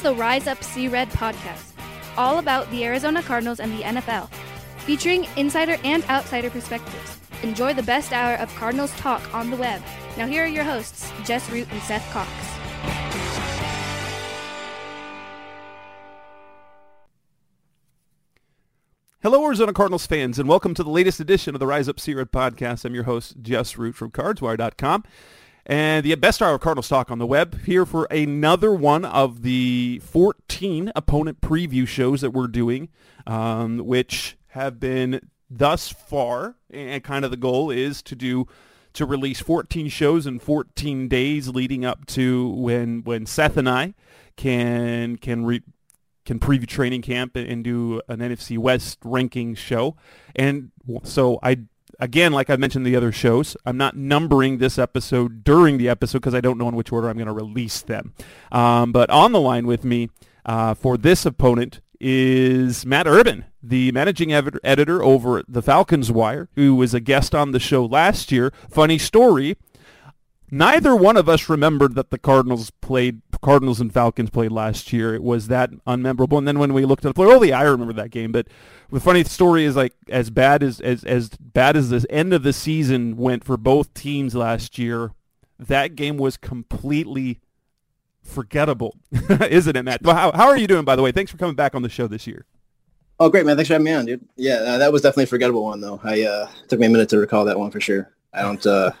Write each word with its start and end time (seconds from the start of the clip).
is 0.00 0.04
the 0.04 0.14
Rise 0.14 0.46
Up 0.46 0.64
Sea 0.64 0.88
Red 0.88 1.10
podcast, 1.10 1.72
all 2.16 2.38
about 2.38 2.70
the 2.70 2.86
Arizona 2.86 3.22
Cardinals 3.22 3.60
and 3.60 3.70
the 3.70 3.82
NFL, 3.82 4.30
featuring 4.78 5.26
insider 5.36 5.76
and 5.84 6.02
outsider 6.04 6.48
perspectives. 6.48 7.18
Enjoy 7.42 7.74
the 7.74 7.82
best 7.82 8.10
hour 8.10 8.36
of 8.36 8.54
Cardinals 8.54 8.92
talk 8.92 9.22
on 9.34 9.50
the 9.50 9.56
web. 9.56 9.82
Now, 10.16 10.26
here 10.26 10.44
are 10.44 10.46
your 10.46 10.64
hosts, 10.64 11.12
Jess 11.24 11.50
Root 11.50 11.68
and 11.70 11.82
Seth 11.82 12.10
Cox. 12.12 12.30
Hello, 19.22 19.44
Arizona 19.44 19.74
Cardinals 19.74 20.06
fans, 20.06 20.38
and 20.38 20.48
welcome 20.48 20.72
to 20.72 20.82
the 20.82 20.88
latest 20.88 21.20
edition 21.20 21.54
of 21.54 21.58
the 21.58 21.66
Rise 21.66 21.90
Up 21.90 22.00
Sea 22.00 22.14
Red 22.14 22.32
podcast. 22.32 22.86
I'm 22.86 22.94
your 22.94 23.04
host, 23.04 23.42
Jess 23.42 23.76
Root 23.76 23.94
from 23.94 24.10
CardsWire.com, 24.12 25.04
and 25.66 26.04
the 26.04 26.14
best 26.16 26.40
hour 26.42 26.54
of 26.54 26.60
Cardinals 26.60 26.88
talk 26.88 27.10
on 27.10 27.18
the 27.18 27.26
web. 27.26 27.62
Here 27.62 27.86
for 27.86 28.04
another 28.06 28.72
one 28.72 29.04
of 29.04 29.42
the 29.42 30.00
14 30.04 30.92
opponent 30.96 31.40
preview 31.40 31.86
shows 31.86 32.20
that 32.22 32.30
we're 32.30 32.46
doing, 32.46 32.88
um, 33.26 33.78
which 33.78 34.36
have 34.48 34.80
been 34.80 35.20
thus 35.50 35.90
far, 35.90 36.56
and 36.70 37.02
kind 37.04 37.24
of 37.24 37.30
the 37.30 37.36
goal 37.36 37.70
is 37.70 38.02
to 38.02 38.14
do 38.14 38.46
to 38.92 39.06
release 39.06 39.40
14 39.40 39.88
shows 39.88 40.26
in 40.26 40.38
14 40.38 41.08
days 41.08 41.48
leading 41.48 41.84
up 41.84 42.06
to 42.06 42.48
when 42.48 43.02
when 43.02 43.26
Seth 43.26 43.56
and 43.56 43.68
I 43.68 43.94
can 44.36 45.16
can 45.16 45.44
re, 45.44 45.62
can 46.24 46.40
preview 46.40 46.66
training 46.66 47.02
camp 47.02 47.36
and 47.36 47.62
do 47.62 48.00
an 48.08 48.18
NFC 48.18 48.58
West 48.58 48.98
ranking 49.04 49.54
show. 49.54 49.96
And 50.34 50.70
so 51.04 51.38
I 51.42 51.58
again, 52.00 52.32
like 52.32 52.50
I 52.50 52.56
mentioned 52.56 52.84
the 52.84 52.96
other 52.96 53.12
shows, 53.12 53.56
I'm 53.64 53.76
not 53.76 53.96
numbering 53.96 54.58
this 54.58 54.78
episode 54.78 55.44
during 55.44 55.78
the 55.78 55.88
episode 55.88 56.18
because 56.18 56.34
I 56.34 56.40
don't 56.40 56.58
know 56.58 56.68
in 56.68 56.74
which 56.74 56.90
order 56.90 57.08
I'm 57.08 57.16
going 57.16 57.26
to 57.26 57.32
release 57.32 57.82
them. 57.82 58.14
Um, 58.50 58.92
but 58.92 59.10
on 59.10 59.32
the 59.32 59.40
line 59.40 59.66
with 59.66 59.84
me 59.84 60.10
uh, 60.44 60.74
for 60.74 60.96
this 60.96 61.24
opponent 61.24 61.80
is 62.00 62.86
Matt 62.86 63.06
Urben, 63.06 63.44
the 63.62 63.92
managing 63.92 64.32
editor 64.32 65.02
over 65.02 65.38
at 65.38 65.44
the 65.46 65.62
Falcons 65.62 66.10
Wire, 66.10 66.48
who 66.54 66.74
was 66.74 66.94
a 66.94 67.00
guest 67.00 67.34
on 67.34 67.52
the 67.52 67.60
show 67.60 67.84
last 67.84 68.32
year. 68.32 68.52
Funny 68.70 68.98
story. 68.98 69.56
Neither 70.50 70.96
one 70.96 71.16
of 71.16 71.28
us 71.28 71.48
remembered 71.48 71.94
that 71.94 72.10
the 72.10 72.18
Cardinals 72.18 72.70
played 72.80 73.22
Cardinals 73.40 73.80
and 73.80 73.92
Falcons 73.92 74.30
played 74.30 74.52
last 74.52 74.92
year. 74.92 75.14
It 75.14 75.22
was 75.22 75.48
that 75.48 75.70
unmemorable. 75.86 76.38
And 76.38 76.46
then 76.46 76.58
when 76.58 76.72
we 76.74 76.84
looked 76.84 77.04
at 77.04 77.14
the 77.14 77.40
yeah, 77.42 77.58
I 77.58 77.62
remember 77.62 77.92
that 77.94 78.10
game. 78.10 78.32
But 78.32 78.48
the 78.90 79.00
funny 79.00 79.24
story 79.24 79.64
is 79.64 79.76
like 79.76 79.94
as 80.08 80.30
bad 80.30 80.62
as 80.62 80.80
as 80.80 81.04
as 81.04 81.30
bad 81.38 81.76
as 81.76 81.90
the 81.90 82.04
end 82.10 82.32
of 82.32 82.42
the 82.42 82.52
season 82.52 83.16
went 83.16 83.44
for 83.44 83.56
both 83.56 83.94
teams 83.94 84.34
last 84.34 84.78
year, 84.78 85.12
that 85.58 85.94
game 85.94 86.16
was 86.16 86.36
completely 86.36 87.40
forgettable, 88.22 88.96
isn't 89.28 89.76
it, 89.76 89.82
Matt? 89.82 90.04
How, 90.04 90.32
how 90.32 90.48
are 90.48 90.56
you 90.56 90.66
doing, 90.66 90.84
by 90.84 90.96
the 90.96 91.02
way? 91.02 91.12
Thanks 91.12 91.30
for 91.30 91.38
coming 91.38 91.56
back 91.56 91.74
on 91.74 91.82
the 91.82 91.88
show 91.88 92.06
this 92.06 92.26
year. 92.26 92.46
Oh, 93.18 93.28
great, 93.28 93.44
man. 93.44 93.56
Thanks 93.56 93.68
for 93.68 93.74
having 93.74 93.84
me 93.84 93.92
on, 93.92 94.06
dude. 94.06 94.26
Yeah, 94.36 94.54
uh, 94.54 94.78
that 94.78 94.92
was 94.92 95.02
definitely 95.02 95.24
a 95.24 95.28
forgettable 95.28 95.64
one, 95.64 95.80
though. 95.80 96.00
I 96.02 96.22
uh, 96.22 96.48
took 96.68 96.80
me 96.80 96.86
a 96.86 96.90
minute 96.90 97.10
to 97.10 97.18
recall 97.18 97.44
that 97.44 97.58
one 97.58 97.70
for 97.70 97.80
sure. 97.80 98.10
I 98.32 98.42
don't, 98.42 98.64
uh, 98.64 98.92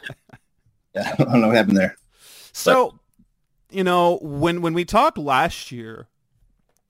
yeah, 0.94 1.14
I 1.18 1.24
don't 1.24 1.40
know 1.40 1.48
what 1.48 1.56
happened 1.56 1.76
there. 1.76 1.96
So, 2.52 2.98
but. 3.68 3.76
you 3.76 3.84
know, 3.84 4.18
when 4.22 4.62
when 4.62 4.74
we 4.74 4.84
talked 4.84 5.18
last 5.18 5.72
year, 5.72 6.08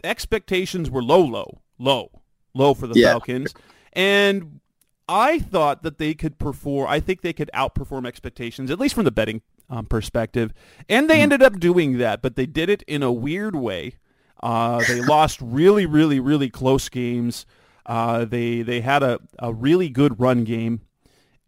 expectations 0.04 0.90
were 0.90 1.02
low, 1.02 1.22
low, 1.22 1.60
low, 1.78 2.10
low 2.54 2.74
for 2.74 2.86
the 2.86 2.98
yeah. 2.98 3.12
Falcons, 3.12 3.54
and 3.92 4.60
I 5.08 5.38
thought 5.38 5.82
that 5.82 5.98
they 5.98 6.14
could 6.14 6.38
perform. 6.38 6.88
I 6.88 7.00
think 7.00 7.22
they 7.22 7.32
could 7.32 7.50
outperform 7.54 8.06
expectations, 8.06 8.70
at 8.70 8.78
least 8.78 8.94
from 8.94 9.04
the 9.04 9.10
betting 9.10 9.42
um, 9.68 9.86
perspective, 9.86 10.52
and 10.88 11.08
they 11.08 11.14
mm-hmm. 11.14 11.22
ended 11.22 11.42
up 11.42 11.60
doing 11.60 11.98
that. 11.98 12.22
But 12.22 12.36
they 12.36 12.46
did 12.46 12.68
it 12.68 12.82
in 12.82 13.02
a 13.02 13.12
weird 13.12 13.54
way 13.54 13.94
uh, 14.42 14.82
they 14.86 15.00
lost 15.06 15.40
really, 15.40 15.86
really, 15.86 16.20
really 16.20 16.50
close 16.50 16.88
games. 16.88 17.46
Uh, 17.86 18.24
they 18.24 18.62
they 18.62 18.80
had 18.80 19.02
a, 19.02 19.18
a 19.38 19.52
really 19.52 19.88
good 19.88 20.20
run 20.20 20.44
game, 20.44 20.82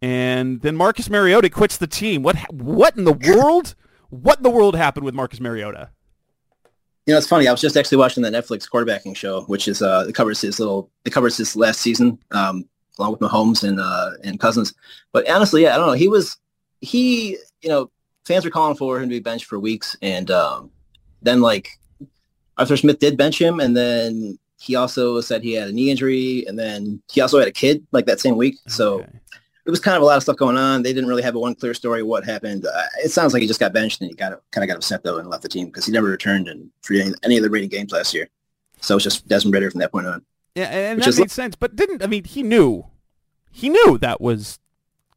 and 0.03 0.59
then 0.59 0.75
Marcus 0.75 1.09
Mariota 1.09 1.49
quits 1.49 1.77
the 1.77 1.87
team. 1.87 2.23
What 2.23 2.35
what 2.51 2.97
in 2.97 3.05
the 3.05 3.13
world? 3.35 3.73
What 4.09 4.37
in 4.39 4.43
the 4.43 4.49
world 4.49 4.75
happened 4.75 5.05
with 5.05 5.15
Marcus 5.15 5.39
Mariota? 5.39 5.89
You 7.05 7.13
know, 7.13 7.17
it's 7.17 7.27
funny. 7.27 7.47
I 7.47 7.51
was 7.51 7.61
just 7.61 7.77
actually 7.77 7.97
watching 7.97 8.21
that 8.23 8.33
Netflix 8.33 8.69
quarterbacking 8.69 9.15
show, 9.15 9.43
which 9.43 9.67
is 9.69 9.81
uh, 9.81 10.05
it 10.07 10.13
covers 10.13 10.41
his 10.41 10.59
little 10.59 10.91
it 11.05 11.11
covers 11.11 11.37
his 11.37 11.55
last 11.55 11.79
season, 11.79 12.19
um, 12.31 12.67
along 12.99 13.11
with 13.11 13.21
Mahomes 13.21 13.67
and 13.67 13.79
uh, 13.79 14.11
and 14.25 14.41
Cousins. 14.41 14.73
But 15.13 15.29
honestly, 15.29 15.63
yeah, 15.63 15.73
I 15.73 15.77
don't 15.77 15.87
know. 15.87 15.93
He 15.93 16.09
was 16.09 16.37
he, 16.81 17.37
you 17.61 17.69
know, 17.69 17.89
fans 18.25 18.43
were 18.43 18.51
calling 18.51 18.75
for 18.75 18.97
him 18.97 19.07
to 19.07 19.15
be 19.15 19.21
benched 19.21 19.45
for 19.45 19.57
weeks, 19.57 19.95
and 20.01 20.29
um, 20.31 20.69
then 21.21 21.39
like 21.39 21.69
Arthur 22.57 22.75
Smith 22.75 22.99
did 22.99 23.15
bench 23.15 23.39
him, 23.39 23.61
and 23.61 23.75
then 23.75 24.37
he 24.59 24.75
also 24.75 25.19
said 25.21 25.43
he 25.43 25.53
had 25.53 25.69
a 25.69 25.71
knee 25.71 25.91
injury, 25.91 26.45
and 26.47 26.59
then 26.59 27.01
he 27.11 27.21
also 27.21 27.39
had 27.39 27.47
a 27.47 27.53
kid 27.53 27.85
like 27.91 28.05
that 28.05 28.19
same 28.19 28.37
week. 28.37 28.55
Okay. 28.55 28.73
So 28.73 29.05
it 29.65 29.69
was 29.69 29.79
kind 29.79 29.95
of 29.95 30.03
a 30.03 30.05
lot 30.05 30.17
of 30.17 30.23
stuff 30.23 30.35
going 30.35 30.57
on. 30.57 30.83
They 30.83 30.91
didn't 30.91 31.07
really 31.07 31.23
have 31.23 31.35
a 31.35 31.39
one 31.39 31.55
clear 31.55 31.73
story 31.73 32.03
what 32.03 32.25
happened. 32.25 32.65
Uh, 32.65 32.83
it 33.03 33.11
sounds 33.11 33.33
like 33.33 33.41
he 33.41 33.47
just 33.47 33.59
got 33.59 33.71
benched 33.71 34.01
and 34.01 34.09
he 34.09 34.15
got 34.15 34.39
kind 34.51 34.63
of 34.63 34.67
got 34.67 34.77
upset 34.77 35.03
though 35.03 35.17
and 35.17 35.29
left 35.29 35.43
the 35.43 35.49
team 35.49 35.67
because 35.67 35.85
he 35.85 35.91
never 35.91 36.07
returned 36.07 36.47
in 36.47 36.69
for 36.81 36.93
any, 36.95 37.13
any 37.23 37.37
of 37.37 37.43
the 37.43 37.49
rating 37.49 37.69
games 37.69 37.91
last 37.91 38.13
year. 38.13 38.27
So 38.81 38.95
it's 38.95 39.03
just 39.03 39.27
Desmond 39.27 39.53
Ridder 39.53 39.71
from 39.71 39.79
that 39.79 39.91
point 39.91 40.07
on. 40.07 40.25
Yeah, 40.55 40.65
and 40.65 41.01
that 41.01 41.07
made 41.07 41.19
like, 41.19 41.29
sense. 41.31 41.55
But 41.55 41.75
didn't 41.75 42.03
I 42.03 42.07
mean 42.07 42.25
he 42.25 42.43
knew 42.43 42.85
he 43.51 43.69
knew 43.69 43.97
that 43.99 44.19
was 44.19 44.59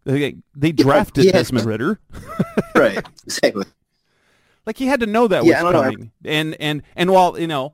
they, 0.04 0.36
they 0.54 0.70
drafted 0.70 1.24
yeah, 1.24 1.32
Desmond 1.32 1.66
Ridder. 1.66 1.98
right, 2.76 3.04
exactly. 3.24 3.64
Like 4.64 4.76
he 4.76 4.86
had 4.86 5.00
to 5.00 5.06
know 5.06 5.26
that 5.26 5.44
yeah, 5.44 5.62
was 5.62 5.72
coming. 5.72 6.12
Know. 6.22 6.30
And 6.30 6.56
and 6.60 6.82
and 6.94 7.10
while 7.10 7.38
you 7.38 7.48
know, 7.48 7.72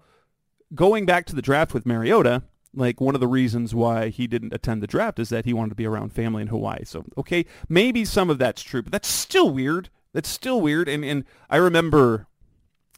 going 0.75 1.05
back 1.05 1.27
to 1.27 1.35
the 1.35 1.43
draft 1.43 1.75
with 1.75 1.85
Mariota, 1.85 2.43
like 2.75 3.01
one 3.01 3.15
of 3.15 3.21
the 3.21 3.29
reasons 3.29 3.75
why 3.75 4.09
he 4.09 4.27
didn't 4.27 4.55
attend 4.55 4.83
the 4.83 4.87
draft 4.87 5.19
is 5.19 5.29
that 5.29 5.45
he 5.45 5.53
wanted 5.53 5.71
to 5.71 5.77
be 5.77 5.87
around 5.87 6.13
family 6.13 6.43
in 6.43 6.49
Hawaii. 6.49 6.85
So 6.85 7.05
okay, 7.19 7.45
maybe 7.69 8.05
some 8.05 8.31
of 8.31 8.39
that's 8.39 8.63
true, 8.63 8.83
but 8.83 8.93
that's 8.93 9.09
still 9.09 9.51
weird. 9.51 9.91
That's 10.13 10.29
still 10.29 10.61
weird. 10.61 10.89
And 10.89 11.05
and 11.05 11.25
I 11.51 11.57
remember, 11.57 12.27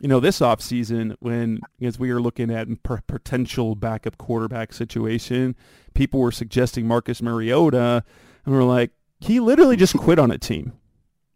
you 0.00 0.08
know, 0.08 0.20
this 0.20 0.40
off 0.40 0.60
season 0.60 1.16
when 1.20 1.60
as 1.82 1.98
we 1.98 2.12
were 2.12 2.20
looking 2.20 2.50
at 2.50 2.68
potential 2.82 3.74
backup 3.74 4.18
quarterback 4.18 4.72
situation, 4.72 5.56
people 5.94 6.20
were 6.20 6.32
suggesting 6.32 6.86
Marcus 6.86 7.20
Mariota, 7.20 8.04
and 8.44 8.54
we're 8.54 8.62
like, 8.62 8.92
he 9.20 9.40
literally 9.40 9.76
just 9.76 9.96
quit 9.96 10.18
on 10.18 10.30
a 10.30 10.38
team. 10.38 10.72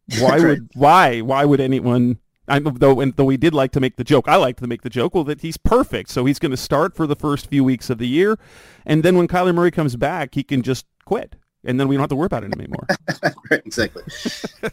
Why 0.20 0.40
would 0.40 0.70
why 0.74 1.20
why 1.20 1.44
would 1.44 1.60
anyone 1.60 2.18
I, 2.48 2.58
though, 2.60 3.00
and, 3.00 3.14
though 3.16 3.24
we 3.24 3.36
did 3.36 3.54
like 3.54 3.72
to 3.72 3.80
make 3.80 3.96
the 3.96 4.04
joke, 4.04 4.28
I 4.28 4.36
like 4.36 4.56
to 4.58 4.66
make 4.66 4.82
the 4.82 4.90
joke, 4.90 5.14
well, 5.14 5.24
that 5.24 5.40
he's 5.40 5.56
perfect. 5.56 6.10
So 6.10 6.24
he's 6.24 6.38
going 6.38 6.50
to 6.50 6.56
start 6.56 6.94
for 6.94 7.06
the 7.06 7.16
first 7.16 7.46
few 7.48 7.64
weeks 7.64 7.90
of 7.90 7.98
the 7.98 8.08
year, 8.08 8.38
and 8.86 9.02
then 9.02 9.16
when 9.16 9.28
Kyler 9.28 9.54
Murray 9.54 9.70
comes 9.70 9.96
back, 9.96 10.34
he 10.34 10.42
can 10.42 10.62
just 10.62 10.86
quit, 11.04 11.36
and 11.64 11.78
then 11.78 11.88
we 11.88 11.96
don't 11.96 12.02
have 12.02 12.10
to 12.10 12.16
worry 12.16 12.26
about 12.26 12.44
it 12.44 12.54
anymore. 12.54 12.86
right, 13.50 13.62
exactly. 13.64 14.02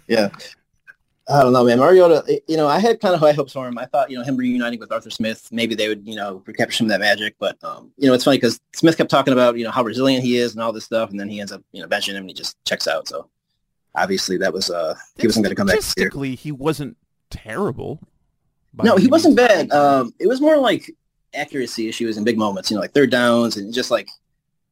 yeah. 0.08 0.30
I 1.28 1.42
don't 1.42 1.54
know, 1.54 1.64
man. 1.64 1.80
Mariota, 1.80 2.42
you 2.48 2.56
know, 2.56 2.68
I 2.68 2.78
had 2.78 3.00
kind 3.00 3.16
of 3.16 3.20
high 3.20 3.32
hopes 3.32 3.54
for 3.54 3.68
him. 3.68 3.80
I 3.80 3.86
thought, 3.86 4.12
you 4.12 4.18
know, 4.18 4.24
him 4.24 4.38
reuniting 4.38 4.80
with 4.80 4.92
Arthur 4.92 5.10
Smith, 5.10 5.48
maybe 5.52 5.74
they 5.74 5.88
would, 5.88 6.08
you 6.08 6.16
know, 6.16 6.44
recapture 6.46 6.78
some 6.78 6.86
of 6.86 6.92
that 6.92 7.00
magic. 7.00 7.36
But, 7.40 7.58
um, 7.64 7.92
you 7.98 8.08
know, 8.08 8.14
it's 8.14 8.24
funny 8.24 8.38
because 8.38 8.60
Smith 8.76 8.96
kept 8.96 9.10
talking 9.10 9.34
about, 9.34 9.58
you 9.58 9.64
know, 9.64 9.72
how 9.72 9.84
resilient 9.84 10.24
he 10.24 10.38
is 10.38 10.54
and 10.54 10.62
all 10.62 10.72
this 10.72 10.86
stuff, 10.86 11.10
and 11.10 11.20
then 11.20 11.28
he 11.28 11.40
ends 11.40 11.52
up, 11.52 11.64
you 11.72 11.82
know, 11.82 11.88
benching 11.88 12.10
him 12.10 12.18
and 12.18 12.30
he 12.30 12.36
just 12.36 12.64
checks 12.66 12.88
out. 12.88 13.08
So 13.08 13.28
obviously 13.96 14.38
that 14.38 14.54
was, 14.54 14.70
uh, 14.70 14.94
he 15.18 15.26
wasn't 15.26 15.46
going 15.46 15.52
to 15.52 15.56
come 15.56 15.66
back. 15.66 15.82
Statistically, 15.82 16.36
he 16.36 16.52
wasn't 16.52 16.96
terrible. 17.30 18.02
No, 18.84 18.98
he 18.98 19.08
wasn't 19.08 19.38
bad. 19.38 19.72
Um, 19.72 20.14
it 20.20 20.28
was 20.28 20.42
more 20.42 20.58
like 20.58 20.92
accuracy 21.34 21.88
issues 21.88 22.18
in 22.18 22.24
big 22.24 22.38
moments, 22.38 22.70
you 22.70 22.76
know, 22.76 22.82
like 22.82 22.94
third 22.94 23.10
downs 23.10 23.58
and 23.58 23.74
just 23.74 23.92
like 23.92 24.08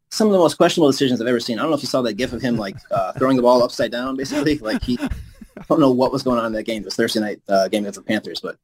some 0.09 0.27
of 0.27 0.33
the 0.33 0.39
most 0.39 0.57
questionable 0.57 0.91
decisions 0.91 1.21
I've 1.21 1.27
ever 1.27 1.39
seen. 1.39 1.57
I 1.57 1.61
don't 1.61 1.71
know 1.71 1.77
if 1.77 1.83
you 1.83 1.87
saw 1.87 2.01
that 2.03 2.13
gif 2.13 2.33
of 2.33 2.41
him 2.41 2.57
like 2.57 2.75
uh, 2.91 3.13
throwing 3.17 3.35
the 3.35 3.41
ball 3.41 3.63
upside 3.63 3.91
down, 3.91 4.15
basically. 4.15 4.57
Like 4.59 4.83
he, 4.83 4.97
I 5.01 5.63
don't 5.69 5.79
know 5.79 5.91
what 5.91 6.11
was 6.11 6.23
going 6.23 6.39
on 6.39 6.45
in 6.45 6.53
that 6.53 6.63
game. 6.63 6.81
It 6.81 6.85
was 6.85 6.95
Thursday 6.95 7.19
night 7.19 7.41
uh, 7.47 7.67
game 7.67 7.83
against 7.83 7.99
the 7.99 8.05
Panthers, 8.05 8.39
but 8.39 8.57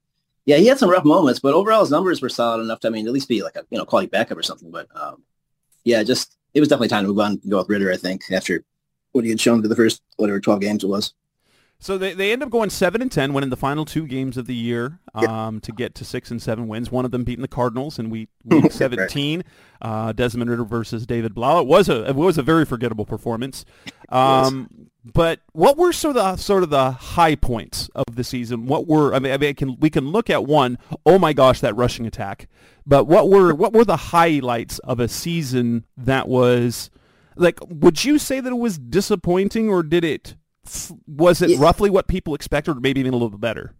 yeah, 0.45 0.57
he 0.57 0.67
had 0.67 0.77
some 0.77 0.89
rough 0.89 1.05
moments. 1.05 1.39
But 1.39 1.53
overall, 1.53 1.81
his 1.81 1.91
numbers 1.91 2.21
were 2.21 2.29
solid 2.29 2.61
enough 2.61 2.79
to, 2.81 2.87
I 2.87 2.91
mean, 2.91 3.07
at 3.07 3.13
least 3.13 3.29
be 3.29 3.43
like 3.43 3.55
a 3.55 3.63
you 3.69 3.77
know 3.77 3.85
quality 3.85 4.09
backup 4.09 4.37
or 4.37 4.43
something. 4.43 4.71
But 4.71 4.87
um, 4.95 5.23
yeah, 5.83 6.03
just 6.03 6.37
it 6.53 6.59
was 6.59 6.69
definitely 6.69 6.89
time 6.89 7.03
to 7.03 7.09
move 7.09 7.19
on 7.19 7.31
and 7.31 7.49
go 7.51 7.57
with 7.57 7.69
Ridder. 7.69 7.91
I 7.91 7.97
think 7.97 8.23
after 8.31 8.63
what 9.11 9.23
he 9.23 9.29
had 9.29 9.41
shown 9.41 9.61
to 9.61 9.67
the 9.67 9.75
first 9.75 10.01
whatever 10.17 10.39
twelve 10.39 10.61
games 10.61 10.83
it 10.83 10.87
was. 10.87 11.13
So 11.81 11.97
they, 11.97 12.13
they 12.13 12.33
end 12.33 12.43
up 12.43 12.49
going 12.49 12.69
seven 12.69 13.01
and 13.01 13.09
ten, 13.09 13.33
winning 13.33 13.49
the 13.49 13.55
final 13.55 13.85
two 13.85 14.05
games 14.05 14.35
of 14.35 14.47
the 14.47 14.55
year 14.55 14.99
um, 15.13 15.55
yep. 15.55 15.63
to 15.63 15.71
get 15.71 15.95
to 15.95 16.05
six 16.05 16.29
and 16.29 16.41
seven 16.41 16.67
wins. 16.67 16.91
One 16.91 17.05
of 17.05 17.11
them 17.11 17.23
beating 17.23 17.41
the 17.41 17.47
Cardinals 17.47 17.97
in 17.97 18.09
week 18.09 18.27
week 18.43 18.71
seventeen. 18.73 19.43
uh, 19.81 20.11
Desmond 20.11 20.49
Ridder 20.49 20.65
versus 20.65 21.05
David 21.05 21.33
Blough. 21.33 21.61
It 21.61 21.67
was 21.67 21.87
a 21.87 22.09
it 22.09 22.15
was 22.15 22.37
a 22.37 22.43
very 22.43 22.65
forgettable 22.65 23.05
performance. 23.05 23.63
Um, 24.09 24.89
but 25.05 25.39
what 25.53 25.77
were 25.77 25.93
sort 25.93 26.17
of 26.17 26.23
the 26.23 26.35
sort 26.35 26.63
of 26.63 26.69
the 26.69 26.91
high 26.91 27.35
points 27.35 27.89
of 27.95 28.15
the 28.15 28.25
season? 28.25 28.65
What 28.65 28.85
were 28.85 29.13
I 29.13 29.19
mean, 29.19 29.31
I 29.31 29.37
mean 29.37 29.55
can, 29.55 29.79
we 29.79 29.89
can 29.89 30.09
look 30.11 30.29
at 30.29 30.45
one. 30.45 30.77
Oh 31.05 31.17
my 31.17 31.31
gosh, 31.31 31.61
that 31.61 31.75
rushing 31.77 32.05
attack! 32.05 32.49
But 32.85 33.05
what 33.05 33.29
were 33.29 33.53
what 33.53 33.71
were 33.71 33.85
the 33.85 33.95
highlights 33.97 34.79
of 34.79 34.99
a 34.99 35.07
season 35.07 35.85
that 35.95 36.27
was 36.27 36.89
like? 37.37 37.59
Would 37.69 38.03
you 38.03 38.19
say 38.19 38.41
that 38.41 38.51
it 38.51 38.57
was 38.57 38.77
disappointing, 38.77 39.69
or 39.69 39.81
did 39.81 40.03
it? 40.03 40.35
Was 41.07 41.41
it 41.41 41.51
yeah. 41.51 41.57
roughly 41.59 41.89
what 41.89 42.07
people 42.07 42.35
expected, 42.35 42.71
or 42.71 42.79
maybe 42.79 42.99
even 42.99 43.13
a 43.13 43.15
little 43.15 43.29
bit 43.29 43.41
better? 43.41 43.73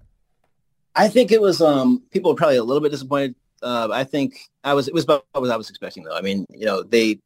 I 0.96 1.08
think 1.08 1.32
it 1.32 1.42
was 1.42 1.62
um 1.62 2.04
people 2.12 2.32
were 2.32 2.36
probably 2.36 2.58
a 2.58 2.64
little 2.64 2.82
bit 2.82 2.92
disappointed. 2.92 3.36
Uh, 3.62 3.90
I 3.92 4.04
think 4.04 4.50
I 4.64 4.74
was 4.74 4.88
it 4.88 4.94
was 4.94 5.04
about 5.04 5.26
what 5.34 5.50
I 5.50 5.58
was 5.58 5.70
expecting 5.70 6.04
though. 6.04 6.16
I 6.16 6.22
mean, 6.22 6.46
you 6.50 6.66
know, 6.66 6.84
they 6.84 7.20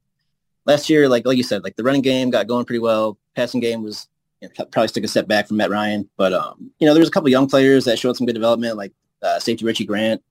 last 0.66 0.90
year, 0.90 1.08
like 1.08 1.26
like 1.26 1.38
you 1.38 1.44
said, 1.44 1.64
like 1.64 1.76
the 1.76 1.84
running 1.84 2.02
game 2.02 2.30
got 2.30 2.48
going 2.48 2.66
pretty 2.66 2.80
well. 2.80 3.18
Passing 3.36 3.62
game 3.62 3.84
was 3.84 4.08
you 4.42 4.50
know, 4.50 4.66
probably 4.66 4.90
took 4.90 5.04
a 5.04 5.08
step 5.08 5.28
back 5.28 5.48
from 5.48 5.58
Matt 5.58 5.70
Ryan, 5.70 6.10
but 6.18 6.34
um, 6.34 6.72
you 6.80 6.88
know, 6.88 6.94
there 6.94 7.02
was 7.02 7.10
a 7.10 7.12
couple 7.12 7.30
young 7.30 7.48
players 7.48 7.86
that 7.86 7.98
showed 7.98 8.18
some 8.18 8.26
good 8.26 8.34
development, 8.34 8.78
like 8.78 8.92
uh, 9.22 9.40
safety 9.40 9.66
Richie 9.66 9.86
Grant, 9.86 10.22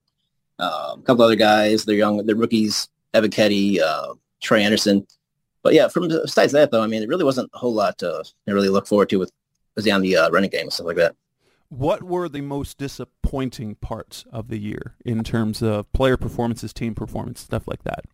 um, 0.59 0.99
a 0.99 1.03
couple 1.03 1.23
other 1.23 1.35
guys. 1.35 1.85
They're 1.85 1.95
young, 1.95 2.25
they're 2.25 2.35
rookies. 2.35 2.89
Ebiketie, 3.13 3.79
uh, 3.79 4.15
Troy 4.41 4.59
Andersen. 4.61 5.05
But 5.63 5.73
yeah, 5.73 5.87
from 5.87 6.09
besides 6.09 6.51
that 6.51 6.71
though, 6.71 6.83
I 6.83 6.87
mean, 6.87 7.01
it 7.01 7.09
really 7.09 7.23
wasn't 7.23 7.49
a 7.53 7.57
whole 7.57 7.73
lot 7.73 7.97
to 7.99 8.23
really 8.45 8.69
look 8.69 8.85
forward 8.85 9.09
to 9.09 9.17
with 9.17 9.31
was 9.75 9.89
on 9.89 10.01
the 10.01 10.17
uh, 10.17 10.29
running 10.29 10.49
game 10.49 10.63
and 10.63 10.73
stuff 10.73 10.85
like 10.85 10.97
that. 10.97 11.15
What 11.69 12.03
were 12.03 12.29
the 12.29 12.41
most 12.41 12.77
disappointing 12.77 13.75
parts 13.75 14.25
of 14.31 14.49
the 14.49 14.59
year 14.59 14.95
in 15.03 15.23
terms 15.23 15.63
of 15.63 15.91
player 15.91 16.17
performances, 16.17 16.71
team 16.71 16.93
performance, 16.93 17.41
stuff 17.41 17.67
like 17.67 17.83
that? 17.83 18.05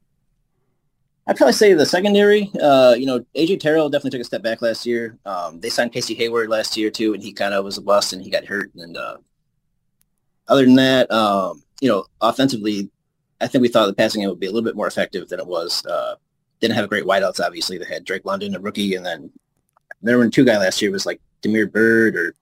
I'd 1.27 1.35
probably 1.35 1.53
say 1.53 1.73
the 1.73 1.85
secondary. 1.85 2.49
Uh, 2.59 2.95
you 2.97 3.05
know, 3.05 3.19
AJ 3.35 3.59
Terrell 3.59 3.89
definitely 3.89 4.11
took 4.11 4.21
a 4.21 4.25
step 4.25 4.41
back 4.41 4.61
last 4.61 4.85
year. 4.85 5.17
Um, 5.25 5.59
they 5.59 5.69
signed 5.69 5.91
Casey 5.91 6.15
Hayward 6.15 6.49
last 6.49 6.77
year 6.77 6.89
too, 6.89 7.13
and 7.13 7.21
he 7.21 7.33
kind 7.33 7.53
of 7.53 7.65
was 7.65 7.77
a 7.77 7.81
bust 7.81 8.13
and 8.13 8.21
he 8.21 8.29
got 8.29 8.45
hurt. 8.45 8.73
And 8.75 8.95
uh, 8.95 9.17
other 10.47 10.65
than 10.65 10.75
that, 10.75 11.11
um, 11.11 11.61
you 11.81 11.89
know, 11.89 12.05
offensively, 12.21 12.89
I 13.41 13.47
think 13.47 13.61
we 13.61 13.67
thought 13.67 13.87
the 13.87 13.93
passing 13.93 14.21
game 14.21 14.29
would 14.29 14.39
be 14.39 14.47
a 14.47 14.51
little 14.51 14.67
bit 14.67 14.75
more 14.75 14.87
effective 14.87 15.27
than 15.27 15.39
it 15.39 15.45
was. 15.45 15.85
Uh, 15.85 16.15
didn't 16.59 16.75
have 16.75 16.85
a 16.85 16.87
great 16.87 17.05
wideouts, 17.05 17.39
obviously. 17.39 17.77
They 17.77 17.85
had 17.85 18.03
Drake 18.03 18.25
London, 18.25 18.55
a 18.55 18.59
rookie, 18.59 18.95
and 18.95 19.05
then 19.05 19.31
there 20.01 20.17
were 20.17 20.29
two 20.29 20.45
guy 20.45 20.57
last 20.57 20.81
year 20.81 20.91
was 20.91 21.05
like 21.05 21.21
Damiere 21.41 21.67
Byrd 21.67 22.15
or 22.15 22.35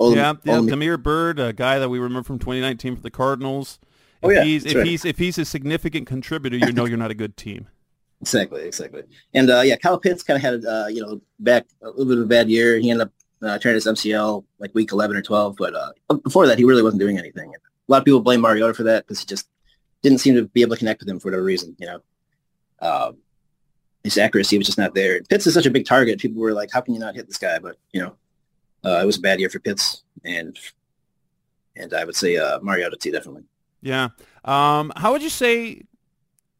Olam, 0.00 0.16
yeah, 0.16 0.32
yeah, 0.44 0.54
Olam- 0.54 0.68
Damiere 0.68 0.96
Byrd, 0.96 1.38
a 1.38 1.52
guy 1.52 1.78
that 1.78 1.88
we 1.88 1.98
remember 1.98 2.24
from 2.24 2.38
2019 2.38 2.96
for 2.96 3.02
the 3.02 3.10
Cardinals. 3.10 3.78
If 4.22 4.28
oh 4.28 4.30
yeah, 4.30 4.44
he's 4.44 4.64
if 4.64 4.74
right. 4.74 4.86
he's 4.86 5.04
if 5.04 5.18
he's 5.18 5.38
a 5.38 5.44
significant 5.44 6.06
contributor, 6.06 6.56
you 6.56 6.72
know 6.72 6.84
you're 6.84 6.98
not 6.98 7.10
a 7.10 7.14
good 7.14 7.36
team. 7.36 7.68
Exactly, 8.22 8.60
exactly. 8.64 9.02
And 9.32 9.48
uh, 9.48 9.62
yeah, 9.62 9.76
Kyle 9.76 9.98
Pitts 9.98 10.22
kind 10.22 10.36
of 10.36 10.42
had 10.42 10.62
uh, 10.66 10.88
you 10.88 11.00
know 11.00 11.22
back 11.38 11.64
a 11.80 11.88
little 11.88 12.04
bit 12.04 12.18
of 12.18 12.24
a 12.24 12.26
bad 12.26 12.50
year. 12.50 12.78
He 12.78 12.90
ended 12.90 13.06
up 13.06 13.12
uh, 13.42 13.58
tearing 13.58 13.76
his 13.76 13.86
MCL 13.86 14.44
like 14.58 14.74
week 14.74 14.92
11 14.92 15.16
or 15.16 15.22
12, 15.22 15.56
but 15.56 15.74
uh, 15.74 16.14
before 16.22 16.46
that, 16.46 16.58
he 16.58 16.64
really 16.64 16.82
wasn't 16.82 17.00
doing 17.00 17.18
anything. 17.18 17.50
A 17.54 17.90
lot 17.90 17.96
of 17.96 18.04
people 18.04 18.20
blame 18.20 18.42
Mariota 18.42 18.74
for 18.74 18.82
that 18.82 19.06
because 19.06 19.20
he 19.20 19.24
just 19.24 19.48
didn't 20.02 20.18
seem 20.18 20.34
to 20.34 20.46
be 20.48 20.60
able 20.60 20.74
to 20.74 20.78
connect 20.78 21.00
with 21.00 21.08
him 21.08 21.18
for 21.18 21.28
whatever 21.28 21.42
reason. 21.42 21.74
You 21.78 21.86
know, 21.86 22.00
um, 22.80 23.16
his 24.04 24.16
accuracy 24.16 24.56
was 24.56 24.66
just 24.66 24.78
not 24.78 24.94
there. 24.94 25.22
Pitts 25.22 25.46
is 25.46 25.54
such 25.54 25.66
a 25.66 25.70
big 25.70 25.86
target. 25.86 26.18
People 26.18 26.40
were 26.40 26.52
like, 26.52 26.70
"How 26.72 26.80
can 26.80 26.94
you 26.94 27.00
not 27.00 27.14
hit 27.14 27.26
this 27.26 27.38
guy?" 27.38 27.58
But 27.58 27.76
you 27.92 28.02
know, 28.02 28.14
uh, 28.84 29.00
it 29.02 29.06
was 29.06 29.18
a 29.18 29.20
bad 29.20 29.40
year 29.40 29.50
for 29.50 29.58
Pitts, 29.58 30.02
and 30.24 30.58
and 31.76 31.92
I 31.94 32.04
would 32.04 32.16
say 32.16 32.36
uh, 32.36 32.60
Mariota 32.60 32.96
too, 32.96 33.10
definitely. 33.10 33.44
Yeah. 33.82 34.08
Um, 34.44 34.92
how 34.96 35.12
would 35.12 35.22
you 35.22 35.30
say, 35.30 35.82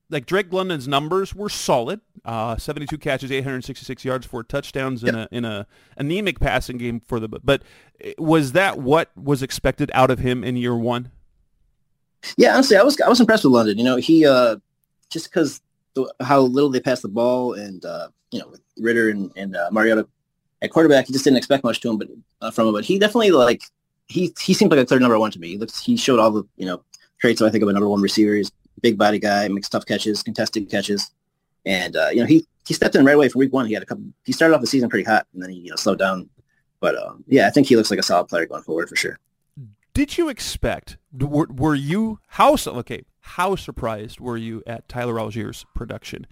like 0.09 0.27
Drake 0.27 0.53
London's 0.53 0.89
numbers 0.89 1.35
were 1.35 1.49
solid? 1.49 2.01
Uh, 2.25 2.57
72 2.57 2.99
catches, 2.99 3.33
866 3.33 4.05
yards, 4.05 4.27
four 4.27 4.43
touchdowns 4.43 5.03
in 5.03 5.15
a 5.15 5.29
in 5.31 5.47
a 5.47 5.67
anemic 5.97 6.41
passing 6.41 6.77
game 6.77 7.01
for 7.01 7.19
the. 7.19 7.29
But 7.29 7.63
was 8.19 8.53
that 8.53 8.79
what 8.79 9.17
was 9.17 9.43
expected 9.43 9.91
out 9.95 10.11
of 10.11 10.19
him 10.19 10.45
in 10.45 10.57
year 10.57 10.77
one? 10.77 11.11
Yeah, 12.37 12.53
honestly, 12.53 12.77
I 12.77 12.83
was 12.83 13.01
I 13.01 13.09
was 13.09 13.21
impressed 13.21 13.45
with 13.45 13.55
London. 13.55 13.79
You 13.79 13.85
know, 13.85 13.97
he 13.97 14.27
uh, 14.27 14.57
just 15.09 15.31
because 15.31 15.63
how 16.21 16.41
little 16.41 16.71
they 16.71 16.81
passed 16.81 17.03
the 17.03 17.09
ball, 17.09 17.55
and 17.55 17.85
uh, 17.85 18.09
you 18.31 18.39
know, 18.39 18.53
Ridder 18.79 19.11
and 19.11 19.31
and 19.37 19.57
uh, 19.57 19.69
Mariota 19.71 20.07
at 20.63 20.71
quarterback, 20.71 21.07
he 21.07 21.13
just 21.13 21.25
didn't 21.25 21.39
expect 21.39 21.65
much 21.65 21.81
to 21.81 21.91
him, 21.91 21.99
but 21.99 22.09
uh, 22.41 22.51
from 22.51 22.69
him. 22.69 22.73
But 22.73 22.85
he 22.85 22.99
definitely 22.99 23.31
like 23.31 23.63
he 24.09 24.35
he 24.41 24.55
seemed 24.55 24.71
like 24.71 24.81
a 24.81 24.87
clear 24.87 25.01
number 25.01 25.19
one 25.19 25.31
to 25.31 25.39
me. 25.39 25.49
He 25.49 25.59
looks 25.59 25.83
he 25.83 25.97
showed 25.97 26.19
all 26.19 26.31
the 26.31 26.45
you 26.57 26.67
know 26.67 26.83
traits 27.21 27.41
I 27.43 27.51
think 27.51 27.63
of 27.63 27.69
a 27.69 27.73
number 27.73 27.89
one 27.89 28.01
receiver. 28.01 28.35
He's 28.35 28.51
big 28.83 28.99
body 28.99 29.19
guy, 29.19 29.47
makes 29.49 29.69
tough 29.69 29.87
catches, 29.87 30.23
contested 30.23 30.71
catches, 30.71 31.11
and 31.65 31.97
uh, 31.97 32.09
you 32.11 32.21
know 32.21 32.27
he 32.27 32.47
he 32.67 32.75
stepped 32.75 32.95
in 32.95 33.05
right 33.05 33.17
away 33.17 33.29
from 33.29 33.41
week 33.41 33.53
one. 33.53 33.67
He 33.67 33.75
had 33.75 33.83
a 33.83 33.87
couple. 33.87 34.05
He 34.25 34.33
started 34.33 34.55
off 34.55 34.61
the 34.61 34.67
season 34.67 34.89
pretty 34.89 35.05
hot, 35.05 35.27
and 35.33 35.43
then 35.43 35.51
he 35.51 35.59
you 35.59 35.71
know 35.71 35.77
slowed 35.77 35.99
down. 35.99 36.29
But 36.81 36.95
uh, 36.95 37.15
yeah, 37.27 37.47
I 37.47 37.51
think 37.51 37.67
he 37.67 37.77
looks 37.77 37.91
like 37.91 38.01
a 38.01 38.03
solid 38.03 38.29
player 38.29 38.47
going 38.47 38.63
forward 38.63 38.89
for 38.89 38.97
sure. 38.97 39.19
Did 39.93 40.17
you 40.17 40.29
expect? 40.29 40.97
Were, 41.13 41.49
were 41.51 41.75
you 41.75 42.21
how 42.29 42.57
okay? 42.67 43.03
How 43.35 43.55
surprised 43.55 44.19
were 44.19 44.37
you 44.37 44.62
at 44.67 44.88
Tyler 44.88 45.15
Allgeier's 45.15 45.65
production 45.75 46.27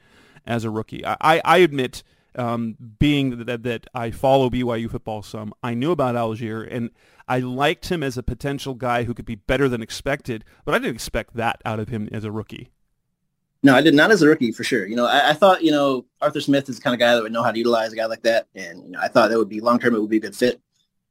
as 0.44 0.64
a 0.64 0.70
rookie? 0.70 1.06
I, 1.06 1.40
I, 1.44 1.58
admit 1.58 2.02
um, 2.34 2.76
being 2.98 3.44
that, 3.44 3.62
that 3.62 3.86
I 3.94 4.10
follow 4.10 4.50
BYU 4.50 4.90
football 4.90 5.22
some, 5.22 5.54
I 5.62 5.74
knew 5.74 5.92
about 5.92 6.16
Allgeier, 6.16 6.66
and 6.68 6.90
I 7.28 7.38
liked 7.38 7.88
him 7.88 8.02
as 8.02 8.18
a 8.18 8.22
potential 8.24 8.74
guy 8.74 9.04
who 9.04 9.14
could 9.14 9.26
be 9.26 9.36
better 9.36 9.68
than 9.68 9.80
expected, 9.80 10.44
but 10.64 10.74
I 10.74 10.78
didn't 10.78 10.96
expect 10.96 11.36
that 11.36 11.62
out 11.64 11.78
of 11.78 11.88
him 11.88 12.08
as 12.10 12.24
a 12.24 12.32
rookie. 12.32 12.72
No, 13.62 13.76
I 13.76 13.80
did 13.80 13.94
not 13.94 14.10
as 14.10 14.22
a 14.22 14.26
rookie 14.26 14.50
for 14.50 14.64
sure. 14.64 14.84
You 14.84 14.96
know, 14.96 15.06
I, 15.06 15.30
I, 15.30 15.32
thought 15.34 15.62
you 15.62 15.70
know 15.70 16.04
Arthur 16.20 16.40
Smith 16.40 16.68
is 16.68 16.76
the 16.76 16.82
kind 16.82 16.94
of 16.94 17.00
guy 17.00 17.14
that 17.14 17.22
would 17.22 17.32
know 17.32 17.44
how 17.44 17.52
to 17.52 17.58
utilize 17.58 17.92
a 17.92 17.96
guy 17.96 18.06
like 18.06 18.22
that, 18.22 18.48
and 18.56 18.82
you 18.84 18.90
know, 18.90 19.00
I 19.00 19.06
thought 19.06 19.30
that 19.30 19.38
would 19.38 19.48
be 19.48 19.60
long 19.60 19.78
term. 19.78 19.94
It 19.94 20.00
would 20.00 20.10
be 20.10 20.18
a 20.18 20.20
good 20.20 20.36
fit. 20.36 20.60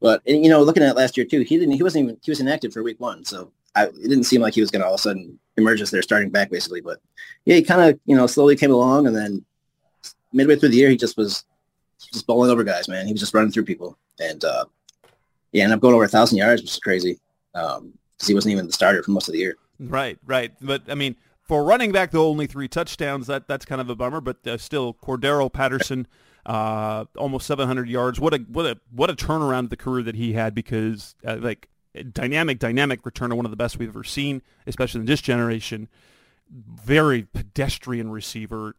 But 0.02 0.22
and, 0.28 0.44
you 0.44 0.50
know, 0.50 0.64
looking 0.64 0.84
at 0.84 0.96
last 0.98 1.18
year 1.18 1.26
too, 1.26 1.42
he 1.42 1.58
didn't. 1.58 1.76
He 1.76 1.84
wasn't 1.84 2.04
even. 2.04 2.18
He 2.22 2.32
was 2.32 2.42
inactive 2.42 2.74
for 2.74 2.84
week 2.84 3.00
one, 3.00 3.26
so 3.26 3.52
I, 3.78 3.84
it 3.86 4.10
didn't 4.10 4.24
seem 4.24 4.42
like 4.42 4.56
he 4.56 4.62
was 4.62 4.72
going 4.72 4.82
to 4.82 4.88
all 4.88 4.96
of 4.96 5.00
a 5.00 5.02
sudden 5.02 5.40
emerge 5.58 5.82
as 5.82 5.92
their 5.92 6.02
starting 6.02 6.30
back, 6.30 6.50
basically. 6.50 6.82
But 6.82 7.00
yeah, 7.46 7.56
he 7.56 7.64
kind 7.64 7.82
of 7.82 8.00
you 8.06 8.16
know 8.16 8.28
slowly 8.28 8.56
came 8.56 8.72
along, 8.72 9.08
and 9.08 9.16
then 9.16 9.46
midway 10.34 10.56
through 10.56 10.70
the 10.70 10.78
year, 10.78 10.90
he 10.90 10.98
just 10.98 11.18
was 11.18 11.46
just 12.12 12.28
bowling 12.28 12.52
over 12.52 12.64
guys, 12.64 12.88
man. 12.88 13.06
He 13.06 13.14
was 13.14 13.22
just 13.22 13.34
running 13.34 13.52
through 13.52 13.66
people, 13.66 13.98
and 14.20 14.44
uh, 14.44 14.66
yeah, 15.52 15.64
ended 15.64 15.78
up 15.78 15.82
going 15.82 15.96
over 15.96 16.04
a 16.04 16.10
thousand 16.10 16.38
yards, 16.38 16.62
which 16.62 16.72
is 16.72 16.80
crazy 16.80 17.20
because 17.54 17.78
um, 17.78 17.94
he 18.26 18.34
wasn't 18.34 18.54
even 18.54 18.68
the 18.68 18.74
starter 18.74 19.04
for 19.04 19.12
most 19.12 19.28
of 19.28 19.34
the 19.34 19.40
year. 19.40 19.58
Right, 19.80 20.18
right. 20.26 20.54
But 20.62 20.84
I 20.90 20.96
mean, 20.96 21.16
for 21.44 21.64
running 21.64 21.92
back, 21.92 22.12
though, 22.12 22.28
only 22.28 22.48
three 22.48 22.68
touchdowns. 22.68 23.28
That 23.28 23.48
that's 23.48 23.66
kind 23.66 23.82
of 23.82 23.90
a 23.90 23.96
bummer, 23.96 24.22
but 24.22 24.46
uh, 24.48 24.58
still, 24.58 24.94
Cordarrelle 24.94 25.52
Patterson, 25.52 26.08
uh, 26.46 27.06
almost 27.18 27.48
700 27.48 27.90
yards. 27.90 28.20
What 28.20 28.34
a 28.34 28.38
what 28.38 28.66
a 28.66 28.80
what 28.92 29.10
a 29.10 29.16
turnaround 29.16 29.66
of 29.66 29.70
the 29.70 29.78
career 29.78 30.04
that 30.04 30.16
he 30.16 30.34
had 30.34 30.54
because 30.54 31.16
uh, 31.26 31.38
like 31.40 31.70
dynamic, 32.12 32.60
dynamic 32.60 33.04
returner, 33.04 33.34
one 33.34 33.46
of 33.46 33.52
the 33.52 33.58
best 33.58 33.78
we've 33.78 33.90
ever 33.90 34.04
seen, 34.04 34.42
especially 34.66 35.02
in 35.02 35.06
this 35.06 35.22
generation. 35.22 35.88
Very 36.50 37.24
pedestrian 37.34 38.10
receiver, 38.10 38.76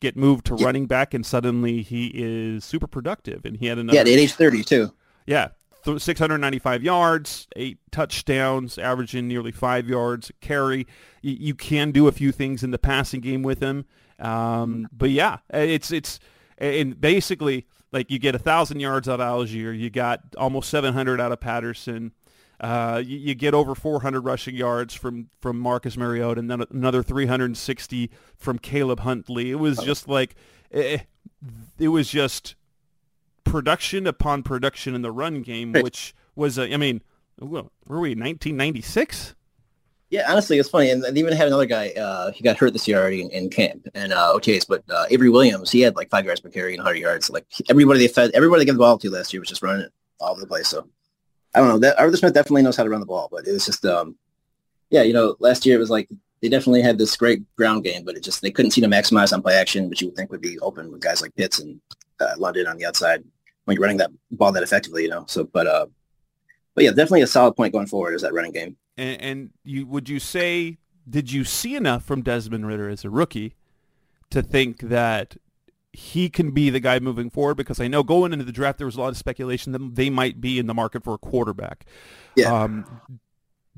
get 0.00 0.16
moved 0.16 0.46
to 0.46 0.56
yeah. 0.58 0.66
running 0.66 0.86
back, 0.86 1.14
and 1.14 1.24
suddenly 1.24 1.82
he 1.82 2.10
is 2.14 2.64
super 2.64 2.86
productive. 2.86 3.44
And 3.44 3.56
he 3.56 3.66
had 3.66 3.78
another. 3.78 3.96
Yeah, 3.96 4.02
at 4.02 4.08
age 4.08 4.32
30 4.32 4.64
too. 4.64 4.92
Yeah, 5.26 5.48
695 5.96 6.82
yards, 6.82 7.46
eight 7.56 7.78
touchdowns, 7.90 8.78
averaging 8.78 9.28
nearly 9.28 9.52
five 9.52 9.88
yards 9.88 10.30
carry. 10.40 10.86
You, 11.22 11.36
you, 11.38 11.54
can 11.54 11.92
do 11.92 12.08
a 12.08 12.12
few 12.12 12.32
things 12.32 12.62
in 12.62 12.70
the 12.70 12.78
passing 12.78 13.20
game 13.20 13.42
with 13.42 13.60
him, 13.60 13.86
um, 14.18 14.88
but 14.92 15.10
yeah, 15.10 15.38
it's 15.50 15.90
it's 15.90 16.18
and 16.58 17.00
basically 17.00 17.66
like 17.92 18.10
you 18.10 18.18
get 18.18 18.34
a 18.34 18.38
thousand 18.38 18.80
yards 18.80 19.08
out 19.08 19.20
of 19.20 19.26
Allgeier, 19.26 19.78
you 19.78 19.90
got 19.90 20.20
almost 20.36 20.68
700 20.70 21.20
out 21.20 21.32
of 21.32 21.40
Patterson. 21.40 22.12
Uh, 22.60 23.02
you, 23.04 23.18
you, 23.18 23.34
get 23.34 23.52
over 23.52 23.74
400 23.74 24.22
rushing 24.22 24.54
yards 24.54 24.94
from, 24.94 25.28
from 25.40 25.58
Marcus 25.58 25.96
Mariota 25.96 26.40
and 26.40 26.50
then 26.50 26.64
another 26.70 27.02
360 27.02 28.10
from 28.34 28.58
Caleb 28.58 29.00
Huntley. 29.00 29.50
It 29.50 29.56
was 29.56 29.76
just 29.78 30.08
like, 30.08 30.34
it, 30.70 31.00
eh, 31.00 31.04
it 31.78 31.88
was 31.88 32.08
just 32.08 32.54
production 33.44 34.06
upon 34.06 34.42
production 34.42 34.94
in 34.94 35.02
the 35.02 35.12
run 35.12 35.42
game, 35.42 35.72
which 35.72 36.14
was, 36.34 36.56
a, 36.56 36.72
I 36.72 36.78
mean, 36.78 37.02
where 37.38 37.64
were 37.86 38.00
we, 38.00 38.10
1996? 38.10 39.34
Yeah, 40.08 40.30
honestly, 40.30 40.58
it's 40.58 40.68
funny. 40.68 40.90
And 40.90 41.02
they 41.02 41.20
even 41.20 41.34
had 41.34 41.48
another 41.48 41.66
guy, 41.66 41.90
uh, 41.90 42.30
he 42.30 42.42
got 42.42 42.56
hurt 42.56 42.72
this 42.72 42.86
year 42.86 42.98
already 42.98 43.22
in, 43.22 43.30
in 43.30 43.50
camp 43.50 43.86
and 43.94 44.12
uh, 44.12 44.32
OTAs, 44.34 44.66
but 44.66 44.82
uh, 44.88 45.06
Avery 45.10 45.28
Williams, 45.28 45.70
he 45.70 45.80
had 45.80 45.96
like 45.96 46.10
five 46.10 46.24
yards 46.24 46.40
per 46.40 46.48
carry 46.48 46.74
and 46.74 46.80
100 46.80 46.98
yards. 46.98 47.28
Like 47.28 47.44
everybody 47.68 47.98
they 47.98 48.08
fed, 48.08 48.30
everybody 48.32 48.60
they 48.60 48.66
gave 48.66 48.76
the 48.76 48.78
ball 48.78 48.98
to 48.98 49.10
last 49.10 49.32
year 49.32 49.40
was 49.40 49.48
just 49.48 49.62
running 49.62 49.82
it 49.82 49.92
all 50.20 50.30
over 50.30 50.40
the 50.40 50.46
place. 50.46 50.68
So 50.68 50.88
I 51.56 51.60
don't 51.60 51.68
know. 51.68 51.78
That 51.78 51.98
Arthur 51.98 52.16
Smith 52.18 52.34
definitely 52.34 52.62
knows 52.62 52.76
how 52.76 52.84
to 52.84 52.90
run 52.90 53.00
the 53.00 53.06
ball, 53.06 53.28
but 53.32 53.46
it 53.46 53.52
was 53.52 53.64
just, 53.64 53.84
um, 53.86 54.14
yeah, 54.90 55.02
you 55.02 55.14
know, 55.14 55.36
last 55.40 55.64
year 55.64 55.76
it 55.76 55.80
was 55.80 55.88
like 55.88 56.08
they 56.42 56.50
definitely 56.50 56.82
had 56.82 56.98
this 56.98 57.16
great 57.16 57.42
ground 57.56 57.82
game, 57.82 58.04
but 58.04 58.14
it 58.14 58.22
just 58.22 58.42
they 58.42 58.50
couldn't 58.50 58.72
seem 58.72 58.82
to 58.82 58.90
maximize 58.90 59.32
on 59.32 59.40
play 59.40 59.54
action, 59.54 59.88
which 59.88 60.02
you 60.02 60.08
would 60.08 60.16
think 60.16 60.30
would 60.30 60.42
be 60.42 60.58
open 60.60 60.92
with 60.92 61.00
guys 61.00 61.22
like 61.22 61.34
Pitts 61.34 61.58
and 61.58 61.80
uh, 62.20 62.34
London 62.36 62.66
on 62.66 62.76
the 62.76 62.84
outside 62.84 63.24
when 63.64 63.74
you're 63.74 63.82
running 63.82 63.96
that 63.96 64.10
ball 64.32 64.52
that 64.52 64.62
effectively, 64.62 65.02
you 65.02 65.08
know. 65.08 65.24
So, 65.28 65.44
but 65.44 65.66
uh, 65.66 65.86
but 66.74 66.84
yeah, 66.84 66.90
definitely 66.90 67.22
a 67.22 67.26
solid 67.26 67.56
point 67.56 67.72
going 67.72 67.86
forward 67.86 68.14
is 68.14 68.22
that 68.22 68.34
running 68.34 68.52
game. 68.52 68.76
And, 68.98 69.22
and 69.22 69.50
you 69.64 69.86
would 69.86 70.10
you 70.10 70.20
say 70.20 70.76
did 71.08 71.32
you 71.32 71.44
see 71.44 71.74
enough 71.74 72.04
from 72.04 72.22
Desmond 72.22 72.66
Ridder 72.66 72.90
as 72.90 73.04
a 73.04 73.10
rookie 73.10 73.54
to 74.30 74.42
think 74.42 74.80
that 74.80 75.36
he 75.96 76.28
can 76.28 76.50
be 76.50 76.68
the 76.68 76.78
guy 76.78 76.98
moving 76.98 77.30
forward 77.30 77.54
because 77.54 77.80
I 77.80 77.88
know 77.88 78.02
going 78.02 78.34
into 78.34 78.44
the 78.44 78.52
draft 78.52 78.76
there 78.76 78.86
was 78.86 78.96
a 78.96 79.00
lot 79.00 79.08
of 79.08 79.16
speculation 79.16 79.72
that 79.72 79.94
they 79.94 80.10
might 80.10 80.42
be 80.42 80.58
in 80.58 80.66
the 80.66 80.74
market 80.74 81.02
for 81.02 81.14
a 81.14 81.18
quarterback. 81.18 81.86
Yeah. 82.36 82.52
Um, 82.52 83.00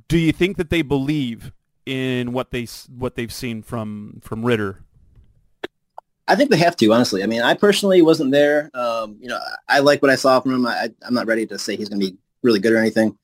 do 0.08 0.18
you 0.18 0.32
think 0.32 0.56
that 0.56 0.68
they 0.68 0.82
believe 0.82 1.52
in 1.86 2.32
what 2.32 2.50
they 2.50 2.66
what 2.88 3.14
they've 3.14 3.32
seen 3.32 3.62
from 3.62 4.18
from 4.20 4.44
Ridder? 4.44 4.82
I 6.26 6.34
think 6.34 6.50
they 6.50 6.56
have 6.56 6.76
to, 6.78 6.92
honestly. 6.92 7.22
I 7.22 7.26
mean, 7.26 7.40
I 7.40 7.54
personally 7.54 8.02
wasn't 8.02 8.32
there. 8.32 8.68
Um, 8.74 9.16
you 9.20 9.28
know, 9.28 9.38
I 9.68 9.78
like 9.78 10.02
what 10.02 10.10
I 10.10 10.16
saw 10.16 10.40
from 10.40 10.54
him. 10.54 10.66
I, 10.66 10.90
am 11.06 11.14
not 11.14 11.28
ready 11.28 11.46
to 11.46 11.58
say 11.58 11.76
he's 11.76 11.88
going 11.88 12.00
to 12.00 12.10
be 12.10 12.16
really 12.42 12.58
good 12.58 12.72
or 12.72 12.78
anything. 12.78 13.16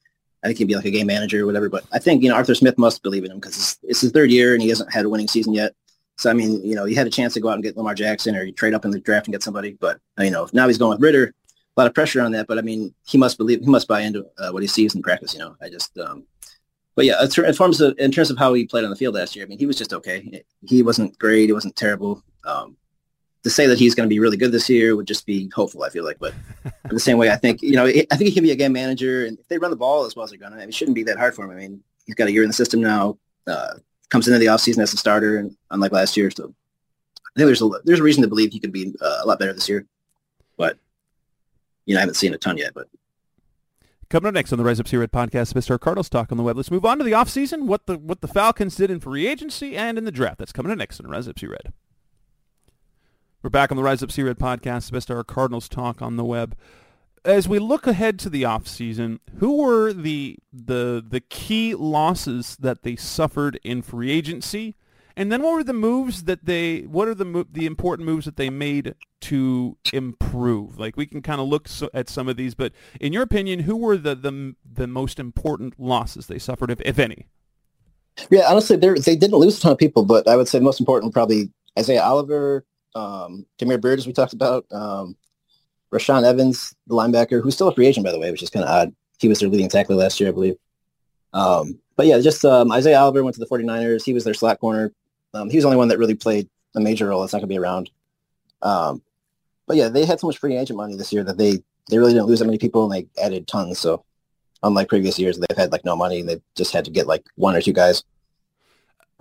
I 0.44 0.46
think 0.46 0.58
he'd 0.58 0.68
be 0.68 0.76
like 0.76 0.84
a 0.84 0.90
game 0.90 1.08
manager 1.08 1.42
or 1.42 1.46
whatever. 1.46 1.68
But 1.68 1.84
I 1.92 1.98
think 1.98 2.22
you 2.22 2.28
know 2.28 2.36
Arthur 2.36 2.54
Smith 2.54 2.78
must 2.78 3.02
believe 3.02 3.24
in 3.24 3.32
him 3.32 3.40
because 3.40 3.56
it's, 3.56 3.78
it's 3.82 4.00
his 4.02 4.12
third 4.12 4.30
year 4.30 4.54
and 4.54 4.62
he 4.62 4.68
hasn't 4.68 4.92
had 4.92 5.04
a 5.04 5.08
winning 5.08 5.26
season 5.26 5.52
yet. 5.52 5.74
So 6.16 6.30
I 6.30 6.32
mean, 6.32 6.64
you 6.64 6.74
know, 6.74 6.84
he 6.84 6.94
had 6.94 7.06
a 7.06 7.10
chance 7.10 7.34
to 7.34 7.40
go 7.40 7.48
out 7.48 7.54
and 7.54 7.62
get 7.62 7.76
Lamar 7.76 7.94
Jackson 7.94 8.36
or 8.36 8.44
you 8.44 8.52
trade 8.52 8.74
up 8.74 8.84
in 8.84 8.90
the 8.90 9.00
draft 9.00 9.26
and 9.26 9.32
get 9.32 9.42
somebody, 9.42 9.76
but 9.80 9.98
you 10.18 10.30
know, 10.30 10.48
now 10.52 10.68
he's 10.68 10.78
going 10.78 10.90
with 10.90 11.02
Ridder. 11.02 11.34
A 11.76 11.80
lot 11.80 11.88
of 11.88 11.94
pressure 11.94 12.20
on 12.20 12.30
that, 12.32 12.46
but 12.46 12.56
I 12.56 12.60
mean, 12.60 12.94
he 13.04 13.18
must 13.18 13.36
believe 13.36 13.60
he 13.60 13.66
must 13.66 13.88
buy 13.88 14.02
into 14.02 14.24
uh, 14.38 14.50
what 14.50 14.62
he 14.62 14.68
sees 14.68 14.94
in 14.94 15.02
practice. 15.02 15.32
You 15.32 15.40
know, 15.40 15.56
I 15.60 15.68
just, 15.68 15.98
um, 15.98 16.24
but 16.94 17.04
yeah, 17.04 17.20
in 17.20 17.28
terms 17.28 17.80
of 17.80 17.98
in 17.98 18.12
terms 18.12 18.30
of 18.30 18.38
how 18.38 18.54
he 18.54 18.64
played 18.64 18.84
on 18.84 18.90
the 18.90 18.96
field 18.96 19.16
last 19.16 19.34
year, 19.34 19.44
I 19.44 19.48
mean, 19.48 19.58
he 19.58 19.66
was 19.66 19.76
just 19.76 19.92
okay. 19.92 20.44
He 20.64 20.82
wasn't 20.84 21.18
great. 21.18 21.46
He 21.46 21.52
wasn't 21.52 21.74
terrible. 21.74 22.22
Um, 22.44 22.76
to 23.42 23.50
say 23.50 23.66
that 23.66 23.78
he's 23.78 23.94
going 23.94 24.08
to 24.08 24.12
be 24.12 24.20
really 24.20 24.36
good 24.36 24.52
this 24.52 24.70
year 24.70 24.96
would 24.96 25.06
just 25.06 25.26
be 25.26 25.50
hopeful. 25.54 25.82
I 25.82 25.90
feel 25.90 26.04
like, 26.04 26.18
but 26.18 26.32
in 26.64 26.94
the 26.94 27.00
same 27.00 27.18
way, 27.18 27.30
I 27.30 27.36
think 27.36 27.60
you 27.60 27.74
know, 27.74 27.86
I 27.86 28.04
think 28.16 28.28
he 28.28 28.32
can 28.32 28.44
be 28.44 28.52
a 28.52 28.56
game 28.56 28.72
manager, 28.72 29.26
and 29.26 29.38
if 29.38 29.48
they 29.48 29.58
run 29.58 29.70
the 29.70 29.76
ball 29.76 30.04
as 30.04 30.14
well 30.14 30.24
as 30.24 30.30
they're 30.30 30.38
going 30.38 30.52
to, 30.52 30.58
I 30.58 30.60
mean, 30.60 30.68
it 30.68 30.74
shouldn't 30.74 30.94
be 30.94 31.02
that 31.04 31.18
hard 31.18 31.34
for 31.34 31.44
him. 31.44 31.50
I 31.50 31.54
mean, 31.54 31.82
he's 32.06 32.14
got 32.14 32.28
a 32.28 32.32
year 32.32 32.42
in 32.42 32.48
the 32.48 32.54
system 32.54 32.80
now. 32.80 33.18
Uh, 33.46 33.74
comes 34.10 34.28
into 34.28 34.38
the 34.38 34.46
offseason 34.46 34.82
as 34.82 34.92
a 34.92 34.96
starter, 34.96 35.38
and 35.38 35.56
unlike 35.70 35.92
last 35.92 36.16
year, 36.16 36.30
so 36.30 36.54
I 37.18 37.40
think 37.40 37.46
there's 37.46 37.62
a 37.62 37.68
there's 37.84 38.00
a 38.00 38.04
reason 38.04 38.22
to 38.22 38.28
believe 38.28 38.52
he 38.52 38.60
could 38.60 38.72
be 38.72 38.94
uh, 39.00 39.20
a 39.22 39.26
lot 39.26 39.38
better 39.38 39.52
this 39.52 39.68
year, 39.68 39.86
but 40.56 40.78
you 41.86 41.94
know 41.94 41.98
I 41.98 42.02
haven't 42.02 42.14
seen 42.14 42.34
a 42.34 42.38
ton 42.38 42.56
yet. 42.56 42.74
But 42.74 42.88
coming 44.08 44.28
up 44.28 44.34
next 44.34 44.52
on 44.52 44.58
the 44.58 44.64
Rise 44.64 44.78
Up 44.78 44.86
Sea 44.86 44.98
Red 44.98 45.12
podcast, 45.12 45.52
Mr. 45.54 45.78
Cardinals 45.78 46.08
talk 46.08 46.30
on 46.30 46.38
the 46.38 46.44
web. 46.44 46.56
Let's 46.56 46.70
move 46.70 46.84
on 46.84 46.98
to 46.98 47.04
the 47.04 47.12
offseason, 47.12 47.66
what 47.66 47.86
the 47.86 47.98
what 47.98 48.20
the 48.20 48.28
Falcons 48.28 48.76
did 48.76 48.90
in 48.90 49.00
free 49.00 49.26
agency 49.26 49.76
and 49.76 49.98
in 49.98 50.04
the 50.04 50.12
draft. 50.12 50.38
That's 50.38 50.52
coming 50.52 50.70
up 50.70 50.78
next 50.78 51.00
on 51.00 51.08
Rise 51.08 51.26
Up 51.28 51.38
Sea 51.38 51.46
Red. 51.46 51.72
We're 53.42 53.50
back 53.50 53.70
on 53.70 53.76
the 53.76 53.82
Rise 53.82 54.02
Up 54.02 54.10
Sea 54.10 54.22
Red 54.22 54.38
podcast, 54.38 55.14
Our 55.14 55.24
Cardinals 55.24 55.68
talk 55.68 56.00
on 56.00 56.16
the 56.16 56.24
web. 56.24 56.56
As 57.24 57.48
we 57.48 57.58
look 57.58 57.86
ahead 57.86 58.18
to 58.20 58.30
the 58.30 58.42
offseason, 58.42 59.18
who 59.38 59.56
were 59.62 59.92
the 59.92 60.36
the 60.52 61.04
the 61.06 61.20
key 61.20 61.74
losses 61.74 62.56
that 62.56 62.82
they 62.82 62.96
suffered 62.96 63.58
in 63.64 63.82
free 63.82 64.10
agency? 64.10 64.74
And 65.16 65.30
then 65.30 65.42
what 65.42 65.54
were 65.54 65.64
the 65.64 65.72
moves 65.72 66.24
that 66.24 66.44
they, 66.44 66.80
what 66.82 67.06
are 67.06 67.14
the 67.14 67.46
the 67.50 67.66
important 67.66 68.06
moves 68.06 68.24
that 68.24 68.36
they 68.36 68.50
made 68.50 68.94
to 69.22 69.76
improve? 69.92 70.78
Like 70.78 70.96
we 70.96 71.06
can 71.06 71.22
kind 71.22 71.40
of 71.40 71.46
look 71.46 71.68
so, 71.68 71.88
at 71.94 72.08
some 72.08 72.28
of 72.28 72.36
these, 72.36 72.54
but 72.54 72.72
in 73.00 73.12
your 73.12 73.22
opinion, 73.22 73.60
who 73.60 73.76
were 73.76 73.96
the, 73.96 74.16
the, 74.16 74.56
the 74.70 74.88
most 74.88 75.20
important 75.20 75.78
losses 75.78 76.26
they 76.26 76.40
suffered, 76.40 76.70
if, 76.70 76.80
if 76.80 76.98
any? 76.98 77.28
Yeah, 78.30 78.50
honestly, 78.50 78.76
they 78.76 78.90
they 78.94 79.16
didn't 79.16 79.38
lose 79.38 79.58
a 79.58 79.60
ton 79.60 79.72
of 79.72 79.78
people, 79.78 80.04
but 80.04 80.28
I 80.28 80.36
would 80.36 80.48
say 80.48 80.60
most 80.60 80.80
important 80.80 81.12
probably 81.12 81.52
Isaiah 81.78 82.02
Oliver, 82.02 82.64
um, 82.94 83.46
Damiere 83.58 83.78
Byrd, 83.78 83.98
as 83.98 84.06
we 84.06 84.12
talked 84.12 84.32
about, 84.32 84.66
um, 84.72 85.16
Rashaan 85.94 86.24
Evans, 86.24 86.74
the 86.86 86.94
linebacker, 86.94 87.42
who's 87.42 87.54
still 87.54 87.68
a 87.68 87.74
free 87.74 87.86
agent, 87.86 88.04
by 88.04 88.12
the 88.12 88.18
way, 88.18 88.30
which 88.30 88.42
is 88.42 88.50
kind 88.50 88.64
of 88.64 88.70
odd. 88.70 88.94
He 89.18 89.28
was 89.28 89.38
their 89.38 89.48
leading 89.48 89.68
tackler 89.68 89.96
last 89.96 90.20
year, 90.20 90.28
I 90.28 90.32
believe. 90.32 90.56
Um, 91.32 91.78
but 91.96 92.06
yeah, 92.06 92.18
just 92.20 92.44
um, 92.44 92.72
Isaiah 92.72 92.98
Oliver 92.98 93.22
went 93.22 93.34
to 93.34 93.40
the 93.40 93.46
49ers. 93.46 94.04
He 94.04 94.12
was 94.12 94.24
their 94.24 94.34
slot 94.34 94.60
corner. 94.60 94.92
Um, 95.32 95.48
he 95.48 95.56
was 95.56 95.62
the 95.64 95.68
only 95.68 95.78
one 95.78 95.88
that 95.88 95.98
really 95.98 96.14
played 96.14 96.48
a 96.74 96.80
major 96.80 97.08
role. 97.08 97.22
It's 97.22 97.32
not 97.32 97.38
going 97.38 97.48
to 97.48 97.54
be 97.54 97.58
around. 97.58 97.90
Um, 98.62 99.02
but 99.66 99.76
yeah, 99.76 99.88
they 99.88 100.04
had 100.04 100.20
so 100.20 100.26
much 100.26 100.38
free 100.38 100.56
agent 100.56 100.76
money 100.76 100.96
this 100.96 101.12
year 101.12 101.24
that 101.24 101.38
they 101.38 101.62
they 101.90 101.98
really 101.98 102.12
didn't 102.12 102.26
lose 102.26 102.38
that 102.38 102.46
many 102.46 102.58
people, 102.58 102.90
and 102.90 102.92
they 102.92 103.22
added 103.22 103.46
tons. 103.46 103.78
So 103.78 104.04
unlike 104.62 104.88
previous 104.88 105.18
years, 105.18 105.38
they've 105.38 105.56
had 105.56 105.72
like 105.72 105.84
no 105.84 105.96
money, 105.96 106.20
and 106.20 106.28
they 106.28 106.40
just 106.56 106.72
had 106.72 106.84
to 106.86 106.90
get 106.90 107.06
like 107.06 107.24
one 107.36 107.54
or 107.54 107.60
two 107.60 107.72
guys. 107.72 108.02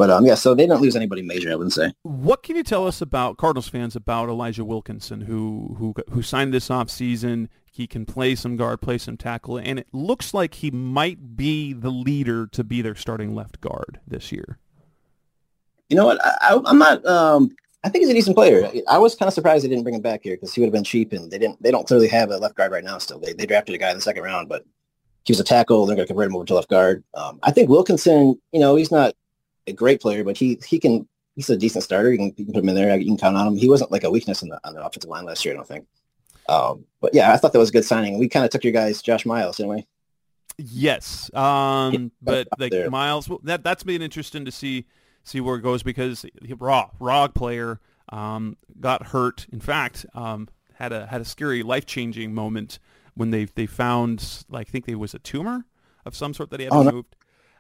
But 0.04 0.10
um, 0.10 0.26
yeah, 0.26 0.36
so 0.36 0.54
they 0.54 0.64
didn't 0.64 0.82
lose 0.82 0.98
anybody 0.98 1.22
major, 1.22 1.50
I 1.50 1.56
wouldn't 1.56 1.72
say. 1.72 1.94
What 2.02 2.44
can 2.44 2.58
you 2.58 2.64
tell 2.64 2.86
us 2.86 3.02
about 3.02 3.38
Cardinals 3.38 3.70
fans 3.70 3.96
about 3.96 4.28
Elijah 4.28 4.66
Wilkinson, 4.66 5.22
who 5.22 5.76
who 5.80 5.94
who 6.10 6.22
signed 6.22 6.54
this 6.54 6.70
off 6.70 6.90
season? 6.90 7.48
He 7.66 7.88
can 7.88 8.06
play 8.06 8.36
some 8.36 8.58
guard, 8.58 8.82
play 8.82 8.98
some 8.98 9.18
tackle, 9.18 9.58
and 9.58 9.80
it 9.80 9.88
looks 9.94 10.34
like 10.34 10.56
he 10.56 10.72
might 10.72 11.38
be 11.38 11.72
the 11.72 11.90
leader 11.90 12.46
to 12.48 12.64
be 12.64 12.82
their 12.82 12.96
starting 12.96 13.34
left 13.34 13.62
guard 13.62 14.02
this 14.06 14.32
year 14.32 14.60
you 15.94 15.98
know 15.98 16.06
what? 16.06 16.20
I, 16.26 16.60
am 16.66 16.80
not. 16.80 17.06
Um, 17.06 17.56
I 17.84 17.90
think 17.90 18.02
he's 18.02 18.10
a 18.10 18.16
decent 18.16 18.36
player. 18.36 18.72
I 18.90 18.98
was 18.98 19.14
kind 19.14 19.28
of 19.28 19.34
surprised 19.34 19.64
they 19.64 19.70
didn't 19.70 19.84
bring 19.84 19.94
him 19.94 20.02
back 20.02 20.22
here 20.24 20.36
because 20.36 20.54
he 20.54 20.62
would 20.62 20.68
have 20.68 20.74
been 20.74 20.84
cheap, 20.84 21.14
and 21.14 21.30
they 21.30 21.38
didn't. 21.38 21.62
They 21.62 21.70
don't 21.70 21.86
clearly 21.86 22.08
have 22.08 22.32
a 22.32 22.38
left 22.38 22.56
guard 22.56 22.72
right 22.72 22.84
now. 22.84 22.98
Still, 22.98 23.20
they 23.20 23.34
they 23.34 23.46
drafted 23.46 23.76
a 23.76 23.78
guy 23.78 23.92
in 23.92 23.98
the 23.98 24.02
second 24.02 24.24
round, 24.24 24.50
but 24.50 24.64
he 25.26 25.32
was 25.32 25.40
a 25.40 25.44
tackle. 25.44 25.86
They're 25.86 25.96
going 25.96 26.08
to 26.08 26.12
convert 26.12 26.28
him 26.28 26.36
over 26.36 26.46
to 26.46 26.56
left 26.56 26.70
guard. 26.70 27.04
Um, 27.14 27.40
I 27.44 27.52
think 27.52 27.70
Wilkinson. 27.70 28.42
You 28.52 28.60
know, 28.60 28.76
he's 28.76 28.92
not 28.92 29.14
a 29.68 29.74
great 29.74 30.02
player, 30.02 30.24
but 30.24 30.38
he 30.38 30.60
he 30.66 30.80
can. 30.80 31.08
He's 31.36 31.50
a 31.50 31.58
decent 31.58 31.84
starter. 31.84 32.12
You 32.12 32.20
can, 32.20 32.34
you 32.38 32.46
can 32.46 32.54
put 32.54 32.64
him 32.64 32.70
in 32.70 32.76
there. 32.76 32.96
You 32.96 33.08
can 33.08 33.18
count 33.18 33.36
on 33.36 33.48
him. 33.48 33.56
He 33.56 33.68
wasn't 33.68 33.92
like 33.92 34.04
a 34.04 34.12
weakness 34.12 34.44
in 34.44 34.50
the, 34.50 34.60
on 34.64 34.76
the 34.76 34.86
offensive 34.86 35.10
line 35.10 35.26
last 35.26 35.44
year. 35.44 35.56
I 35.56 35.58
don't 35.58 35.68
think. 35.68 35.88
Um, 36.48 36.86
but 37.02 37.16
yeah, 37.16 37.34
I 37.34 37.38
thought 37.38 37.54
that 37.54 37.60
was 37.60 37.70
a 37.70 37.74
good 37.74 37.86
signing. 37.86 38.20
We 38.20 38.30
kind 38.30 38.46
of 38.46 38.52
took 38.52 38.64
your 38.64 38.74
guys, 38.74 39.02
Josh 39.02 39.26
Miles, 39.26 39.58
didn't 39.58 39.72
we? 39.72 39.88
Yes, 40.58 41.34
um, 41.34 41.94
yeah, 41.94 42.08
but 42.22 42.48
like 42.60 42.74
Miles, 42.92 43.30
that 43.44 43.64
that's 43.64 43.84
been 43.84 44.04
interesting 44.04 44.46
to 44.46 44.52
see 44.52 44.86
see 45.24 45.42
where 45.42 45.56
it 45.56 45.62
goes 45.62 45.82
because 45.82 46.26
he, 46.44 46.54
raw 46.54 46.90
raw 47.00 47.28
player 47.28 47.80
um, 48.10 48.58
got 48.80 49.08
hurt. 49.08 49.48
In 49.52 49.60
fact, 49.60 50.06
um, 50.14 50.48
had 50.76 50.92
a 50.92 51.08
had 51.08 51.22
a 51.22 51.26
scary 51.26 51.64
life 51.64 51.86
changing 51.86 52.34
moment 52.36 52.78
when 53.16 53.32
they 53.32 53.46
they 53.46 53.66
found 53.66 54.44
like 54.50 54.68
I 54.68 54.72
think 54.72 54.86
there 54.86 54.98
was 54.98 55.16
a 55.16 55.20
tumor 55.20 55.66
of 56.06 56.16
some 56.16 56.34
sort 56.34 56.52
that 56.52 56.60
he 56.60 56.66
had 56.66 56.74
oh, 56.74 56.86
removed. 56.86 57.16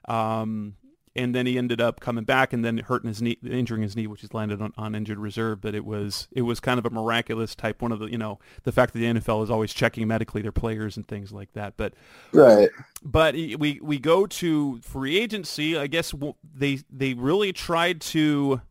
No. 0.08 0.14
Um, 0.14 0.76
and 1.16 1.36
then 1.36 1.46
he 1.46 1.58
ended 1.58 1.80
up 1.80 2.00
coming 2.00 2.24
back 2.24 2.54
and 2.54 2.66
then 2.66 2.80
hurting 2.80 3.08
his 3.08 3.22
knee, 3.22 3.38
injuring 3.44 3.84
his 3.84 3.96
knee, 3.96 4.08
which 4.08 4.22
has 4.22 4.34
landed 4.34 4.62
on, 4.62 4.74
on 4.78 4.96
injured 4.96 5.20
reserve. 5.20 5.62
But 5.62 5.76
it 5.76 5.86
was 5.86 6.28
it 6.32 6.42
was 6.42 6.60
kind 6.60 6.80
of 6.80 6.86
a 6.86 6.90
miraculous 6.90 7.54
type. 7.54 7.82
One 7.82 7.92
of 7.92 8.00
the 8.00 8.08
you 8.08 8.18
know 8.18 8.40
the 8.64 8.72
fact 8.72 8.94
that 8.94 9.00
the 9.00 9.06
NFL 9.06 9.44
is 9.44 9.50
always 9.52 9.74
checking 9.74 10.08
medically 10.08 10.42
their 10.42 10.52
players 10.52 10.98
and 10.98 11.08
things 11.08 11.32
like 11.32 11.54
that. 11.54 11.76
But 11.78 11.94
right. 12.32 12.70
But 13.04 13.36
we 13.36 13.80
we 13.82 14.00
go 14.00 14.26
to 14.26 14.80
free 14.82 15.20
agency. 15.20 15.78
I 15.78 15.88
guess 15.88 16.14
they 16.56 16.80
they 16.92 17.14
really 17.14 17.54
tried 17.54 18.02
to 18.02 18.62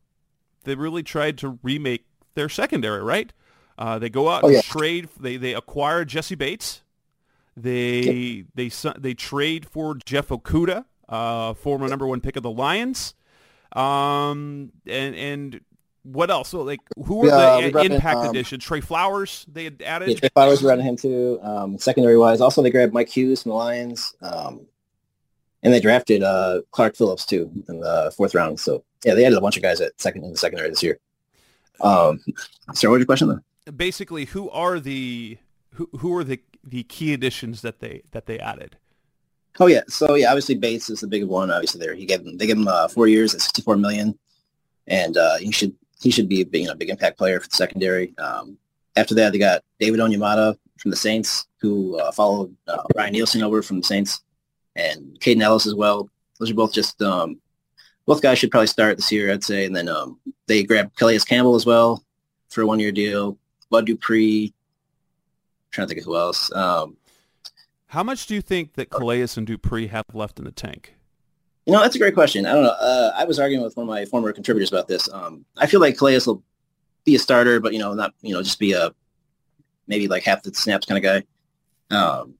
they 0.64 0.74
really 0.74 1.04
tried 1.04 1.38
to 1.38 1.58
remake 1.62 2.06
their 2.34 2.48
secondary, 2.48 3.02
right? 3.02 3.32
Uh, 3.78 3.98
they 3.98 4.10
go 4.10 4.28
out 4.28 4.42
oh, 4.42 4.48
and 4.48 4.56
yeah. 4.56 4.62
trade. 4.62 5.08
They 5.18 5.36
they 5.36 5.54
acquire 5.54 6.04
Jessie 6.04 6.34
Bates. 6.34 6.82
They 7.56 8.44
they 8.54 8.70
they 8.98 9.14
trade 9.14 9.66
for 9.66 9.94
Jeff 9.94 10.28
Okudah 10.28 10.86
uh, 11.08 11.54
former 11.54 11.88
number 11.88 12.06
one 12.06 12.20
pick 12.20 12.36
of 12.36 12.42
the 12.42 12.50
Lions. 12.50 13.14
Um, 13.72 14.72
and 14.86 15.14
and 15.14 15.60
what 16.02 16.30
else? 16.30 16.50
So 16.50 16.62
like, 16.62 16.80
who 17.04 17.18
were 17.18 17.28
yeah, 17.28 17.70
the 17.70 17.80
impact 17.80 18.18
in, 18.18 18.24
um, 18.24 18.30
additions? 18.30 18.64
Trey 18.64 18.80
Flowers 18.80 19.46
they 19.50 19.64
had 19.64 19.82
added. 19.82 20.08
Yeah, 20.10 20.14
Trey 20.16 20.28
Flowers 20.30 20.62
were 20.62 20.70
adding 20.72 20.84
him 20.84 20.96
too. 20.96 21.38
Um, 21.42 21.78
secondary 21.78 22.16
wise, 22.16 22.40
also 22.40 22.62
they 22.62 22.70
grabbed 22.70 22.92
Mike 22.92 23.08
Hughes 23.08 23.42
from 23.42 23.50
the 23.50 23.56
Lions. 23.56 24.14
Um, 24.20 24.66
and 25.62 25.72
they 25.72 25.80
drafted 25.80 26.22
uh, 26.22 26.62
Clark 26.72 26.96
Phillips 26.96 27.24
too 27.24 27.50
in 27.68 27.80
the 27.80 28.12
fourth 28.16 28.34
round. 28.34 28.58
So 28.58 28.84
yeah, 29.04 29.14
they 29.14 29.24
added 29.24 29.38
a 29.38 29.40
bunch 29.40 29.56
of 29.56 29.62
guys 29.62 29.80
at 29.80 30.00
second 30.00 30.24
in 30.24 30.32
the 30.32 30.38
secondary 30.38 30.68
this 30.68 30.82
year. 30.82 30.98
Um, 31.80 32.20
so 32.74 32.88
what 32.88 32.94
was 32.94 33.00
your 33.00 33.06
question 33.06 33.28
then? 33.28 33.76
Basically, 33.76 34.26
who 34.26 34.50
are 34.50 34.80
the 34.80 35.38
who 35.74 35.88
who 35.98 36.16
are 36.16 36.24
the 36.24 36.40
the 36.64 36.82
key 36.84 37.12
additions 37.12 37.62
that 37.62 37.80
they 37.80 38.02
that 38.10 38.26
they 38.26 38.38
added? 38.38 38.76
Oh 39.60 39.66
yeah, 39.66 39.82
so 39.88 40.14
yeah, 40.14 40.28
obviously 40.28 40.54
Bates 40.54 40.88
is 40.88 41.00
the 41.00 41.06
big 41.06 41.24
one. 41.24 41.50
Obviously, 41.50 41.80
there 41.80 41.94
he 41.94 42.06
gave 42.06 42.20
him 42.20 42.38
they 42.38 42.46
gave 42.46 42.56
him 42.56 42.68
uh, 42.68 42.88
four 42.88 43.06
years 43.06 43.34
at 43.34 43.40
sixty 43.40 43.62
four 43.62 43.76
million, 43.76 44.18
and 44.86 45.16
uh, 45.16 45.36
he 45.36 45.52
should 45.52 45.74
he 46.00 46.10
should 46.10 46.28
be 46.28 46.46
you 46.52 46.66
know, 46.66 46.72
a 46.72 46.76
big 46.76 46.90
impact 46.90 47.18
player 47.18 47.38
for 47.40 47.48
the 47.48 47.56
secondary. 47.56 48.16
Um, 48.18 48.56
after 48.96 49.14
that, 49.14 49.32
they 49.32 49.38
got 49.38 49.62
David 49.78 50.00
Onyemata 50.00 50.56
from 50.78 50.90
the 50.90 50.96
Saints, 50.96 51.46
who 51.60 51.98
uh, 51.98 52.10
followed 52.12 52.54
uh, 52.66 52.82
Ryan 52.96 53.12
Nielsen 53.12 53.42
over 53.42 53.62
from 53.62 53.78
the 53.78 53.86
Saints, 53.86 54.22
and 54.74 55.18
Kaden 55.20 55.42
Elliss 55.42 55.66
as 55.66 55.74
well. 55.74 56.10
Those 56.38 56.50
are 56.50 56.54
both 56.54 56.72
just 56.72 57.00
um, 57.02 57.40
both 58.06 58.22
guys 58.22 58.38
should 58.38 58.50
probably 58.50 58.66
start 58.66 58.96
this 58.96 59.12
year, 59.12 59.32
I'd 59.32 59.44
say. 59.44 59.64
And 59.64 59.76
then 59.76 59.88
um, 59.88 60.18
they 60.46 60.62
grabbed 60.64 60.96
Calais 60.96 61.18
Campbell 61.20 61.54
as 61.54 61.66
well 61.66 62.04
for 62.48 62.62
a 62.62 62.66
one 62.66 62.80
year 62.80 62.92
deal. 62.92 63.38
Bud 63.70 63.86
Dupree. 63.86 64.46
I'm 64.46 65.70
trying 65.70 65.86
to 65.86 65.94
think 65.94 66.00
of 66.00 66.06
who 66.06 66.16
else. 66.16 66.52
Um, 66.52 66.96
how 67.92 68.02
much 68.02 68.26
do 68.26 68.34
you 68.34 68.40
think 68.40 68.72
that 68.72 68.88
Calais 68.88 69.26
and 69.36 69.46
Dupree 69.46 69.88
have 69.88 70.06
left 70.14 70.38
in 70.38 70.46
the 70.46 70.50
tank? 70.50 70.94
You 71.66 71.74
know, 71.74 71.82
that's 71.82 71.94
a 71.94 71.98
great 71.98 72.14
question. 72.14 72.46
I 72.46 72.54
don't 72.54 72.62
know. 72.62 72.70
Uh, 72.70 73.12
I 73.14 73.24
was 73.24 73.38
arguing 73.38 73.62
with 73.62 73.76
one 73.76 73.84
of 73.84 73.88
my 73.88 74.06
former 74.06 74.32
contributors 74.32 74.72
about 74.72 74.88
this. 74.88 75.12
Um, 75.12 75.44
I 75.58 75.66
feel 75.66 75.78
like 75.78 75.98
Calais 75.98 76.20
will 76.26 76.42
be 77.04 77.14
a 77.16 77.18
starter, 77.18 77.60
but 77.60 77.74
you 77.74 77.78
know, 77.78 77.92
not 77.92 78.14
you 78.22 78.32
know, 78.32 78.42
just 78.42 78.58
be 78.58 78.72
a 78.72 78.92
maybe 79.88 80.08
like 80.08 80.22
half 80.22 80.42
the 80.42 80.54
snaps 80.54 80.86
kind 80.86 81.04
of 81.04 81.22
guy. 81.90 81.94
Um, 81.94 82.34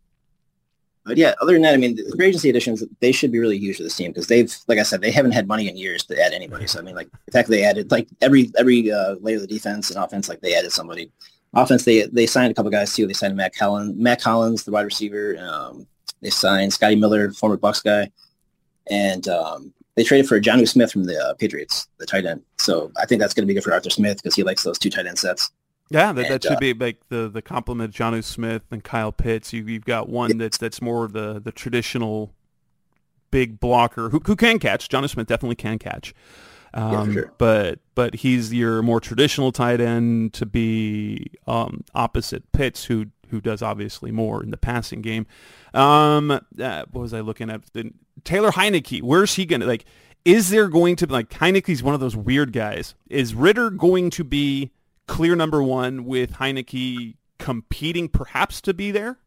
but 1.05 1.19
yeah, 1.19 1.35
other 1.43 1.53
than 1.53 1.63
that, 1.63 1.75
I 1.75 1.77
mean, 1.77 1.97
the 1.97 2.15
free 2.17 2.29
agency 2.29 2.49
additions 2.49 2.83
they 3.01 3.13
should 3.13 3.31
be 3.31 3.39
really 3.39 3.59
huge 3.59 3.77
for 3.77 3.83
this 3.83 3.97
team 3.97 4.11
because 4.11 4.29
they've, 4.29 4.57
like 4.69 4.79
I 4.79 4.85
said, 4.85 5.03
they 5.03 5.11
haven't 5.11 5.33
had 5.33 5.47
money 5.47 5.69
in 5.69 5.77
years 5.77 6.03
to 6.05 6.19
add 6.19 6.33
anybody. 6.33 6.67
So 6.67 6.79
I 6.79 6.83
mean, 6.83 6.95
like 6.95 7.11
the 7.27 7.33
fact 7.33 7.51
they 7.51 7.63
added 7.63 7.91
like 7.91 8.09
every 8.23 8.51
every 8.57 8.91
uh, 8.91 9.17
layer 9.21 9.37
of 9.37 9.43
the 9.43 9.49
defense 9.49 9.91
and 9.91 10.03
offense, 10.03 10.31
like 10.31 10.41
they 10.41 10.55
added 10.55 10.73
somebody 10.73 11.13
offense, 11.55 11.85
they 11.85 12.07
they 12.07 12.27
signed 12.27 12.51
a 12.51 12.55
couple 12.55 12.71
guys 12.71 12.95
too. 12.95 13.07
They 13.07 13.13
signed 13.13 13.37
Mack 13.37 13.57
Hollins, 13.57 13.97
Mack 13.97 14.21
Hollins, 14.21 14.65
the 14.65 14.71
wide 14.71 14.83
receiver. 14.83 15.37
Um, 15.39 15.87
they 16.21 16.31
signed 16.31 16.73
Scotty 16.73 16.97
Miller, 16.97 17.33
former 17.33 17.57
Bucs 17.57 17.83
guy, 17.83 18.11
and 18.89 19.27
um, 19.29 19.73
they 19.95 20.05
traded 20.05 20.29
for 20.29 20.41
Jonnu 20.41 20.69
Smith 20.69 20.93
from 20.93 21.05
the 21.05 21.19
uh, 21.19 21.35
Patriots, 21.35 21.89
the 21.99 22.07
tight 22.07 22.25
end. 22.25 22.43
So 22.59 22.91
I 22.97 23.07
think 23.07 23.21
that's 23.21 23.35
going 23.35 23.43
to 23.43 23.47
be 23.47 23.55
good 23.55 23.65
for 23.65 23.73
Arthur 23.73 23.91
Smith 23.91 24.19
because 24.19 24.35
he 24.35 24.43
likes 24.43 24.63
those 24.63 24.79
two 24.79 24.91
tight 24.91 25.07
end 25.07 25.19
sets. 25.19 25.51
Yeah, 25.91 26.13
that, 26.13 26.25
and, 26.25 26.35
that 26.35 26.43
should 26.43 26.53
uh, 26.53 26.59
be 26.59 26.73
like 26.73 27.01
the 27.09 27.29
the 27.29 27.43
complement 27.43 27.91
of 27.91 27.95
Jonnu 27.95 28.25
Smith 28.25 28.63
and 28.71 28.83
Kyle 28.83 29.13
Pitts. 29.13 29.53
You 29.53 29.65
you've 29.65 29.85
got 29.85 30.09
one 30.09 30.39
that's 30.39 30.57
that's 30.57 30.81
more 30.81 31.05
of 31.05 31.13
the 31.13 31.41
the 31.41 31.53
traditional 31.53 32.33
big 33.31 33.61
blocker 33.61 34.09
who 34.09 34.21
who 34.25 34.37
can 34.37 34.59
catch. 34.59 34.89
Jonnu 34.89 35.11
Smith 35.11 35.27
definitely 35.27 35.57
can 35.57 35.79
catch. 35.79 36.15
Um, 36.75 37.09
Yeah, 37.09 37.13
sure. 37.15 37.33
But 37.39 37.79
but 37.95 38.15
he's 38.17 38.53
your 38.53 38.83
more 38.83 39.01
traditional 39.01 39.53
tight 39.53 39.81
end 39.81 40.33
to 40.35 40.47
be 40.47 41.33
um, 41.47 41.85
opposite 41.95 42.51
Pitts, 42.53 42.85
who 42.85 43.07
who 43.29 43.41
does 43.41 43.63
obviously 43.63 44.11
more 44.11 44.43
in 44.43 44.51
the 44.51 44.57
passing 44.57 45.01
game. 45.03 45.27
Um, 45.75 46.31
uh, 46.31 46.85
what 46.91 47.01
was 47.03 47.15
I 47.15 47.21
looking 47.21 47.51
at? 47.51 47.63
The- 47.73 47.93
Taylor 48.25 48.51
Heinicke. 48.51 49.03
Where's 49.03 49.35
he 49.35 49.47
gonna 49.47 49.67
like? 49.67 49.85
Is 50.25 50.51
there 50.51 50.69
going 50.69 50.97
to 50.97 51.07
be 51.07 51.13
like 51.13 51.31
Heinicke's 51.31 51.83
one 51.83 51.95
of 51.95 52.01
those 52.01 52.15
weird 52.15 52.53
guys? 52.53 52.95
Is 53.09 53.35
Ridder 53.35 53.71
going 53.71 54.11
to 54.11 54.23
be 54.23 54.71
clear 55.09 55.35
number 55.35 55.63
one 55.63 56.05
with 56.05 56.35
Heinicke 56.35 57.17
competing 57.39 58.09
perhaps 58.09 58.61
to 58.61 58.73
be 58.73 58.93
there? 58.93 59.19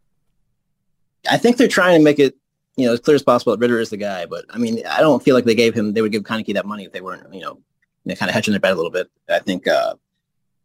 I 1.30 1.38
think 1.38 1.58
they're 1.58 1.68
trying 1.68 2.00
to 2.00 2.04
make 2.04 2.20
it, 2.20 2.36
you 2.78 2.86
know, 2.86 2.94
as 2.94 3.00
clear 3.00 3.16
as 3.16 3.24
possible 3.24 3.54
that 3.54 3.60
Ridder 3.60 3.80
is 3.80 3.90
the 3.90 3.98
guy. 3.98 4.26
But 4.26 4.46
I 4.50 4.58
mean, 4.58 4.86
I 4.86 5.00
don't 5.00 5.24
feel 5.24 5.36
like 5.36 5.46
they 5.46 5.56
gave 5.56 5.74
him, 5.74 5.94
they 5.94 6.02
would 6.02 6.12
give 6.12 6.24
Heinicke 6.24 6.54
that 6.54 6.66
money 6.66 6.86
if 6.86 6.92
they 6.92 7.02
weren't, 7.02 7.34
you 7.34 7.42
know, 7.42 7.60
you 8.04 8.12
know 8.12 8.16
kind 8.16 8.30
of 8.30 8.36
hedging 8.36 8.52
their 8.52 8.60
bet 8.60 8.74
a 8.74 8.76
little 8.76 8.92
bit. 8.92 9.10
I 9.30 9.40
think, 9.40 9.68
uh, 9.68 9.96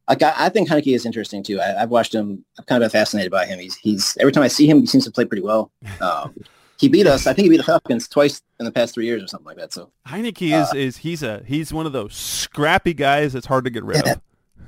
like, 0.08 0.22
I, 0.22 0.34
I 0.36 0.48
think 0.48 0.68
Heinicke 0.68 0.94
is 0.94 1.06
interesting 1.06 1.42
too. 1.42 1.60
I, 1.60 1.82
I've 1.82 1.90
watched 1.90 2.14
him. 2.14 2.44
I've 2.58 2.66
kind 2.66 2.82
of 2.82 2.90
been 2.90 2.98
fascinated 2.98 3.30
by 3.30 3.46
him. 3.46 3.60
He's, 3.60 3.76
he's 3.76 4.16
every 4.18 4.32
time 4.32 4.42
I 4.42 4.48
see 4.48 4.66
him, 4.66 4.80
he 4.80 4.86
seems 4.86 5.04
to 5.04 5.10
play 5.10 5.24
pretty 5.24 5.42
well. 5.42 5.70
Um, 6.00 6.34
he 6.78 6.88
beat 6.88 7.06
us. 7.06 7.26
I 7.26 7.34
think 7.34 7.44
he 7.44 7.50
beat 7.50 7.58
the 7.58 7.62
Falcons 7.64 8.08
twice 8.08 8.40
in 8.58 8.64
the 8.64 8.72
past 8.72 8.94
three 8.94 9.04
years 9.04 9.22
or 9.22 9.26
something 9.26 9.44
like 9.44 9.58
that. 9.58 9.70
So 9.70 9.90
Heinicke 10.08 10.50
Uh, 10.52 10.62
is 10.62 10.74
is 10.74 10.96
he's 10.96 11.22
a 11.22 11.42
he's 11.46 11.74
one 11.74 11.84
of 11.84 11.92
those 11.92 12.14
scrappy 12.14 12.94
guys 12.94 13.34
that's 13.34 13.44
hard 13.44 13.64
to 13.64 13.70
get 13.70 13.84
rid 13.84 14.08
of. 14.08 14.20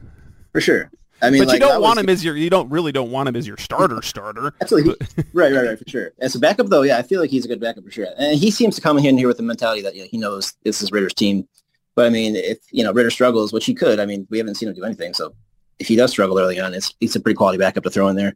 for 0.52 0.60
sure. 0.60 0.90
I 1.22 1.30
mean, 1.30 1.40
but 1.40 1.48
like, 1.48 1.54
you 1.54 1.60
don't 1.60 1.80
want 1.80 1.96
was- 1.96 2.04
him 2.04 2.08
as 2.10 2.24
your 2.24 2.36
you 2.36 2.50
don't 2.50 2.68
really 2.70 2.92
don't 2.92 3.10
want 3.10 3.28
him 3.28 3.36
as 3.36 3.46
your 3.46 3.56
starter 3.56 4.02
starter. 4.02 4.52
Absolutely. 4.60 4.94
right, 5.32 5.52
right, 5.52 5.66
right, 5.66 5.78
for 5.78 5.88
sure. 5.88 6.12
As 6.18 6.34
a 6.34 6.38
backup, 6.38 6.66
though, 6.66 6.82
yeah, 6.82 6.98
I 6.98 7.02
feel 7.02 7.20
like 7.20 7.30
he's 7.30 7.44
a 7.44 7.48
good 7.48 7.60
backup 7.60 7.84
for 7.84 7.90
sure. 7.90 8.08
And 8.18 8.38
he 8.38 8.50
seems 8.50 8.74
to 8.76 8.80
come 8.80 8.98
in 8.98 9.16
here 9.16 9.28
with 9.28 9.36
the 9.36 9.42
mentality 9.42 9.82
that 9.82 9.94
you 9.94 10.02
know, 10.02 10.08
he 10.10 10.18
knows 10.18 10.54
this 10.64 10.82
is 10.82 10.90
Ridder's 10.90 11.14
team. 11.14 11.46
But 11.94 12.06
I 12.06 12.10
mean, 12.10 12.36
if 12.36 12.58
you 12.70 12.82
know 12.82 12.92
Ridder 12.92 13.10
struggles, 13.10 13.52
which 13.52 13.66
he 13.66 13.74
could, 13.74 14.00
I 14.00 14.06
mean, 14.06 14.26
we 14.30 14.38
haven't 14.38 14.56
seen 14.56 14.68
him 14.68 14.74
do 14.74 14.84
anything. 14.84 15.14
So 15.14 15.34
if 15.78 15.88
he 15.88 15.96
does 15.96 16.10
struggle 16.10 16.38
early 16.38 16.58
on, 16.58 16.74
it's 16.74 16.94
it's 17.00 17.14
a 17.14 17.20
pretty 17.20 17.36
quality 17.36 17.58
backup 17.58 17.84
to 17.84 17.90
throw 17.90 18.08
in 18.08 18.16
there. 18.16 18.34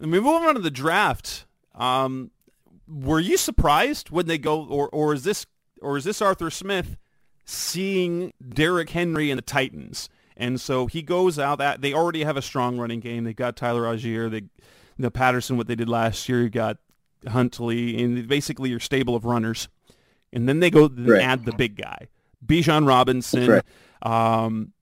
And 0.00 0.10
we 0.10 0.20
move 0.20 0.42
on 0.42 0.54
to 0.54 0.60
the 0.60 0.70
draft. 0.70 1.46
Um, 1.74 2.30
were 2.88 3.20
you 3.20 3.36
surprised 3.36 4.10
when 4.10 4.26
they 4.26 4.38
go, 4.38 4.64
or 4.64 4.88
or 4.90 5.12
is 5.12 5.24
this 5.24 5.46
or 5.82 5.96
is 5.96 6.04
this 6.04 6.22
Arthur 6.22 6.50
Smith 6.50 6.96
seeing 7.44 8.32
Derrick 8.46 8.90
Henry 8.90 9.30
and 9.30 9.38
the 9.38 9.42
Titans? 9.42 10.08
And 10.40 10.60
so 10.60 10.86
he 10.86 11.02
goes 11.02 11.38
out. 11.38 11.58
That 11.58 11.82
they 11.82 11.92
already 11.92 12.24
have 12.24 12.36
a 12.36 12.42
strong 12.42 12.78
running 12.78 12.98
game. 13.00 13.24
They 13.24 13.34
got 13.34 13.56
Tyler 13.56 13.82
Allgeier. 13.82 14.30
They, 14.30 14.38
you 14.38 14.48
know, 14.98 15.10
Patterson. 15.10 15.56
What 15.56 15.68
they 15.68 15.74
did 15.76 15.88
last 15.88 16.28
year. 16.28 16.42
You 16.42 16.48
got 16.50 16.78
Huntley, 17.28 18.02
and 18.02 18.26
basically 18.26 18.70
your 18.70 18.80
stable 18.80 19.14
of 19.14 19.24
runners. 19.24 19.68
And 20.32 20.48
then 20.48 20.60
they 20.60 20.70
go 20.70 20.86
and 20.86 21.08
Right. 21.08 21.22
add 21.22 21.44
the 21.44 21.52
big 21.52 21.76
guy, 21.76 22.08
Bijan 22.44 22.86
Robinson. 22.88 23.46
Correct. 23.46 23.68
Um, 24.02 24.72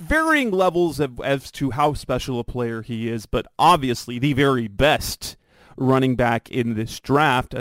varying 0.00 0.50
levels 0.50 1.00
of, 1.00 1.18
as 1.20 1.50
to 1.52 1.70
how 1.70 1.94
special 1.94 2.38
a 2.38 2.44
player 2.44 2.82
he 2.82 3.08
is, 3.08 3.26
but 3.26 3.46
obviously 3.58 4.18
the 4.18 4.32
very 4.34 4.68
best 4.68 5.36
running 5.76 6.14
back 6.14 6.48
in 6.50 6.74
this 6.74 7.00
draft. 7.00 7.54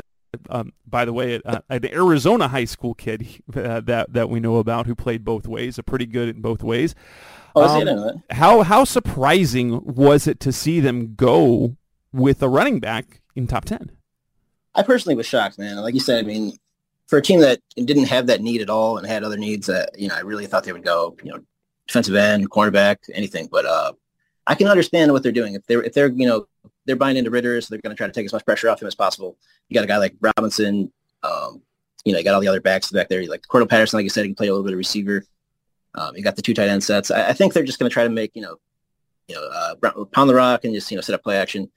Um, 0.50 0.74
by 0.86 1.06
the 1.06 1.14
way, 1.14 1.42
uh, 1.46 1.62
an 1.70 1.86
Arizona 1.86 2.48
high 2.48 2.66
school 2.66 2.94
kid 2.94 3.28
uh, 3.56 3.82
that 3.82 4.14
that 4.14 4.30
we 4.30 4.40
know 4.40 4.58
about 4.58 4.86
who 4.88 4.96
played 4.96 5.24
both 5.26 5.48
ways, 5.48 5.78
a 5.78 5.84
pretty 5.84 6.06
good 6.06 6.30
in 6.30 6.42
both 6.42 6.64
ways. 6.64 6.96
Oh, 7.56 7.64
is 7.64 7.74
he? 7.74 7.82
I 7.82 7.84
Um, 7.84 7.86
didn't 7.86 7.98
know 7.98 8.06
that. 8.06 8.24
How 8.32 8.64
how 8.64 8.84
surprising 8.86 9.84
was 9.86 10.28
it 10.28 10.40
to 10.42 10.52
see 10.52 10.80
them 10.80 11.16
go 11.16 11.78
with 12.14 12.42
a 12.44 12.50
running 12.50 12.80
back 12.80 13.22
in 13.36 13.48
top 13.48 13.66
ten? 13.66 13.92
I 14.76 14.84
personally 14.84 15.16
was 15.16 15.26
shocked, 15.26 15.58
man. 15.58 15.78
Like 15.78 15.94
you 15.94 16.00
said, 16.00 16.24
I 16.24 16.28
mean, 16.28 16.54
for 17.08 17.18
a 17.18 17.22
team 17.22 17.40
that 17.42 17.60
didn't 17.76 18.06
have 18.06 18.28
that 18.28 18.42
need 18.42 18.62
at 18.62 18.70
all 18.70 18.98
and 18.98 19.08
had 19.08 19.24
other 19.24 19.38
needs 19.38 19.68
that 19.68 19.98
you 19.98 20.08
know, 20.08 20.16
I 20.16 20.20
really 20.22 20.46
thought 20.46 20.64
they 20.64 20.74
would 20.74 20.84
go, 20.84 21.16
you 21.24 21.32
know, 21.32 21.40
defensive 21.88 22.16
end, 22.16 22.50
cornerback, 22.50 22.98
anything. 23.14 23.48
But 23.52 23.66
uh, 23.66 23.94
I 24.46 24.56
can 24.56 24.68
understand 24.68 25.12
what 25.12 25.24
they're 25.24 25.32
doing. 25.32 25.56
If 25.56 25.66
they're 25.68 25.84
if 25.84 25.94
they're 25.94 26.10
you 26.12 26.28
know 26.28 26.48
they're 26.88 26.96
buying 26.96 27.18
into 27.18 27.30
Ridder, 27.30 27.62
so 27.62 27.68
they're 27.70 27.82
going 27.82 27.96
to 27.96 27.98
try 27.98 28.08
to 28.08 28.14
take 28.14 28.26
as 28.26 28.34
much 28.34 28.46
pressure 28.46 28.70
off 28.70 28.82
him 28.82 28.88
as 28.88 28.96
possible. 28.96 29.38
You 29.70 29.76
got 29.76 29.84
a 29.84 29.88
guy 29.88 29.98
like 29.98 30.16
Robinson. 30.20 30.92
Um, 31.22 31.62
you 32.06 32.14
know, 32.14 32.20
you 32.20 32.24
got 32.24 32.34
all 32.34 32.42
the 32.42 32.48
other 32.48 32.62
backs 32.62 32.90
back 32.92 33.10
there. 33.10 33.28
Like 33.28 33.42
Cordarrelle 33.44 33.70
Patterson, 33.70 33.98
like 33.98 34.06
you 34.06 34.10
said, 34.10 34.24
he 34.24 34.30
can 34.30 34.36
play 34.36 34.48
a 34.48 34.52
little 34.52 34.64
bit 34.64 34.74
of 34.74 34.78
receiver. 34.78 35.26
Um, 35.94 36.16
you 36.16 36.24
got 36.24 36.36
the 36.36 36.42
two 36.42 36.54
tight 36.54 36.70
end 36.70 36.84
sets. 36.84 37.12
I, 37.12 37.30
I 37.30 37.34
think 37.34 37.54
they're 37.54 37.64
just 37.64 37.80
going 37.80 37.90
to 37.90 37.94
try 37.94 38.04
to 38.04 38.10
make 38.10 38.32
you 38.34 38.42
know, 38.42 38.56
you 39.28 39.36
know, 39.36 39.44
uh, 39.44 40.06
pound 40.14 40.30
the 40.30 40.36
rock 40.36 40.64
and 40.64 40.74
just 40.74 40.90
you 40.90 40.98
know 40.98 41.02
set 41.02 41.14
up 41.16 41.24
play 41.24 41.38
action. 41.38 41.70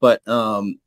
But 0.00 0.26
um, 0.28 0.78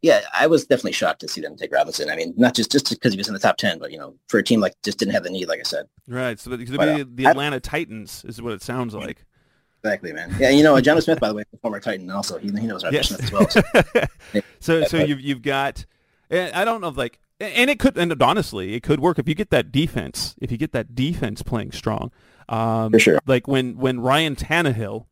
yeah, 0.00 0.22
I 0.32 0.46
was 0.46 0.64
definitely 0.64 0.92
shocked 0.92 1.20
to 1.20 1.28
see 1.28 1.42
them 1.42 1.56
take 1.56 1.72
Robinson. 1.72 2.08
I 2.08 2.16
mean, 2.16 2.32
not 2.36 2.54
just 2.54 2.72
just 2.72 2.88
because 2.88 3.12
he 3.12 3.18
was 3.18 3.28
in 3.28 3.34
the 3.34 3.40
top 3.40 3.58
ten, 3.58 3.78
but 3.78 3.92
you 3.92 3.98
know, 3.98 4.14
for 4.28 4.38
a 4.38 4.42
team 4.42 4.60
like 4.60 4.74
just 4.82 4.98
didn't 4.98 5.12
have 5.12 5.24
the 5.24 5.30
need, 5.30 5.48
like 5.48 5.60
I 5.60 5.64
said. 5.64 5.86
Right. 6.08 6.38
So 6.40 6.50
uh, 6.52 6.56
be 6.56 6.64
the 6.64 7.26
I- 7.26 7.30
Atlanta 7.30 7.60
Titans 7.60 8.24
is 8.24 8.40
what 8.40 8.54
it 8.54 8.62
sounds 8.62 8.94
like. 8.94 9.24
Exactly, 9.82 10.12
man. 10.12 10.34
Yeah, 10.38 10.50
you 10.50 10.62
know, 10.62 10.74
Jonnu 10.74 11.02
Smith, 11.02 11.20
by 11.20 11.28
the 11.28 11.34
way, 11.34 11.44
the 11.50 11.58
former 11.58 11.80
Titan, 11.80 12.10
also 12.10 12.38
he, 12.38 12.48
he 12.48 12.66
knows 12.66 12.84
Arthur 12.84 12.96
Yes. 12.96 13.08
Smith 13.08 13.24
as 13.24 13.32
well. 13.32 13.48
So. 13.48 13.62
so 14.60 14.84
so 14.84 14.96
you've 14.98 15.20
you've 15.20 15.42
got 15.42 15.86
I 16.30 16.64
don't 16.64 16.80
know 16.80 16.88
if 16.88 16.96
like 16.96 17.18
and 17.40 17.70
it 17.70 17.78
could 17.78 17.96
and 17.96 18.22
honestly 18.22 18.74
it 18.74 18.82
could 18.82 19.00
work 19.00 19.18
if 19.18 19.26
you 19.26 19.34
get 19.34 19.50
that 19.50 19.72
defense 19.72 20.34
if 20.40 20.52
you 20.52 20.58
get 20.58 20.72
that 20.72 20.94
defense 20.94 21.42
playing 21.42 21.72
strong. 21.72 22.12
Um, 22.48 22.92
For 22.92 22.98
sure. 22.98 23.20
Like 23.26 23.48
when 23.48 23.76
when 23.78 24.00
Ryan 24.00 24.36
Tannehill 24.36 25.06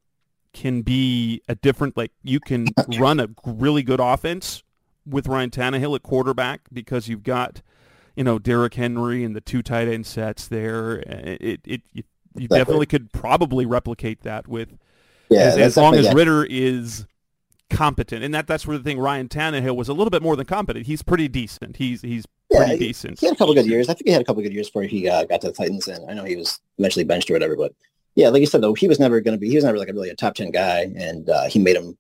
can 0.52 0.82
be 0.82 1.40
a 1.48 1.54
different 1.54 1.96
like 1.96 2.12
you 2.22 2.40
can 2.40 2.66
run 2.98 3.20
a 3.20 3.28
really 3.46 3.82
good 3.82 4.00
offense 4.00 4.62
with 5.06 5.26
Ryan 5.26 5.50
Tannehill 5.50 5.94
at 5.94 6.02
quarterback 6.02 6.62
because 6.72 7.08
you've 7.08 7.22
got 7.22 7.62
you 8.16 8.24
know 8.24 8.38
Derrick 8.38 8.74
Henry 8.74 9.24
and 9.24 9.34
the 9.34 9.40
two 9.40 9.62
tight 9.62 9.88
end 9.88 10.04
sets 10.06 10.46
there. 10.48 10.96
It 11.06 11.60
it, 11.64 11.82
you, 11.92 12.02
you 12.38 12.44
Exactly. 12.44 12.58
definitely 12.58 12.86
could 12.86 13.12
probably 13.12 13.66
replicate 13.66 14.22
that 14.22 14.48
with 14.48 14.68
Yeah, 15.30 15.40
as, 15.40 15.56
as 15.56 15.76
long 15.76 15.94
as 15.94 16.12
Ridder 16.14 16.44
is 16.48 17.06
competent, 17.70 18.24
and 18.24 18.32
that 18.34 18.46
that's 18.46 18.66
where 18.66 18.78
the 18.78 18.84
thing. 18.84 18.98
Ryan 18.98 19.28
Tannehill 19.28 19.76
was 19.76 19.88
a 19.88 19.92
little 19.92 20.10
bit 20.10 20.22
more 20.22 20.36
than 20.36 20.46
competent. 20.46 20.86
He's 20.86 21.02
pretty 21.02 21.28
decent. 21.28 21.76
He's 21.76 22.00
he's 22.02 22.24
Yeah, 22.50 22.58
pretty 22.64 22.78
he- 22.78 22.86
decent. 22.88 23.20
He 23.20 23.26
had 23.26 23.34
a 23.34 23.38
couple 23.38 23.54
good 23.54 23.66
years. 23.66 23.88
I 23.88 23.94
think 23.94 24.06
he 24.06 24.12
had 24.12 24.22
a 24.22 24.24
couple 24.24 24.42
good 24.42 24.52
years 24.54 24.68
before 24.68 24.84
he 24.84 25.08
uh, 25.08 25.24
got 25.24 25.40
to 25.42 25.48
the 25.48 25.52
Titans, 25.52 25.86
and 25.88 26.08
I 26.10 26.14
know 26.14 26.24
he 26.24 26.36
was 26.36 26.60
eventually 26.78 27.04
benched 27.04 27.30
or 27.30 27.34
whatever. 27.34 27.56
But 27.56 27.74
yeah, 28.14 28.28
like 28.30 28.40
you 28.40 28.46
said, 28.46 28.62
though, 28.62 28.74
he 28.74 28.88
was 28.88 28.98
never 28.98 29.20
going 29.20 29.36
to 29.36 29.40
be. 29.40 29.48
He 29.48 29.54
was 29.54 29.64
never 29.64 29.78
like 29.78 29.88
a 29.88 29.92
really 29.92 30.08
a 30.10 30.14
top 30.16 30.34
ten 30.34 30.50
guy, 30.50 30.90
and 30.96 31.28
uh, 31.28 31.48
he 31.48 31.58
made 31.58 31.76
him. 31.76 31.96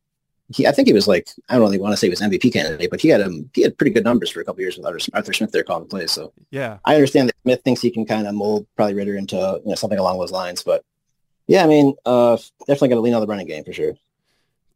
He, 0.50 0.66
I 0.66 0.72
think 0.72 0.88
he 0.88 0.94
was 0.94 1.06
like 1.06 1.28
I 1.48 1.54
don't 1.54 1.62
really 1.62 1.78
want 1.78 1.92
to 1.92 1.96
say 1.96 2.06
he 2.06 2.10
was 2.10 2.20
MVP 2.20 2.52
candidate, 2.52 2.90
but 2.90 3.00
he 3.00 3.08
had 3.08 3.20
him. 3.20 3.50
He 3.54 3.62
had 3.62 3.76
pretty 3.76 3.90
good 3.92 4.04
numbers 4.04 4.30
for 4.30 4.40
a 4.40 4.44
couple 4.44 4.60
years 4.62 4.76
with 4.76 4.86
Arthur, 4.86 5.10
Arthur 5.12 5.32
Smith 5.32 5.52
there 5.52 5.62
calling 5.62 5.88
plays. 5.88 6.10
So 6.12 6.32
Yeah, 6.50 6.78
I 6.84 6.94
understand 6.94 7.28
that 7.28 7.36
Smith 7.42 7.60
thinks 7.64 7.80
he 7.82 7.90
can 7.90 8.06
kind 8.06 8.26
of 8.26 8.34
mold 8.34 8.66
probably 8.76 8.94
Ridder 8.94 9.16
into 9.16 9.36
you 9.62 9.68
know 9.68 9.74
something 9.74 9.98
along 9.98 10.18
those 10.18 10.32
lines, 10.32 10.62
but 10.62 10.84
yeah, 11.46 11.64
I 11.64 11.66
mean, 11.66 11.94
uh, 12.06 12.36
definitely 12.60 12.88
got 12.90 12.94
to 12.96 13.00
lean 13.00 13.14
on 13.14 13.20
the 13.22 13.26
running 13.26 13.46
game 13.46 13.64
for 13.64 13.72
sure. 13.72 13.94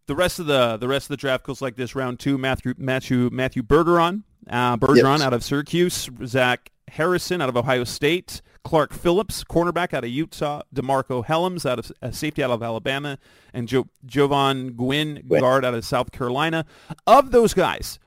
the 0.07 0.15
rest 0.15 0.39
of 0.39 0.47
the 0.47 0.77
the 0.79 0.89
rest 0.89 1.05
of 1.05 1.09
the 1.11 1.17
draft 1.19 1.45
goes 1.45 1.63
like 1.63 1.77
this: 1.77 1.95
round 1.95 2.19
two, 2.19 2.37
Matthew 2.39 2.75
Matthew 2.77 3.29
Matthew 3.33 3.63
Bergeron, 3.63 4.25
uh, 4.51 4.77
Bergeron 4.79 5.19
Yes. 5.19 5.23
out 5.23 5.33
of 5.33 5.45
Syracuse, 5.45 6.11
Zach 6.27 6.71
Harrison 6.89 7.41
out 7.41 7.49
of 7.49 7.57
Ohio 7.57 7.85
State, 7.85 8.43
Clark 8.65 8.93
Phillips, 8.93 9.45
cornerback 9.45 9.95
out 9.95 10.05
of 10.05 10.11
Utah, 10.11 10.63
DeMarcco 10.75 11.25
Hellams 11.27 11.65
out 11.69 11.79
of 11.79 11.93
uh, 12.03 12.11
safety 12.11 12.43
out 12.43 12.51
of 12.51 12.63
Alabama, 12.63 13.19
and 13.53 13.67
jo- 13.69 13.89
Jovaughn 14.07 14.75
Gwyn, 14.77 15.23
Gwyn. 15.27 15.41
guard 15.41 15.65
out 15.65 15.75
of 15.75 15.85
South 15.85 16.13
Carolina. 16.13 16.65
Of 17.07 17.31
those 17.31 17.55
guys, 17.55 17.99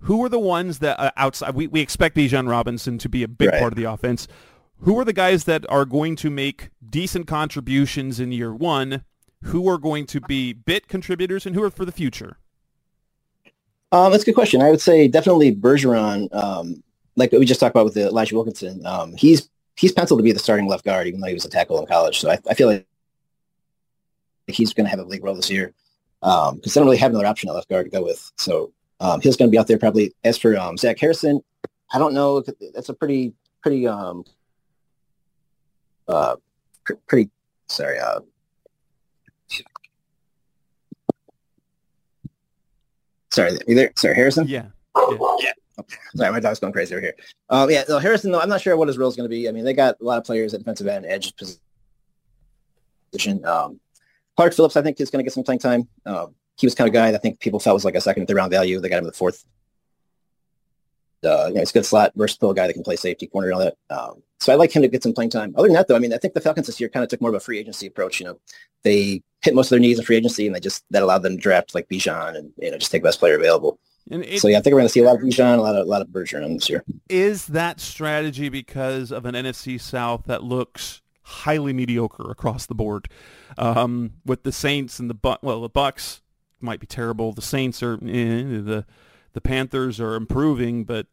who 0.00 0.22
are 0.24 0.28
the 0.28 0.38
ones 0.38 0.80
that 0.80 0.98
uh, 1.00 1.10
outside? 1.16 1.54
We, 1.54 1.66
we 1.66 1.80
expect 1.80 2.16
Bijan 2.16 2.48
Robinson 2.48 2.98
to 2.98 3.08
be 3.08 3.22
a 3.22 3.28
big 3.28 3.50
Right. 3.50 3.60
part 3.60 3.72
of 3.72 3.76
the 3.76 3.84
offense. 3.84 4.28
Who 4.78 4.98
are 4.98 5.04
the 5.04 5.12
guys 5.14 5.44
that 5.44 5.64
are 5.70 5.84
going 5.86 6.14
to 6.16 6.28
make 6.30 6.68
decent 6.88 7.26
contributions 7.26 8.20
in 8.20 8.32
year 8.32 8.54
one? 8.54 9.04
Who 9.44 9.68
are 9.68 9.78
going 9.78 10.06
to 10.06 10.20
be 10.20 10.52
bit 10.52 10.88
contributors, 10.88 11.46
and 11.46 11.54
who 11.54 11.62
are 11.62 11.70
for 11.70 11.84
the 11.84 11.92
future? 11.92 12.38
Um, 13.92 14.10
that's 14.10 14.22
a 14.24 14.26
good 14.26 14.34
question. 14.34 14.60
I 14.60 14.70
would 14.70 14.80
say 14.80 15.06
definitely 15.08 15.54
Bergeron, 15.54 16.34
um, 16.34 16.82
like 17.16 17.32
we 17.32 17.44
just 17.44 17.60
talked 17.60 17.74
about 17.74 17.84
with 17.84 17.96
Elijah 17.96 18.34
Wilkinson. 18.34 18.84
Um, 18.86 19.14
he's 19.16 19.48
he's 19.76 19.92
penciled 19.92 20.20
to 20.20 20.24
be 20.24 20.32
the 20.32 20.38
starting 20.38 20.66
left 20.66 20.84
guard, 20.84 21.06
even 21.06 21.20
though 21.20 21.28
he 21.28 21.34
was 21.34 21.44
a 21.44 21.50
tackle 21.50 21.78
in 21.80 21.86
college. 21.86 22.18
So 22.20 22.30
I, 22.30 22.38
I 22.48 22.54
feel 22.54 22.68
like 22.68 22.86
he's 24.46 24.72
going 24.72 24.84
to 24.84 24.90
have 24.90 24.98
a 24.98 25.04
big 25.04 25.24
role 25.24 25.34
this 25.34 25.50
year 25.50 25.72
because 26.20 26.74
they 26.74 26.80
don't 26.80 26.86
really 26.86 26.96
have 26.98 27.10
another 27.10 27.26
option 27.26 27.48
at 27.48 27.54
left 27.54 27.68
guard 27.68 27.86
to 27.86 27.90
go 27.90 28.02
with. 28.02 28.30
So 28.36 28.72
um, 29.00 29.20
he's 29.20 29.36
going 29.36 29.48
to 29.48 29.52
be 29.52 29.58
out 29.58 29.66
there 29.66 29.78
probably. 29.78 30.14
As 30.24 30.38
for 30.38 30.56
um, 30.56 30.76
Zach 30.76 30.98
Harrison, 30.98 31.40
I 31.92 31.98
don't 31.98 32.14
know. 32.14 32.42
That's 32.74 32.88
a 32.88 32.94
pretty 32.94 33.34
pretty 33.62 33.86
um, 33.86 34.24
uh, 36.08 36.36
pr- 36.84 36.94
pretty 37.06 37.30
sorry. 37.68 37.98
Uh, 37.98 38.20
sorry, 43.30 43.58
there? 43.66 43.92
Sorry, 43.96 44.14
Harrison. 44.14 44.48
Yeah. 44.48 44.66
Yeah. 45.40 45.52
Sorry, 46.16 46.32
my 46.32 46.40
dog's 46.40 46.60
going 46.60 46.72
crazy 46.72 46.94
over 46.94 47.02
here. 47.02 47.14
Um, 47.50 47.70
yeah, 47.70 47.84
so 47.84 47.98
Harrison, 47.98 48.32
though, 48.32 48.40
I'm 48.40 48.48
not 48.48 48.60
sure 48.60 48.76
what 48.76 48.88
his 48.88 48.98
role 48.98 49.08
is 49.08 49.16
going 49.16 49.28
to 49.28 49.34
be. 49.34 49.48
I 49.48 49.52
mean, 49.52 49.64
they 49.64 49.72
got 49.72 49.96
a 50.00 50.04
lot 50.04 50.18
of 50.18 50.24
players 50.24 50.54
at 50.54 50.60
defensive 50.60 50.86
end, 50.86 51.06
edge 51.06 51.32
position. 53.10 53.44
Um, 53.44 53.80
Clark 54.36 54.54
Phillips, 54.54 54.76
I 54.76 54.82
think, 54.82 55.00
is 55.00 55.10
going 55.10 55.20
to 55.20 55.24
get 55.24 55.32
some 55.32 55.44
playing 55.44 55.60
time. 55.60 55.88
Um, 56.06 56.34
he 56.56 56.66
was 56.66 56.74
kind 56.74 56.88
of 56.88 56.94
a 56.94 56.96
guy 56.96 57.10
that 57.10 57.18
I 57.18 57.20
think 57.20 57.40
people 57.40 57.58
felt 57.58 57.74
was 57.74 57.84
like 57.84 57.94
a 57.94 58.00
second, 58.00 58.26
third 58.26 58.36
round 58.36 58.50
value. 58.50 58.80
They 58.80 58.88
got 58.88 58.98
him 58.98 59.04
in 59.04 59.08
the 59.08 59.12
fourth 59.12 59.44
uh, 61.24 61.46
you 61.48 61.54
know, 61.54 61.60
he's 61.60 61.70
a 61.70 61.74
good 61.74 61.86
slot, 61.86 62.12
versatile 62.14 62.54
guy 62.54 62.66
that 62.66 62.74
can 62.74 62.82
play 62.82 62.96
safety 62.96 63.26
corner 63.26 63.48
and 63.48 63.54
all 63.54 63.60
that. 63.60 63.76
Um, 63.90 64.22
so 64.40 64.52
I 64.52 64.56
like 64.56 64.72
him 64.72 64.82
to 64.82 64.88
get 64.88 65.02
some 65.02 65.12
playing 65.12 65.30
time. 65.30 65.54
Other 65.56 65.68
than 65.68 65.74
that, 65.74 65.88
though, 65.88 65.96
I 65.96 65.98
mean, 65.98 66.12
I 66.12 66.18
think 66.18 66.34
the 66.34 66.40
Falcons 66.40 66.66
this 66.66 66.80
year 66.80 66.88
kind 66.88 67.02
of 67.02 67.08
took 67.08 67.20
more 67.20 67.30
of 67.30 67.36
a 67.36 67.40
free 67.40 67.58
agency 67.58 67.86
approach. 67.86 68.20
You 68.20 68.26
know, 68.26 68.40
they 68.82 69.22
hit 69.42 69.54
most 69.54 69.66
of 69.66 69.70
their 69.70 69.80
needs 69.80 69.98
in 69.98 70.04
free 70.04 70.16
agency, 70.16 70.46
and 70.46 70.54
they 70.54 70.60
just 70.60 70.84
that 70.90 71.02
allowed 71.02 71.22
them 71.22 71.36
to 71.36 71.42
draft 71.42 71.74
like 71.74 71.88
Bijan 71.88 72.36
and 72.36 72.52
you 72.58 72.70
know 72.70 72.78
just 72.78 72.92
take 72.92 73.02
the 73.02 73.08
best 73.08 73.20
player 73.20 73.36
available. 73.36 73.78
It, 74.10 74.40
so 74.40 74.48
yeah, 74.48 74.58
I 74.58 74.60
think 74.60 74.74
we're 74.74 74.80
going 74.80 74.88
to 74.88 74.92
see 74.92 75.00
a 75.00 75.04
lot 75.04 75.16
of 75.16 75.22
Bijan, 75.22 75.58
a 75.58 75.62
lot 75.62 75.76
of 75.76 75.86
a 75.86 75.88
lot 75.88 76.02
of 76.02 76.08
Bergeron 76.08 76.54
this 76.54 76.68
year. 76.68 76.84
Is 77.08 77.46
that 77.46 77.80
strategy 77.80 78.48
because 78.48 79.10
of 79.10 79.24
an 79.24 79.34
NFC 79.34 79.80
South 79.80 80.24
that 80.26 80.42
looks 80.42 81.00
highly 81.22 81.72
mediocre 81.72 82.30
across 82.30 82.66
the 82.66 82.74
board, 82.74 83.08
um, 83.56 84.12
with 84.26 84.42
the 84.42 84.52
Saints 84.52 84.98
and 84.98 85.08
the 85.08 85.14
but 85.14 85.42
well 85.42 85.62
the 85.62 85.70
Bucs 85.70 86.20
might 86.60 86.80
be 86.80 86.86
terrible. 86.86 87.32
The 87.32 87.42
Saints 87.42 87.82
are 87.82 87.94
eh, 87.94 87.96
the 88.60 88.84
the 89.32 89.40
Panthers 89.40 90.00
are 90.00 90.14
improving, 90.14 90.84
but 90.84 91.06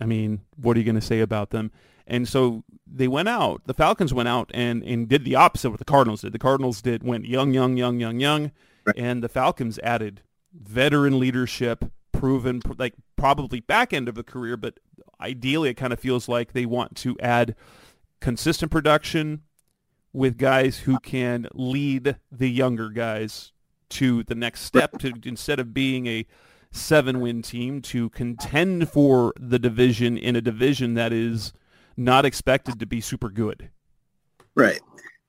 I 0.00 0.04
mean, 0.06 0.42
what 0.56 0.76
are 0.76 0.80
you 0.80 0.84
going 0.84 0.94
to 0.94 1.00
say 1.00 1.20
about 1.20 1.50
them? 1.50 1.70
And 2.06 2.28
so 2.28 2.64
they 2.86 3.08
went 3.08 3.28
out. 3.28 3.62
The 3.66 3.74
Falcons 3.74 4.14
went 4.14 4.28
out 4.28 4.50
and, 4.54 4.82
and 4.84 5.08
did 5.08 5.24
the 5.24 5.34
opposite 5.34 5.68
of 5.68 5.72
what 5.72 5.78
the 5.78 5.84
Cardinals 5.84 6.20
did. 6.20 6.32
The 6.32 6.38
Cardinals 6.38 6.80
did 6.80 7.02
went 7.02 7.26
young, 7.26 7.52
young, 7.52 7.76
young, 7.76 7.98
young, 7.98 8.20
young, 8.20 8.52
right. 8.84 8.96
and 8.96 9.22
the 9.22 9.28
Falcons 9.28 9.78
added 9.80 10.22
veteran 10.54 11.18
leadership, 11.18 11.84
proven 12.18 12.62
like 12.78 12.94
probably 13.16 13.60
back 13.60 13.92
end 13.92 14.08
of 14.08 14.14
the 14.14 14.22
career, 14.22 14.56
but 14.56 14.78
ideally 15.20 15.70
it 15.70 15.74
kind 15.74 15.92
of 15.92 16.00
feels 16.00 16.28
like 16.28 16.52
they 16.52 16.66
want 16.66 16.96
to 16.96 17.16
add 17.20 17.54
consistent 18.20 18.70
production 18.70 19.42
with 20.12 20.38
guys 20.38 20.78
who 20.78 20.98
can 21.00 21.46
lead 21.54 22.16
the 22.32 22.48
younger 22.48 22.88
guys 22.88 23.52
to 23.88 24.22
the 24.24 24.34
next 24.34 24.62
step 24.62 24.98
to 24.98 25.12
instead 25.24 25.60
of 25.60 25.74
being 25.74 26.06
a 26.06 26.26
seven 26.72 27.20
win 27.20 27.42
team 27.42 27.80
to 27.80 28.10
contend 28.10 28.88
for 28.90 29.32
the 29.38 29.58
division 29.58 30.16
in 30.18 30.36
a 30.36 30.40
division 30.40 30.94
that 30.94 31.12
is 31.12 31.52
not 31.96 32.24
expected 32.24 32.78
to 32.80 32.86
be 32.86 33.00
super 33.00 33.28
good. 33.28 33.70
Right. 34.54 34.80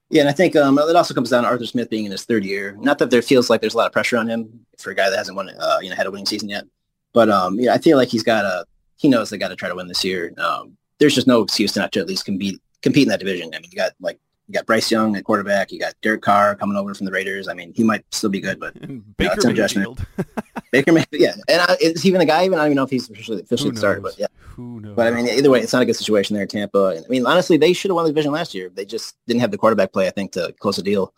Yeah, 0.10 0.22
and 0.22 0.30
I 0.30 0.34
think 0.34 0.56
um, 0.56 0.80
it 0.80 0.96
also 0.96 1.14
comes 1.14 1.30
down 1.32 1.44
to 1.44 1.50
Arthur 1.50 1.66
Smith 1.66 1.90
being 1.90 2.06
in 2.06 2.12
his 2.12 2.24
third 2.24 2.46
year. 2.46 2.78
Not 2.80 2.98
that 3.00 3.10
there 3.10 3.22
feels 3.22 3.50
like 3.50 3.60
there's 3.60 3.74
a 3.74 3.78
lot 3.78 3.88
of 3.88 3.92
pressure 3.92 4.18
on 4.18 4.28
him 4.28 4.66
for 4.78 4.92
a 4.92 4.96
guy 4.96 5.10
that 5.10 5.18
hasn't 5.18 5.36
won, 5.36 5.50
uh, 5.50 5.80
you 5.82 5.90
know, 5.90 5.96
had 5.96 6.08
a 6.08 6.12
winning 6.12 6.26
season 6.26 6.48
yet. 6.48 6.64
But 7.14 7.30
um, 7.30 7.60
yeah, 7.60 7.74
I 7.74 7.78
feel 7.78 7.98
like 7.98 8.10
he's 8.10 8.24
got 8.24 8.46
a 8.46 8.66
he 8.98 9.08
knows 9.08 9.30
they 9.30 9.38
got 9.38 9.50
to 9.50 9.56
try 9.56 9.70
to 9.70 9.76
win 9.76 9.88
this 9.88 10.04
year. 10.04 10.34
Um, 10.38 10.78
there's 11.00 11.16
just 11.16 11.28
no 11.28 11.42
excuse 11.42 11.76
not 11.76 11.92
to 11.94 12.00
at 12.00 12.08
least 12.08 12.26
compete 12.26 12.60
compete 12.82 13.04
in 13.04 13.10
that 13.10 13.20
division. 13.20 13.54
I 13.54 13.60
mean, 13.60 13.70
you 13.72 13.78
got 13.78 13.94
like 14.00 14.20
you 14.48 14.54
got 14.54 14.66
Bryce 14.66 14.90
Young 14.90 15.16
at 15.16 15.26
quarterback. 15.26 15.72
You 15.72 15.80
got 15.80 15.94
Derek 16.02 16.22
Carr 16.22 16.56
coming 16.56 16.78
over 16.78 16.94
from 16.94 17.06
the 17.06 17.12
Raiders. 17.12 17.48
I 17.48 17.54
mean, 17.54 17.74
he 17.76 17.84
might 17.84 18.04
still 18.12 18.30
be 18.30 18.40
good, 18.40 18.60
but 18.60 18.74
Baker 19.18 19.36
you 19.50 19.54
know, 19.54 19.62
Mayfield. 19.62 20.06
Baker 20.72 20.92
Mayfield, 20.94 21.22
yeah. 21.22 21.34
And 21.48 21.78
is 21.82 22.02
he 22.02 22.10
even 22.10 22.20
the 22.20 22.26
guy? 22.26 22.46
Even 22.46 22.58
I 22.58 22.64
don't 22.64 22.68
even 22.68 22.76
know 22.78 22.84
if 22.84 22.90
he's 22.90 23.10
officially 23.10 23.42
officially 23.42 23.76
started, 23.76 24.04
but 24.04 24.18
yeah. 24.18 24.28
Who 24.40 24.80
knows? 24.80 24.96
But 24.96 25.08
I 25.08 25.12
mean, 25.12 25.28
either 25.28 25.50
way, 25.50 25.60
it's 25.60 25.74
not 25.74 25.82
a 25.82 25.86
good 25.86 25.96
situation 25.96 26.34
there 26.34 26.44
in 26.44 26.50
Tampa. 26.50 26.88
And, 26.88 27.06
I 27.06 27.10
mean, 27.10 27.26
honestly, 27.26 27.58
they 27.58 27.74
should 27.74 27.92
have 27.92 27.96
won 27.96 28.06
the 28.06 28.12
division 28.12 28.32
last 28.32 28.56
year. 28.56 28.70
They 28.70 28.86
just 28.86 29.16
didn't 29.28 29.42
have 29.42 29.52
the 29.52 29.58
quarterback 29.58 29.92
play. 29.92 30.08
I 30.08 30.12
think 30.12 30.32
to 30.34 30.54
close 30.60 30.78
the 30.78 30.84
deal. 30.84 31.14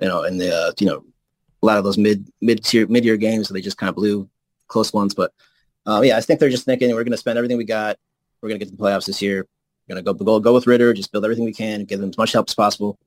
You 0.00 0.08
know, 0.08 0.24
in 0.24 0.38
the 0.38 0.54
uh, 0.54 0.72
you 0.80 0.86
know 0.86 1.04
a 1.62 1.66
lot 1.66 1.76
of 1.76 1.84
those 1.84 1.98
mid 1.98 2.26
mid 2.40 2.64
tier 2.64 2.86
mid 2.86 3.04
year 3.04 3.18
games, 3.18 3.48
they 3.48 3.60
just 3.60 3.76
kind 3.76 3.90
of 3.90 3.94
blew 3.94 4.28
close 4.70 4.92
ones. 4.92 5.14
But 5.14 5.32
uh, 5.86 6.00
yeah, 6.02 6.16
I 6.16 6.20
think 6.22 6.40
they're 6.40 6.48
just 6.48 6.64
thinking 6.64 6.88
we're 6.90 7.04
going 7.04 7.12
to 7.12 7.18
spend 7.18 7.36
everything 7.36 7.58
we 7.58 7.64
got. 7.64 7.98
We're 8.40 8.48
going 8.48 8.58
to 8.58 8.64
get 8.64 8.70
to 8.70 8.76
the 8.76 8.82
playoffs 8.82 9.06
this 9.06 9.20
year. 9.20 9.46
We're 9.88 9.94
going 9.94 10.04
to 10.04 10.14
go 10.14 10.24
go 10.24 10.40
go 10.40 10.54
with 10.54 10.66
Ridder, 10.66 10.94
Just 10.94 11.12
build 11.12 11.24
everything 11.24 11.44
we 11.44 11.52
can. 11.52 11.84
Give 11.84 12.00
them 12.00 12.10
as 12.10 12.18
much 12.18 12.32
help 12.32 12.48
as 12.48 12.54
possible 12.54 12.98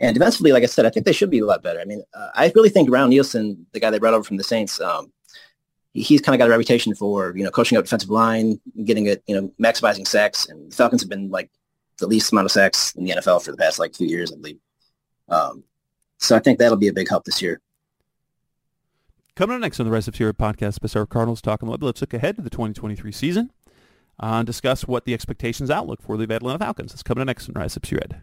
and 0.00 0.14
defensively, 0.14 0.52
like 0.52 0.62
I 0.62 0.66
said, 0.66 0.84
I 0.84 0.90
think 0.90 1.06
they 1.06 1.12
should 1.12 1.30
be 1.30 1.38
a 1.38 1.46
lot 1.46 1.62
better. 1.62 1.80
I 1.80 1.84
mean, 1.84 2.02
uh, 2.12 2.28
I 2.34 2.52
really 2.54 2.68
think 2.68 2.90
Ryan 2.90 3.10
Nielsen, 3.10 3.66
the 3.72 3.80
guy 3.80 3.90
they 3.90 3.98
brought 3.98 4.14
over 4.14 4.24
from 4.24 4.36
the 4.36 4.44
Saints, 4.44 4.80
um, 4.80 5.12
he's 5.94 6.20
kind 6.20 6.34
of 6.34 6.38
got 6.38 6.48
a 6.48 6.50
reputation 6.50 6.94
for 6.94 7.34
you 7.36 7.44
know 7.44 7.50
coaching 7.50 7.78
up 7.78 7.84
defensive 7.84 8.10
line, 8.10 8.60
getting 8.84 9.06
it, 9.06 9.22
you 9.26 9.34
know, 9.34 9.50
maximizing 9.60 10.06
sacks. 10.06 10.48
And 10.48 10.70
the 10.70 10.76
Falcons 10.76 11.02
have 11.02 11.08
been 11.08 11.30
like 11.30 11.50
the 11.98 12.06
least 12.06 12.30
amount 12.32 12.44
of 12.44 12.52
sacks 12.52 12.94
in 12.94 13.04
the 13.04 13.12
NFL 13.12 13.42
for 13.42 13.52
the 13.52 13.56
past 13.56 13.78
like 13.78 13.94
few 13.94 14.06
years, 14.06 14.32
I 14.32 14.36
believe. 14.36 14.58
Um, 15.28 15.64
so 16.18 16.36
I 16.36 16.40
think 16.40 16.58
that'll 16.58 16.76
be 16.76 16.88
a 16.88 16.92
big 16.92 17.08
help 17.08 17.24
this 17.24 17.40
year. 17.40 17.60
Coming 19.36 19.56
up 19.56 19.60
next 19.60 19.78
on 19.78 19.84
the 19.84 19.92
Rise 19.92 20.08
Up 20.08 20.16
Sea 20.16 20.24
Red 20.24 20.38
podcast, 20.38 20.80
Bizarre 20.80 21.04
Cardinals 21.04 21.42
talking 21.42 21.68
about 21.68 21.82
let's 21.82 22.00
look 22.00 22.14
ahead 22.14 22.36
to 22.36 22.42
the 22.42 22.48
2023 22.48 23.12
season 23.12 23.52
uh, 24.18 24.36
and 24.36 24.46
discuss 24.46 24.88
what 24.88 25.04
the 25.04 25.12
expectations 25.12 25.70
outlook 25.70 26.00
for 26.00 26.16
the 26.16 26.34
Atlanta 26.34 26.58
Falcons. 26.58 26.94
is 26.94 27.02
coming 27.02 27.20
up 27.20 27.26
next 27.26 27.46
on 27.46 27.54
Rise 27.54 27.76
Up 27.76 27.84
Sea 27.84 27.96
Red. 27.96 28.22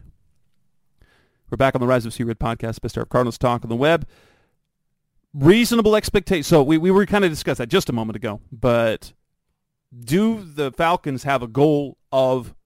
We're 1.48 1.56
back 1.56 1.76
on 1.76 1.80
the 1.80 1.86
Rise 1.86 2.04
Up 2.04 2.12
Sea 2.12 2.24
Red 2.24 2.40
podcast, 2.40 2.80
Best 2.80 2.96
of 2.96 3.08
Cardinals 3.10 3.38
Talk 3.38 3.64
on 3.64 3.68
the 3.68 3.76
web. 3.76 4.08
Reasonable 5.32 5.94
expectations. 5.94 6.48
So 6.48 6.64
we, 6.64 6.78
we 6.78 6.90
were 6.90 7.06
kind 7.06 7.24
of 7.24 7.30
discussed 7.30 7.58
that 7.58 7.68
just 7.68 7.88
a 7.88 7.92
moment 7.92 8.16
ago, 8.16 8.40
but 8.50 9.12
do 9.96 10.42
the 10.42 10.72
Falcons 10.72 11.22
have 11.22 11.44
a 11.44 11.48
goal 11.48 11.96
of 12.10 12.56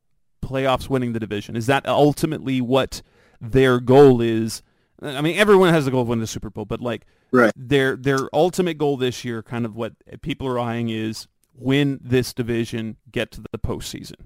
playoffs 0.42 0.88
winning 0.88 1.12
the 1.12 1.20
division? 1.20 1.54
Is 1.54 1.66
that 1.66 1.86
ultimately 1.86 2.62
what 2.62 3.02
their 3.42 3.78
goal 3.78 4.22
is? 4.22 4.62
I 5.00 5.20
mean, 5.20 5.36
everyone 5.36 5.72
has 5.72 5.84
the 5.84 5.90
goal 5.90 6.02
of 6.02 6.08
winning 6.08 6.20
the 6.20 6.26
Super 6.26 6.50
Bowl, 6.50 6.64
but 6.64 6.80
like 6.80 7.06
right. 7.30 7.52
their 7.56 7.96
their 7.96 8.28
ultimate 8.32 8.78
goal 8.78 8.96
this 8.96 9.24
year, 9.24 9.42
kind 9.42 9.64
of 9.64 9.76
what 9.76 9.92
people 10.22 10.46
are 10.48 10.58
eyeing 10.58 10.88
is 10.88 11.28
win 11.54 12.00
this 12.02 12.32
division, 12.32 12.96
get 13.10 13.30
to 13.32 13.40
the 13.40 13.58
postseason. 13.58 14.16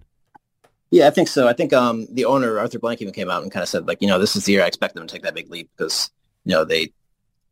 Yeah, 0.91 1.07
I 1.07 1.11
think 1.11 1.29
so. 1.29 1.49
I 1.49 1.55
think 1.55 1.73
um, 1.73 2.07
the 2.11 2.27
owner 2.27 2.59
Arthur 2.59 2.79
Blank 2.79 3.01
even 3.01 3.15
came 3.15 3.31
out 3.31 3.43
and 3.43 3.51
kind 3.51 3.63
of 3.63 3.69
said 3.69 3.87
like, 3.87 4.03
you 4.03 4.09
know, 4.09 4.19
this 4.19 4.37
is 4.37 4.45
the 4.45 4.53
year 4.53 4.63
I 4.63 4.67
expect 4.67 4.95
them 4.95 5.07
to 5.07 5.13
take 5.13 5.23
that 5.23 5.35
big 5.35 5.51
leap 5.51 5.71
because 5.77 6.11
you 6.45 6.53
know 6.53 6.65
they 6.65 6.93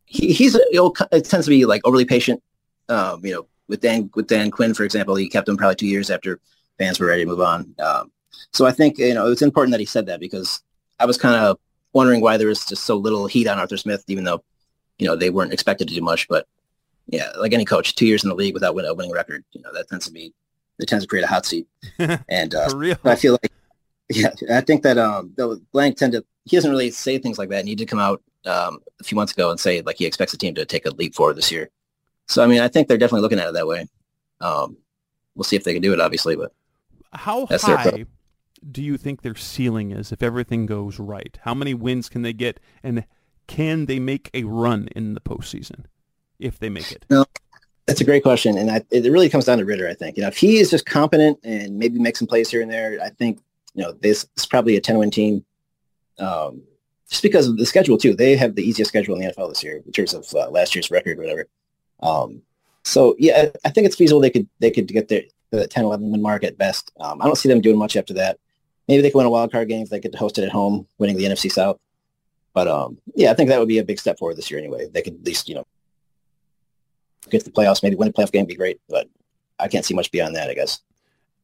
he, 0.04 0.33
he's 0.33 0.54
you 0.54 0.74
know, 0.74 0.94
it 1.12 1.24
tends 1.24 1.46
to 1.46 1.50
be 1.50 1.64
like 1.64 1.83
overly 1.85 2.04
patient. 2.04 2.42
Um, 2.88 3.24
you 3.24 3.33
know, 3.33 3.46
with 3.68 3.80
Dan 3.80 4.11
with 4.14 4.26
Dan 4.26 4.50
Quinn, 4.50 4.74
for 4.74 4.85
example, 4.85 5.14
he 5.14 5.28
kept 5.28 5.48
him 5.48 5.56
probably 5.56 5.76
two 5.76 5.87
years 5.87 6.11
after 6.11 6.40
fans 6.78 6.98
were 6.98 7.06
ready 7.06 7.22
to 7.22 7.28
move 7.28 7.40
on. 7.40 7.74
Um, 7.78 8.11
so 8.52 8.66
I 8.66 8.72
think 8.72 8.98
you 8.98 9.14
know 9.14 9.30
it's 9.30 9.42
important 9.42 9.72
that 9.72 9.80
he 9.80 9.87
said 9.87 10.06
that 10.06 10.20
because 10.20 10.62
I 10.98 11.06
was 11.06 11.16
kind 11.16 11.37
of 11.37 11.59
wondering 11.92 12.20
why 12.20 12.37
there 12.37 12.48
was 12.48 12.64
just 12.64 12.85
so 12.85 12.96
little 12.96 13.26
heat 13.26 13.48
on 13.48 13.59
Arthur 13.59 13.76
Smith, 13.76 14.05
even 14.09 14.24
though 14.24 14.42
you 14.98 15.07
know 15.07 15.16
they 15.16 15.31
weren't 15.31 15.53
expected 15.53 15.88
to 15.88 15.94
do 15.94 16.00
much. 16.00 16.29
But 16.29 16.46
yeah, 17.07 17.31
like 17.38 17.53
any 17.53 17.64
coach, 17.64 17.94
two 17.94 18.07
years 18.07 18.22
in 18.22 18.31
the 18.31 18.37
league 18.37 18.55
without 18.55 18.74
winning 18.74 18.90
a 18.90 18.94
winning 18.94 19.12
record, 19.12 19.44
you 19.53 19.62
know 19.62 19.72
that 19.72 19.88
tends 19.88 20.07
to 20.07 20.12
be 20.12 20.33
it 20.79 20.88
tends 20.88 21.05
to 21.05 21.09
create 21.09 21.24
a 21.24 21.29
hot 21.29 21.46
seat. 21.46 21.66
And 22.29 22.55
uh, 22.55 22.68
I 23.05 23.16
feel 23.16 23.33
like, 23.33 23.53
yeah, 24.09 24.31
I 24.50 24.61
think 24.61 24.83
that 24.83 24.98
um, 24.98 25.35
Blank 25.72 25.96
tend 25.98 26.12
to 26.12 26.24
he 26.44 26.57
doesn't 26.57 26.70
really 26.70 26.90
say 26.90 27.18
things 27.18 27.38
like 27.38 27.48
that. 27.50 27.61
And 27.61 27.68
he 27.68 27.74
did 27.74 27.88
come 27.88 27.98
out 27.98 28.22
um, 28.46 28.81
a 28.98 29.05
few 29.05 29.16
months 29.16 29.33
ago 29.33 29.50
and 29.50 29.61
say 29.61 29.83
like 29.83 29.96
he 29.96 30.07
expects 30.07 30.33
the 30.33 30.38
team 30.38 30.55
to 30.55 30.64
take 30.64 30.87
a 30.87 30.90
leap 30.90 31.14
forward 31.14 31.37
this 31.37 31.53
year. 31.53 31.70
So 32.29 32.42
I 32.42 32.46
mean, 32.46 32.61
I 32.61 32.68
think 32.68 32.88
they're 32.88 32.98
definitely 32.98 33.22
looking 33.22 33.38
at 33.38 33.48
it 33.48 33.55
that 33.55 33.66
way. 33.66 33.87
Um, 34.40 34.76
we'll 35.35 35.44
see 35.44 35.57
if 35.57 35.64
they 35.64 35.72
can 35.72 35.83
do 35.83 35.92
it, 35.92 36.00
obviously, 36.00 36.37
but 36.37 36.53
how 37.12 37.46
high 37.46 38.07
do 38.68 38.83
you 38.83 38.96
think 38.96 39.23
their 39.23 39.35
ceiling 39.35 39.90
is 39.90 40.12
if 40.12 40.23
everything 40.23 40.66
goes 40.66 40.99
right? 40.99 41.38
How 41.42 41.55
many 41.55 41.75
wins 41.75 42.09
can 42.09 42.23
they 42.23 42.33
get, 42.33 42.61
and 42.83 43.05
can 43.46 43.87
they 43.87 43.99
make 43.99 44.31
a 44.35 44.44
run 44.44 44.88
in 44.94 45.14
the 45.14 45.20
postseason 45.20 45.85
if 46.38 46.59
they 46.59 46.68
make 46.68 46.92
it? 46.92 47.05
No, 47.11 47.25
that's 47.87 48.01
a 48.01 48.05
great 48.05 48.23
question, 48.23 48.59
and 48.59 48.70
I, 48.70 48.85
it 48.90 49.11
really 49.11 49.29
comes 49.29 49.46
down 49.46 49.59
to 49.59 49.64
Ridder. 49.64 49.88
I 49.88 49.94
think 49.94 50.16
you 50.16 50.23
know 50.23 50.29
if 50.29 50.37
he 50.37 50.59
is 50.59 50.70
just 50.70 50.87
competent 50.87 51.38
and 51.42 51.79
maybe 51.79 51.99
make 51.99 52.16
some 52.16 52.29
plays 52.29 52.51
here 52.51 52.62
and 52.62 52.70
there, 52.70 52.99
I 53.03 53.11
think 53.11 53.40
you 53.75 53.83
know 53.83 53.92
this 53.92 54.27
is 54.37 54.46
probably 54.46 54.77
a 54.77 54.81
ten 54.81 54.99
win 54.99 55.11
team. 55.11 55.44
Um, 56.18 56.62
just 57.09 57.23
because 57.23 57.49
of 57.49 57.57
the 57.57 57.66
schedule 57.66 57.99
too, 57.99 58.14
they 58.14 58.37
have 58.37 58.55
the 58.55 58.62
easiest 58.62 58.88
schedule 58.88 59.16
in 59.16 59.23
the 59.23 59.33
NFL 59.33 59.49
this 59.49 59.64
year 59.64 59.83
in 59.85 59.92
terms 59.92 60.14
of 60.14 60.33
uh, 60.35 60.49
last 60.51 60.75
year's 60.75 60.90
record, 60.90 61.18
or 61.18 61.23
whatever. 61.23 61.49
Um, 62.01 62.42
so 62.85 63.16
yeah, 63.18 63.51
I 63.64 63.70
think 63.70 63.87
it's 63.87 63.96
feasible 63.96 64.20
they 64.20 64.31
could 64.31 64.49
they 64.61 64.70
could 64.70 64.87
get 64.87 65.09
their 65.09 65.23
the 65.51 65.66
10, 65.66 65.85
11 65.85 66.11
win 66.11 66.23
mark 66.23 66.44
at 66.44 66.57
best. 66.57 66.92
Um, 67.01 67.20
I 67.20 67.27
don't 67.27 67.37
see 67.37 67.49
them 67.49 67.61
doing 67.61 67.79
much 67.79 67.96
after 67.96 68.14
that. 68.14 68.38
Maybe 68.90 69.03
they 69.03 69.11
can 69.11 69.18
win 69.18 69.26
a 69.26 69.31
wild 69.31 69.53
card 69.53 69.68
game 69.68 69.83
if 69.83 69.88
they 69.88 70.00
get 70.00 70.11
to 70.11 70.18
host 70.18 70.37
it 70.37 70.42
at 70.42 70.50
home, 70.50 70.85
winning 70.98 71.16
the 71.16 71.24
NFC 71.24 71.50
South. 71.50 71.79
But 72.53 72.66
um, 72.66 72.98
yeah, 73.14 73.31
I 73.31 73.35
think 73.35 73.48
that 73.48 73.61
would 73.61 73.68
be 73.68 73.79
a 73.79 73.85
big 73.85 74.00
step 74.00 74.18
forward 74.18 74.37
this 74.37 74.50
year 74.50 74.59
anyway. 74.59 74.88
They 74.88 75.00
could 75.00 75.14
at 75.14 75.24
least 75.24 75.48
you 75.48 75.55
know 75.55 75.66
get 77.31 77.38
to 77.38 77.44
the 77.44 77.53
playoffs, 77.53 77.85
maybe 77.85 77.94
win 77.94 78.09
a 78.09 78.12
playoff 78.12 78.33
game, 78.33 78.42
would 78.42 78.48
be 78.48 78.57
great. 78.57 78.81
But 78.88 79.09
I 79.61 79.68
can't 79.68 79.85
see 79.85 79.94
much 79.94 80.11
beyond 80.11 80.35
that, 80.35 80.50
I 80.50 80.55
guess. 80.55 80.81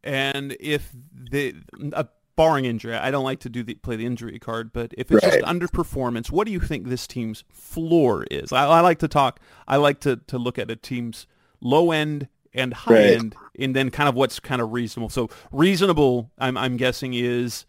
And 0.02 0.56
if 0.58 0.92
the 1.12 1.54
uh, 1.92 2.04
barring 2.34 2.64
injury, 2.64 2.94
I 2.94 3.12
don't 3.12 3.22
like 3.22 3.38
to 3.40 3.48
do 3.48 3.62
the 3.62 3.74
play 3.74 3.94
the 3.94 4.06
injury 4.06 4.40
card, 4.40 4.72
but 4.72 4.92
if 4.98 5.12
it's 5.12 5.24
right. 5.24 5.40
just 5.40 5.46
underperformance, 5.46 6.32
what 6.32 6.46
do 6.46 6.52
you 6.52 6.60
think 6.60 6.88
this 6.88 7.06
team's 7.06 7.44
floor 7.52 8.24
is? 8.28 8.52
I, 8.52 8.66
I, 8.66 8.80
like 8.80 8.98
to 9.00 9.08
talk. 9.08 9.38
I 9.68 9.76
like 9.76 10.00
to 10.00 10.16
to 10.16 10.36
look 10.36 10.58
at 10.58 10.68
a 10.68 10.76
team's 10.76 11.28
low 11.60 11.92
end 11.92 12.26
and 12.56 12.72
high 12.72 12.94
right. 12.94 13.10
end, 13.18 13.36
and 13.58 13.76
then 13.76 13.90
kind 13.90 14.08
of 14.08 14.14
what's 14.14 14.40
kind 14.40 14.60
of 14.60 14.72
reasonable. 14.72 15.08
So 15.08 15.30
reasonable, 15.52 16.30
I'm 16.38 16.56
I'm 16.56 16.76
guessing 16.76 17.14
is 17.14 17.66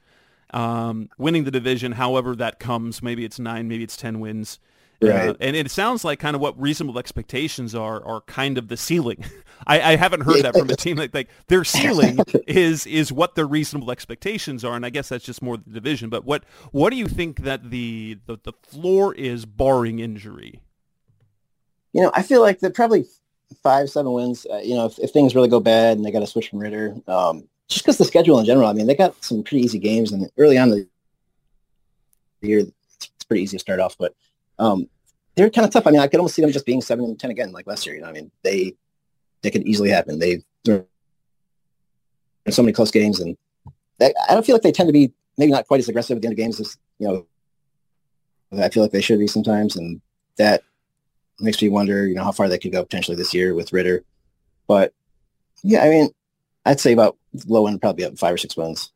um, 0.52 1.10
winning 1.18 1.44
the 1.44 1.52
division, 1.52 1.94
however 1.94 2.36
that 2.36 2.60
comes. 2.60 3.04
Maybe 3.04 3.26
it's 3.26 3.40
nine, 3.40 3.68
maybe 3.68 3.84
it's 3.84 3.98
ten 3.98 4.20
wins. 4.20 4.60
Right. 5.00 5.30
Uh, 5.30 5.36
and 5.40 5.56
it 5.56 5.70
sounds 5.70 6.04
like 6.04 6.18
kind 6.20 6.36
of 6.36 6.42
what 6.42 6.60
reasonable 6.60 6.98
expectations 6.98 7.76
are 7.76 8.04
are 8.04 8.22
kind 8.22 8.58
of 8.58 8.68
the 8.68 8.78
ceiling. 8.78 9.24
I, 9.68 9.94
I 9.94 9.96
haven't 9.96 10.22
heard 10.22 10.44
that 10.44 10.56
from 10.56 10.70
a 10.70 10.76
team 10.76 10.98
like 10.98 11.14
like 11.14 11.30
their 11.48 11.64
ceiling 11.64 12.18
is 12.48 12.88
is 12.88 13.12
what 13.12 13.36
their 13.36 13.46
reasonable 13.46 13.92
expectations 13.92 14.64
are, 14.64 14.76
and 14.76 14.86
I 14.86 14.90
guess 14.90 15.10
that's 15.10 15.24
just 15.24 15.42
more 15.42 15.58
the 15.58 15.70
division. 15.72 16.10
But 16.10 16.26
what 16.26 16.46
what 16.72 16.90
do 16.90 16.96
you 16.96 17.08
think 17.08 17.42
that 17.42 17.70
the 17.70 18.18
the, 18.26 18.40
the 18.42 18.54
floor 18.64 19.14
is 19.14 19.46
barring 19.46 20.00
injury? 20.00 20.62
You 21.94 22.02
know, 22.02 22.12
I 22.16 22.24
feel 22.24 22.42
like 22.42 22.60
that 22.60 22.74
probably 22.74 23.06
five, 23.64 23.90
seven 23.90 24.12
wins. 24.12 24.46
Uh, 24.52 24.58
you 24.58 24.76
know, 24.76 24.86
if, 24.86 25.00
if 25.00 25.12
things 25.12 25.36
really 25.36 25.50
go 25.50 25.60
bad 25.60 25.98
and 25.98 26.06
they 26.06 26.12
got 26.12 26.20
to 26.20 26.28
switch 26.28 26.50
from 26.50 26.60
Ridder, 26.60 26.96
um, 27.08 27.48
just 27.68 27.84
because 27.84 27.98
the 27.98 28.06
schedule 28.06 28.40
in 28.40 28.46
general, 28.46 28.68
I 28.68 28.74
mean, 28.74 28.88
they 28.88 28.96
got 28.96 29.24
some 29.24 29.44
pretty 29.44 29.64
easy 29.64 29.80
games, 29.80 30.12
and 30.12 30.30
early 30.38 30.58
on 30.58 30.70
the 30.70 30.88
year, 32.42 32.60
it's, 32.60 32.72
it's 33.00 33.26
pretty 33.26 33.44
easy 33.44 33.58
to 33.58 33.62
start 33.62 33.80
off, 33.80 33.98
but 33.98 34.16
um, 34.60 34.88
they're 35.36 35.50
kind 35.50 35.66
of 35.66 35.72
tough. 35.72 35.86
I 35.86 35.92
mean, 35.92 36.00
I 36.00 36.08
could 36.08 36.20
almost 36.20 36.36
see 36.36 36.42
them 36.42 36.52
just 36.52 36.66
being 36.66 36.82
seven 36.82 37.06
and 37.06 37.20
ten 37.20 37.30
again, 37.30 37.52
like 37.52 37.68
last 37.68 37.86
year. 37.86 37.96
You 37.96 38.02
know, 38.02 38.08
I 38.08 38.12
mean, 38.12 38.32
they 38.44 38.74
they 39.42 39.52
could 39.52 39.68
easily 39.68 39.90
happen. 39.90 40.20
They 40.20 40.44
there's 40.64 40.86
so 42.50 42.64
many 42.64 42.74
close 42.74 42.92
games, 42.92 43.20
and 43.20 43.38
they, 44.00 44.14
I 44.30 44.34
don't 44.34 44.46
feel 44.46 44.56
like 44.56 44.64
they 44.64 44.72
tend 44.72 44.88
to 44.88 44.94
be 44.94 45.12
maybe 45.38 45.52
not 45.52 45.68
quite 45.68 45.80
as 45.80 45.90
aggressive 45.90 46.16
at 46.16 46.22
the 46.22 46.28
end 46.28 46.34
of 46.34 46.38
games 46.38 46.60
as 46.60 46.78
you 47.00 47.08
know. 47.08 47.26
I 48.64 48.70
feel 48.70 48.82
like 48.82 48.94
they 48.94 49.02
should 49.02 49.20
be 49.20 49.28
sometimes, 49.28 49.76
and 49.76 50.02
that 50.38 50.64
makes 51.40 51.62
me 51.62 51.70
wonder, 51.70 52.08
you 52.08 52.16
know, 52.16 52.24
how 52.24 52.32
far 52.32 52.48
they 52.50 52.58
could 52.58 52.72
go 52.72 52.84
potentially 52.84 53.18
this 53.18 53.34
year 53.34 53.54
with 53.54 53.74
Ridder. 53.74 54.04
But 54.68 54.94
yeah, 55.64 55.84
I 55.84 55.90
mean, 55.90 56.10
I'd 56.66 56.80
say 56.80 56.94
about 56.94 57.18
low 57.48 57.68
end 57.68 57.82
probably 57.82 58.06
up 58.06 58.18
five 58.18 58.34
or 58.34 58.38
six 58.38 58.58
wins. 58.58 58.92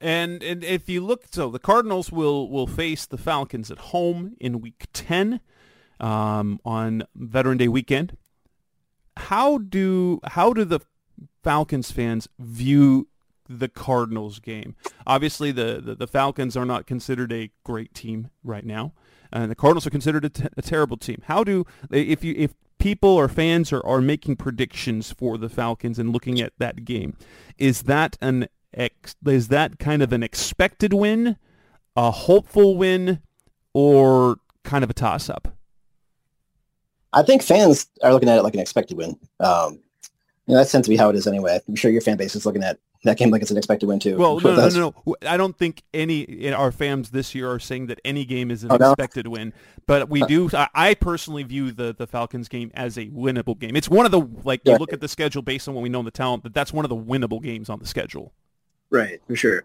And 0.00 0.42
and 0.42 0.62
if 0.62 0.88
you 0.88 1.00
look, 1.00 1.24
so 1.30 1.50
the 1.50 1.58
Cardinals 1.58 2.12
will 2.12 2.50
will 2.50 2.66
face 2.66 3.06
the 3.06 3.16
Falcons 3.16 3.70
at 3.70 3.78
home 3.78 4.36
in 4.38 4.60
Week 4.60 4.86
Ten 4.92 5.40
um, 5.98 6.60
on 6.64 7.04
Veteran 7.14 7.56
Day 7.56 7.68
weekend. 7.68 8.16
How 9.16 9.56
do 9.56 10.20
how 10.24 10.52
do 10.52 10.64
the 10.64 10.80
Falcons 11.42 11.90
fans 11.90 12.28
view 12.38 13.08
the 13.48 13.68
Cardinals 13.68 14.38
game? 14.38 14.76
Obviously, 15.06 15.52
the, 15.52 15.80
the, 15.82 15.94
the 15.94 16.06
Falcons 16.06 16.56
are 16.56 16.66
not 16.66 16.86
considered 16.86 17.32
a 17.32 17.50
great 17.64 17.94
team 17.94 18.28
right 18.44 18.66
now, 18.66 18.92
and 19.42 19.50
the 19.50 19.54
Cardinals 19.54 19.86
are 19.86 19.90
considered 19.90 20.24
a, 20.24 20.28
t- 20.30 20.48
a 20.56 20.62
terrible 20.62 20.96
team. 20.96 21.22
How 21.26 21.44
do 21.44 21.64
if 21.90 22.24
you 22.24 22.34
if 22.36 22.54
people 22.78 23.10
or 23.10 23.28
fans 23.28 23.72
are, 23.72 23.84
are 23.86 24.00
making 24.00 24.36
predictions 24.36 25.12
for 25.12 25.38
the 25.38 25.48
Falcons 25.48 25.98
and 25.98 26.12
looking 26.12 26.40
at 26.40 26.52
that 26.58 26.84
game, 26.84 27.16
is 27.58 27.82
that 27.82 28.16
an 28.20 28.48
ex, 28.74 29.16
is 29.26 29.48
that 29.48 29.78
kind 29.78 30.02
of 30.02 30.12
an 30.12 30.22
expected 30.22 30.92
win, 30.92 31.36
a 31.96 32.10
hopeful 32.10 32.76
win, 32.76 33.20
or 33.72 34.36
kind 34.64 34.84
of 34.84 34.90
a 34.90 34.94
toss 34.94 35.28
up? 35.28 35.56
I 37.12 37.22
think 37.22 37.42
fans 37.42 37.86
are 38.02 38.12
looking 38.12 38.28
at 38.28 38.38
it 38.38 38.42
like 38.42 38.54
an 38.54 38.60
expected 38.60 38.98
win. 38.98 39.18
Um, 39.40 39.80
you 40.46 40.54
know, 40.54 40.62
that 40.62 40.70
tends 40.70 40.86
to 40.86 40.90
be 40.90 40.96
how 40.96 41.10
it 41.10 41.16
is 41.16 41.26
anyway. 41.26 41.60
I'm 41.66 41.74
sure 41.74 41.90
your 41.90 42.00
fan 42.00 42.16
base 42.16 42.36
is 42.36 42.46
looking 42.46 42.62
at 42.62 42.78
that 43.02 43.18
game 43.18 43.30
like 43.30 43.42
it's 43.42 43.50
an 43.50 43.56
expected 43.56 43.86
win 43.86 43.98
too. 43.98 44.16
Well, 44.16 44.40
no, 44.40 44.54
no, 44.54 44.68
no, 44.68 44.94
no, 45.04 45.16
I 45.28 45.36
don't 45.36 45.56
think 45.56 45.82
any 45.92 46.52
our 46.52 46.70
fans 46.70 47.10
this 47.10 47.34
year 47.34 47.50
are 47.50 47.58
saying 47.58 47.86
that 47.86 48.00
any 48.04 48.24
game 48.24 48.50
is 48.50 48.62
an 48.62 48.70
oh, 48.72 48.76
no? 48.76 48.92
expected 48.92 49.26
win. 49.26 49.52
But 49.86 50.08
we 50.08 50.22
do. 50.22 50.48
I 50.52 50.94
personally 50.94 51.42
view 51.42 51.72
the 51.72 51.94
the 51.96 52.06
Falcons 52.06 52.48
game 52.48 52.70
as 52.74 52.96
a 52.96 53.06
winnable 53.06 53.58
game. 53.58 53.74
It's 53.74 53.88
one 53.88 54.06
of 54.06 54.12
the 54.12 54.20
like 54.44 54.60
you 54.64 54.76
look 54.76 54.92
at 54.92 55.00
the 55.00 55.08
schedule 55.08 55.42
based 55.42 55.68
on 55.68 55.74
what 55.74 55.82
we 55.82 55.88
know 55.88 56.00
in 56.00 56.04
the 56.04 56.10
talent. 56.10 56.44
That 56.44 56.54
that's 56.54 56.72
one 56.72 56.84
of 56.84 56.88
the 56.88 56.96
winnable 56.96 57.42
games 57.42 57.68
on 57.68 57.80
the 57.80 57.86
schedule. 57.86 58.32
Right, 58.90 59.20
for 59.26 59.34
sure. 59.34 59.64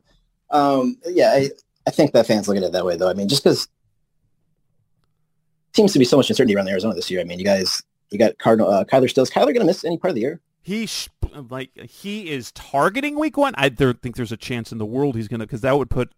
Um, 0.50 0.98
yeah, 1.06 1.32
I, 1.32 1.50
I 1.88 1.91
think 1.91 2.13
that 2.13 2.26
fans 2.26 2.48
look 2.48 2.58
at 2.58 2.63
it 2.63 2.72
that 2.72 2.86
way 2.86 2.98
though. 2.98 3.10
I 3.10 3.13
mean, 3.13 3.28
just 3.28 3.44
because 3.44 3.67
seems 5.74 5.94
to 5.94 6.00
be 6.00 6.06
so 6.06 6.17
much 6.17 6.30
uncertainty 6.30 6.56
around 6.56 6.67
Arizona 6.67 6.96
this 6.96 7.10
year. 7.10 7.22
I 7.22 7.24
mean, 7.24 7.39
you 7.39 7.46
guys, 7.46 7.84
you 8.10 8.17
got 8.17 8.38
Cardinal 8.39 8.70
uh, 8.70 8.84
Kyler 8.84 9.10
Stills. 9.10 9.30
Kyler 9.30 9.46
going 9.46 9.60
to 9.60 9.65
miss 9.65 9.86
any 9.86 9.98
part 9.98 10.10
of 10.10 10.15
the 10.15 10.22
year? 10.22 10.41
He 10.62 10.86
sh- 10.86 11.10
like 11.50 11.71
he 11.80 12.30
is 12.30 12.52
targeting 12.52 13.19
week 13.19 13.38
one. 13.38 13.54
I 13.58 13.69
don't 13.69 14.02
think 14.02 14.15
there's 14.15 14.32
a 14.32 14.38
chance 14.38 14.71
in 14.71 14.78
the 14.78 14.86
world 14.86 15.15
he's 15.15 15.28
going 15.28 15.39
to 15.39 15.45
because 15.45 15.62
that 15.62 15.78
would 15.78 15.89
put 15.89 16.13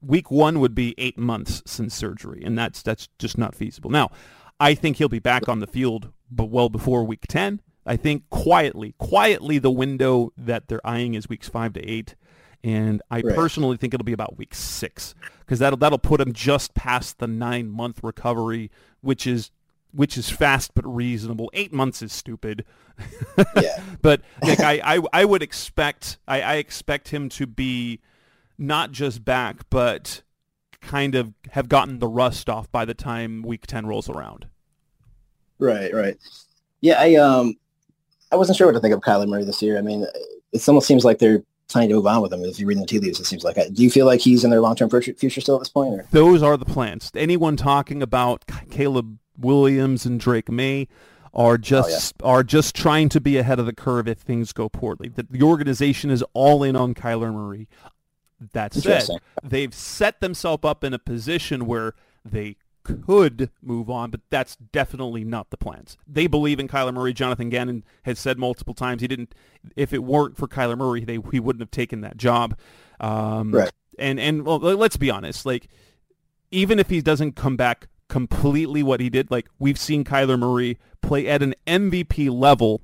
week 0.00 0.30
one 0.30 0.60
would 0.60 0.74
be 0.74 0.94
eight 0.98 1.18
months 1.18 1.62
since 1.66 1.94
surgery, 1.94 2.42
and 2.44 2.58
that's 2.58 2.82
that's 2.82 3.08
just 3.18 3.38
not 3.38 3.54
feasible. 3.54 3.90
Now, 3.90 4.10
I 4.58 4.74
think 4.74 4.96
he'll 4.96 5.08
be 5.08 5.18
back 5.18 5.48
on 5.48 5.60
the 5.60 5.66
field, 5.66 6.12
but 6.30 6.46
well 6.46 6.68
before 6.68 7.04
week 7.04 7.26
ten. 7.28 7.60
I 7.84 7.96
think 7.96 8.28
quietly, 8.30 8.94
quietly, 8.98 9.58
the 9.58 9.70
window 9.70 10.32
that 10.36 10.66
they're 10.66 10.84
eyeing 10.84 11.14
is 11.14 11.28
weeks 11.28 11.48
five 11.48 11.72
to 11.74 11.88
eight, 11.88 12.16
and 12.64 13.00
I 13.10 13.20
right. 13.20 13.34
personally 13.34 13.76
think 13.76 13.94
it'll 13.94 14.04
be 14.04 14.12
about 14.12 14.36
week 14.36 14.54
six 14.54 15.14
because 15.40 15.60
that'll 15.60 15.78
that'll 15.78 15.98
put 15.98 16.20
him 16.20 16.32
just 16.32 16.74
past 16.74 17.18
the 17.18 17.28
nine 17.28 17.68
month 17.68 18.00
recovery, 18.02 18.70
which 19.00 19.26
is 19.26 19.50
which 19.92 20.16
is 20.16 20.30
fast 20.30 20.74
but 20.74 20.86
reasonable. 20.86 21.50
Eight 21.54 21.72
months 21.72 22.02
is 22.02 22.12
stupid. 22.12 22.64
yeah. 23.56 23.80
but 24.02 24.22
like 24.42 24.60
I, 24.60 24.80
I, 24.96 25.00
I 25.12 25.24
would 25.24 25.42
expect 25.42 26.18
I, 26.26 26.40
I 26.40 26.54
expect 26.56 27.08
him 27.08 27.28
to 27.30 27.46
be 27.46 28.00
not 28.58 28.92
just 28.92 29.24
back, 29.24 29.68
but 29.70 30.22
kind 30.80 31.14
of 31.14 31.32
have 31.50 31.68
gotten 31.68 31.98
the 31.98 32.08
rust 32.08 32.48
off 32.48 32.70
by 32.70 32.84
the 32.84 32.94
time 32.94 33.42
week 33.42 33.66
ten 33.66 33.86
rolls 33.86 34.08
around. 34.08 34.46
Right, 35.58 35.92
right. 35.92 36.18
Yeah, 36.80 37.00
I 37.00 37.14
um 37.14 37.56
I 38.32 38.36
wasn't 38.36 38.56
sure 38.56 38.66
what 38.66 38.74
to 38.74 38.80
think 38.80 38.94
of 38.94 39.00
Kyler 39.00 39.28
Murray 39.28 39.44
this 39.44 39.62
year. 39.62 39.78
I 39.78 39.82
mean, 39.82 40.06
it 40.52 40.68
almost 40.68 40.86
seems 40.86 41.04
like 41.04 41.18
they're 41.18 41.42
trying 41.68 41.88
to 41.88 41.94
move 41.94 42.06
on 42.06 42.22
with 42.22 42.32
him. 42.32 42.44
If 42.44 42.58
you 42.58 42.66
read 42.66 42.78
the 42.78 42.86
tea 42.86 42.98
leaves, 42.98 43.20
it 43.20 43.26
seems 43.26 43.44
like. 43.44 43.56
Do 43.56 43.82
you 43.82 43.90
feel 43.90 44.06
like 44.06 44.20
he's 44.20 44.44
in 44.44 44.50
their 44.50 44.60
long-term 44.60 44.90
future 44.90 45.40
still 45.40 45.56
at 45.56 45.60
this 45.60 45.68
point? 45.68 45.94
Or? 45.94 46.06
Those 46.10 46.42
are 46.42 46.56
the 46.56 46.64
plans. 46.64 47.10
Anyone 47.14 47.56
talking 47.56 48.02
about 48.02 48.44
Caleb 48.70 49.18
Williams 49.38 50.06
and 50.06 50.18
Drake 50.18 50.50
Maye 50.50 50.88
are 51.34 51.58
just 51.58 52.14
oh, 52.20 52.26
yeah. 52.26 52.32
are 52.32 52.42
just 52.42 52.74
trying 52.74 53.08
to 53.10 53.20
be 53.20 53.36
ahead 53.36 53.58
of 53.58 53.66
the 53.66 53.74
curve 53.74 54.08
if 54.08 54.18
things 54.18 54.52
go 54.52 54.68
poorly. 54.68 55.08
The, 55.08 55.26
the 55.28 55.42
organization 55.42 56.10
is 56.10 56.24
all 56.32 56.62
in 56.62 56.74
on 56.74 56.94
Kyler 56.94 57.32
Murray. 57.32 57.68
That 58.52 58.74
said, 58.74 59.08
they've 59.42 59.72
set 59.72 60.20
themselves 60.20 60.64
up 60.64 60.84
in 60.84 60.92
a 60.92 60.98
position 60.98 61.66
where 61.66 61.94
they 62.22 62.56
could 62.82 63.50
move 63.62 63.90
on, 63.90 64.10
but 64.10 64.20
that's 64.30 64.56
definitely 64.56 65.24
not 65.24 65.50
the 65.50 65.56
plans. 65.56 65.96
They 66.06 66.26
believe 66.26 66.60
in 66.60 66.68
Kyler 66.68 66.92
Murray. 66.92 67.12
Jonathan 67.12 67.48
Gannon 67.48 67.84
has 68.04 68.18
said 68.18 68.38
multiple 68.38 68.74
times 68.74 69.02
he 69.02 69.08
didn't. 69.08 69.34
If 69.74 69.92
it 69.92 70.04
weren't 70.04 70.36
for 70.36 70.46
Kyler 70.46 70.76
Murray, 70.76 71.04
they 71.04 71.18
he 71.32 71.40
wouldn't 71.40 71.60
have 71.60 71.70
taken 71.70 72.02
that 72.02 72.16
job. 72.16 72.58
Um, 73.00 73.52
right. 73.52 73.72
And 73.98 74.20
and 74.20 74.44
well, 74.44 74.58
let's 74.58 74.96
be 74.96 75.10
honest. 75.10 75.44
Like 75.44 75.68
even 76.50 76.78
if 76.78 76.88
he 76.88 77.00
doesn't 77.00 77.36
come 77.36 77.56
back 77.56 77.88
completely 78.08 78.82
what 78.82 79.00
he 79.00 79.10
did, 79.10 79.30
like 79.30 79.48
we've 79.58 79.78
seen 79.78 80.04
Kyler 80.04 80.38
Murray 80.38 80.78
play 81.00 81.26
at 81.26 81.42
an 81.42 81.54
MVP 81.66 82.30
level 82.30 82.82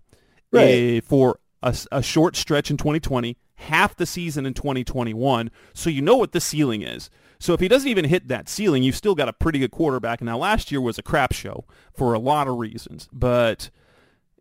right. 0.50 0.98
uh, 0.98 1.00
for 1.02 1.38
a, 1.62 1.76
a 1.90 2.02
short 2.02 2.36
stretch 2.36 2.70
in 2.70 2.76
2020, 2.76 3.36
half 3.54 3.96
the 3.96 4.06
season 4.06 4.46
in 4.46 4.54
2021. 4.54 5.50
So 5.74 5.90
you 5.90 6.02
know 6.02 6.16
what 6.16 6.32
the 6.32 6.40
ceiling 6.40 6.82
is. 6.82 7.10
So 7.38 7.54
if 7.54 7.60
he 7.60 7.68
doesn't 7.68 7.88
even 7.88 8.04
hit 8.04 8.28
that 8.28 8.48
ceiling, 8.48 8.82
you've 8.82 8.96
still 8.96 9.14
got 9.14 9.28
a 9.28 9.32
pretty 9.32 9.58
good 9.58 9.72
quarterback. 9.72 10.20
Now 10.20 10.38
last 10.38 10.70
year 10.70 10.80
was 10.80 10.98
a 10.98 11.02
crap 11.02 11.32
show 11.32 11.64
for 11.92 12.14
a 12.14 12.18
lot 12.18 12.46
of 12.46 12.58
reasons, 12.58 13.08
but 13.12 13.70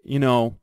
you 0.04 0.20
know, 0.20 0.58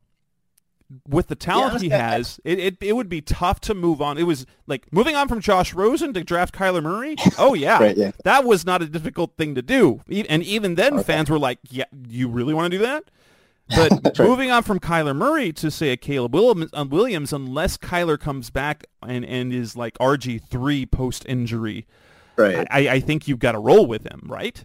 with 1.06 1.28
the 1.28 1.34
talent 1.34 1.74
yeah, 1.74 1.78
he 1.80 1.88
has, 1.90 2.40
it, 2.44 2.58
it, 2.58 2.76
it 2.80 2.92
would 2.94 3.08
be 3.08 3.20
tough 3.20 3.60
to 3.60 3.74
move 3.74 4.00
on. 4.00 4.18
It 4.18 4.22
was 4.22 4.46
like 4.66 4.92
moving 4.92 5.16
on 5.16 5.28
from 5.28 5.40
Josh 5.40 5.74
Rosen 5.74 6.12
to 6.14 6.24
draft 6.24 6.54
Kyler 6.54 6.82
Murray. 6.82 7.16
Oh 7.38 7.54
yeah, 7.54 7.78
right, 7.82 7.96
yeah. 7.96 8.12
that 8.24 8.44
was 8.44 8.64
not 8.64 8.82
a 8.82 8.86
difficult 8.86 9.36
thing 9.36 9.54
to 9.54 9.62
do. 9.62 10.00
And 10.28 10.42
even 10.42 10.74
then, 10.76 10.94
okay. 10.94 11.02
fans 11.02 11.30
were 11.30 11.38
like, 11.38 11.58
"Yeah, 11.70 11.84
you 12.08 12.28
really 12.28 12.54
want 12.54 12.72
to 12.72 12.78
do 12.78 12.84
that?" 12.84 13.04
But 13.68 14.18
moving 14.26 14.50
on 14.50 14.62
from 14.62 14.80
Kyler 14.80 15.14
Murray 15.14 15.52
to 15.52 15.70
say 15.70 15.90
a 15.90 15.96
Caleb 15.96 16.34
uh, 16.34 16.86
Williams, 16.88 17.32
unless 17.32 17.76
Kyler 17.76 18.18
comes 18.18 18.48
back 18.48 18.86
and, 19.02 19.24
and 19.26 19.52
is 19.52 19.76
like 19.76 19.96
RG 19.98 20.42
three 20.48 20.86
post 20.86 21.26
injury, 21.28 21.86
Right. 22.38 22.66
I, 22.70 22.88
I 22.88 23.00
think 23.00 23.26
you've 23.26 23.40
got 23.40 23.52
to 23.52 23.58
roll 23.58 23.84
with 23.86 24.04
him, 24.04 24.22
right? 24.24 24.64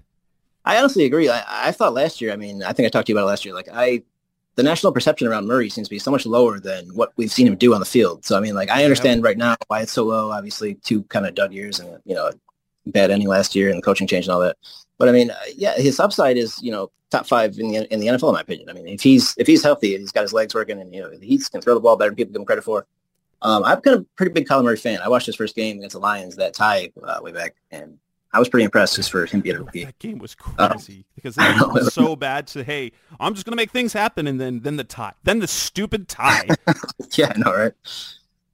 I 0.64 0.78
honestly 0.78 1.06
agree. 1.06 1.28
I, 1.28 1.44
I 1.48 1.72
thought 1.72 1.94
last 1.94 2.22
year, 2.22 2.32
I 2.32 2.36
mean, 2.36 2.64
I 2.64 2.72
think 2.72 2.86
I 2.86 2.90
talked 2.90 3.08
to 3.08 3.12
you 3.12 3.18
about 3.18 3.26
it 3.26 3.30
last 3.30 3.46
year. 3.46 3.54
Like 3.54 3.68
I, 3.74 4.04
the 4.56 4.63
national 4.63 4.92
perception 4.92 5.28
around 5.28 5.48
Murray 5.48 5.70
seems 5.70 5.88
to 5.88 5.94
be 5.94 6.00
so 6.00 6.12
much 6.12 6.26
lower 6.26 6.60
than 6.60 6.86
what 6.94 7.12
we've 7.18 7.32
seen 7.32 7.48
him 7.48 7.56
do 7.56 7.74
on 7.74 7.80
the 7.80 7.86
field. 7.86 8.24
So, 8.24 8.38
I 8.38 8.39
mean, 8.39 8.54
like 8.54 8.70
I 8.70 8.84
understand 8.84 9.22
yeah. 9.22 9.28
right 9.28 9.38
now 9.38 9.56
why 9.68 9.82
it's 9.82 9.92
so 9.92 10.04
low, 10.04 10.32
obviously 10.32 10.76
two 10.76 11.04
kind 11.04 11.26
of 11.26 11.34
dud 11.36 11.52
years 11.52 11.80
and, 11.80 12.00
you 12.06 12.13
know, 12.13 12.32
bad 12.88 13.12
ending 13.12 13.28
last 13.28 13.56
year 13.56 13.70
and 13.70 13.78
the 13.78 13.82
coaching 13.82 14.08
change 14.08 14.26
and 14.26 14.34
all 14.34 14.42
that. 14.42 14.58
But 14.98 15.10
I 15.10 15.12
mean, 15.12 15.32
uh, 15.32 15.36
yeah, 15.56 15.74
his 15.76 16.00
upside 16.00 16.38
is, 16.38 16.62
you 16.62 16.72
know, 16.72 16.92
top 17.10 17.26
five 17.26 17.58
in 17.58 17.70
the, 17.72 17.94
in 17.94 18.00
the 18.00 18.08
NFL, 18.08 18.30
in 18.30 18.34
my 18.34 18.42
opinion. 18.42 18.70
I 18.70 18.74
mean, 18.74 18.88
if 18.88 19.02
he's, 19.02 19.34
if 19.38 19.48
he's 19.48 19.63
healthy, 19.63 19.98
he's 19.98 20.12
got 20.12 20.22
his 20.22 20.34
legs 20.34 20.54
working 20.54 20.80
and, 20.80 20.94
you 20.94 21.02
know, 21.02 21.10
he 21.20 21.38
can 21.38 21.62
throw 21.62 21.74
the 21.74 21.80
ball 21.80 21.96
better 21.96 22.12
than 22.12 22.16
people 22.16 22.34
give 22.34 22.42
him 22.42 22.46
credit 22.46 22.63
for. 22.63 22.86
Um, 23.42 23.63
I'm 23.66 23.82
kind 23.82 23.96
of 23.96 24.02
a 24.04 24.06
pretty 24.16 24.32
big 24.32 24.48
Kyler 24.48 24.63
Murray 24.63 24.78
fan. 24.78 25.02
I 25.02 25.10
watched 25.10 25.26
his 25.26 25.36
first 25.36 25.56
game 25.56 25.78
against 25.78 25.94
the 25.94 26.00
Lions, 26.00 26.38
that 26.38 26.54
tie 26.54 26.92
uh, 27.04 27.20
way 27.22 27.34
back, 27.34 27.56
and 27.72 27.98
I 28.34 28.39
was 28.39 28.50
pretty 28.50 28.63
impressed 28.63 28.96
just 28.96 29.12
for 29.12 29.26
him 29.26 29.41
being 29.41 29.58
a 29.58 29.60
rookie. 29.60 29.86
That 29.86 30.00
game 30.00 30.17
was 30.17 30.36
uh, 30.58 30.69
crazy 30.69 31.02
uh, 31.02 31.12
because 31.15 31.36
it 31.39 31.72
was 31.72 31.93
so 31.93 32.15
bad 32.15 32.48
to 32.48 32.63
hey, 32.63 32.91
I'm 33.19 33.36
just 33.36 33.46
gonna 33.46 33.56
make 33.56 33.72
things 33.72 33.93
happen, 33.93 34.28
and 34.28 34.41
then 34.41 34.62
then 34.62 34.78
the 34.78 34.84
tie, 34.84 35.13
then 35.24 35.39
the 35.39 35.48
stupid 35.48 36.08
tie. 36.08 36.48
yeah, 37.15 37.32
I 37.36 37.38
know, 37.38 37.54
right? 37.54 37.74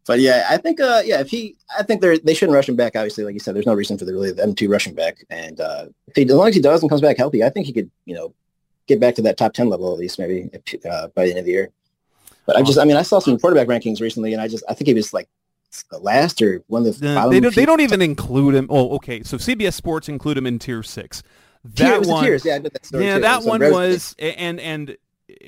But 0.05 0.19
yeah, 0.21 0.47
I 0.49 0.57
think 0.57 0.81
uh, 0.81 1.03
yeah, 1.05 1.21
if 1.21 1.29
he, 1.29 1.55
I 1.77 1.83
think 1.83 2.01
they 2.01 2.17
they 2.19 2.33
shouldn't 2.33 2.55
rush 2.55 2.67
him 2.67 2.75
back. 2.75 2.95
Obviously, 2.95 3.23
like 3.23 3.35
you 3.35 3.39
said, 3.39 3.55
there's 3.55 3.67
no 3.67 3.75
reason 3.75 3.97
for 3.97 4.05
the 4.05 4.13
really 4.13 4.31
them 4.31 4.55
to 4.55 4.67
rush 4.67 4.87
him 4.87 4.95
back. 4.95 5.23
And 5.29 5.61
uh, 5.61 5.85
if 6.07 6.15
he, 6.15 6.23
as 6.23 6.31
long 6.31 6.47
as 6.49 6.55
he 6.55 6.61
does 6.61 6.81
and 6.81 6.89
comes 6.89 7.01
back 7.01 7.17
healthy, 7.17 7.43
I 7.43 7.49
think 7.49 7.67
he 7.67 7.73
could, 7.73 7.91
you 8.05 8.15
know, 8.15 8.33
get 8.87 8.99
back 8.99 9.13
to 9.15 9.21
that 9.21 9.37
top 9.37 9.53
ten 9.53 9.69
level 9.69 9.93
at 9.93 9.99
least 9.99 10.17
maybe 10.17 10.49
uh, 10.89 11.07
by 11.09 11.25
the 11.25 11.29
end 11.29 11.39
of 11.39 11.45
the 11.45 11.51
year. 11.51 11.69
But 12.47 12.57
I 12.57 12.63
just, 12.63 12.79
I 12.79 12.85
mean, 12.85 12.97
I 12.97 13.03
saw 13.03 13.19
some 13.19 13.37
quarterback 13.37 13.67
rankings 13.67 14.01
recently, 14.01 14.33
and 14.33 14.41
I 14.41 14.47
just, 14.47 14.63
I 14.67 14.73
think 14.73 14.87
he 14.87 14.95
was 14.95 15.13
like 15.13 15.29
last 15.91 16.41
or 16.41 16.63
one 16.67 16.86
of 16.86 16.99
the. 16.99 17.19
Uh, 17.19 17.29
they 17.29 17.39
don't. 17.39 17.55
They 17.55 17.65
don't 17.65 17.82
even 17.82 18.01
include 18.01 18.55
him. 18.55 18.67
Oh, 18.69 18.95
okay. 18.95 19.23
So 19.23 19.38
CBS 19.38 19.73
Sports 19.73 20.10
include 20.10 20.38
him 20.38 20.45
in 20.45 20.60
tier 20.60 20.84
six. 20.84 21.23
That 21.63 22.03
tier, 22.03 22.12
one, 22.12 22.23
tiers. 22.23 22.45
Yeah, 22.45 22.60
that 22.60 22.89
yeah, 22.93 23.19
that 23.19 23.43
one 23.43 23.60
was, 23.60 24.15
and 24.17 24.60
and 24.60 24.97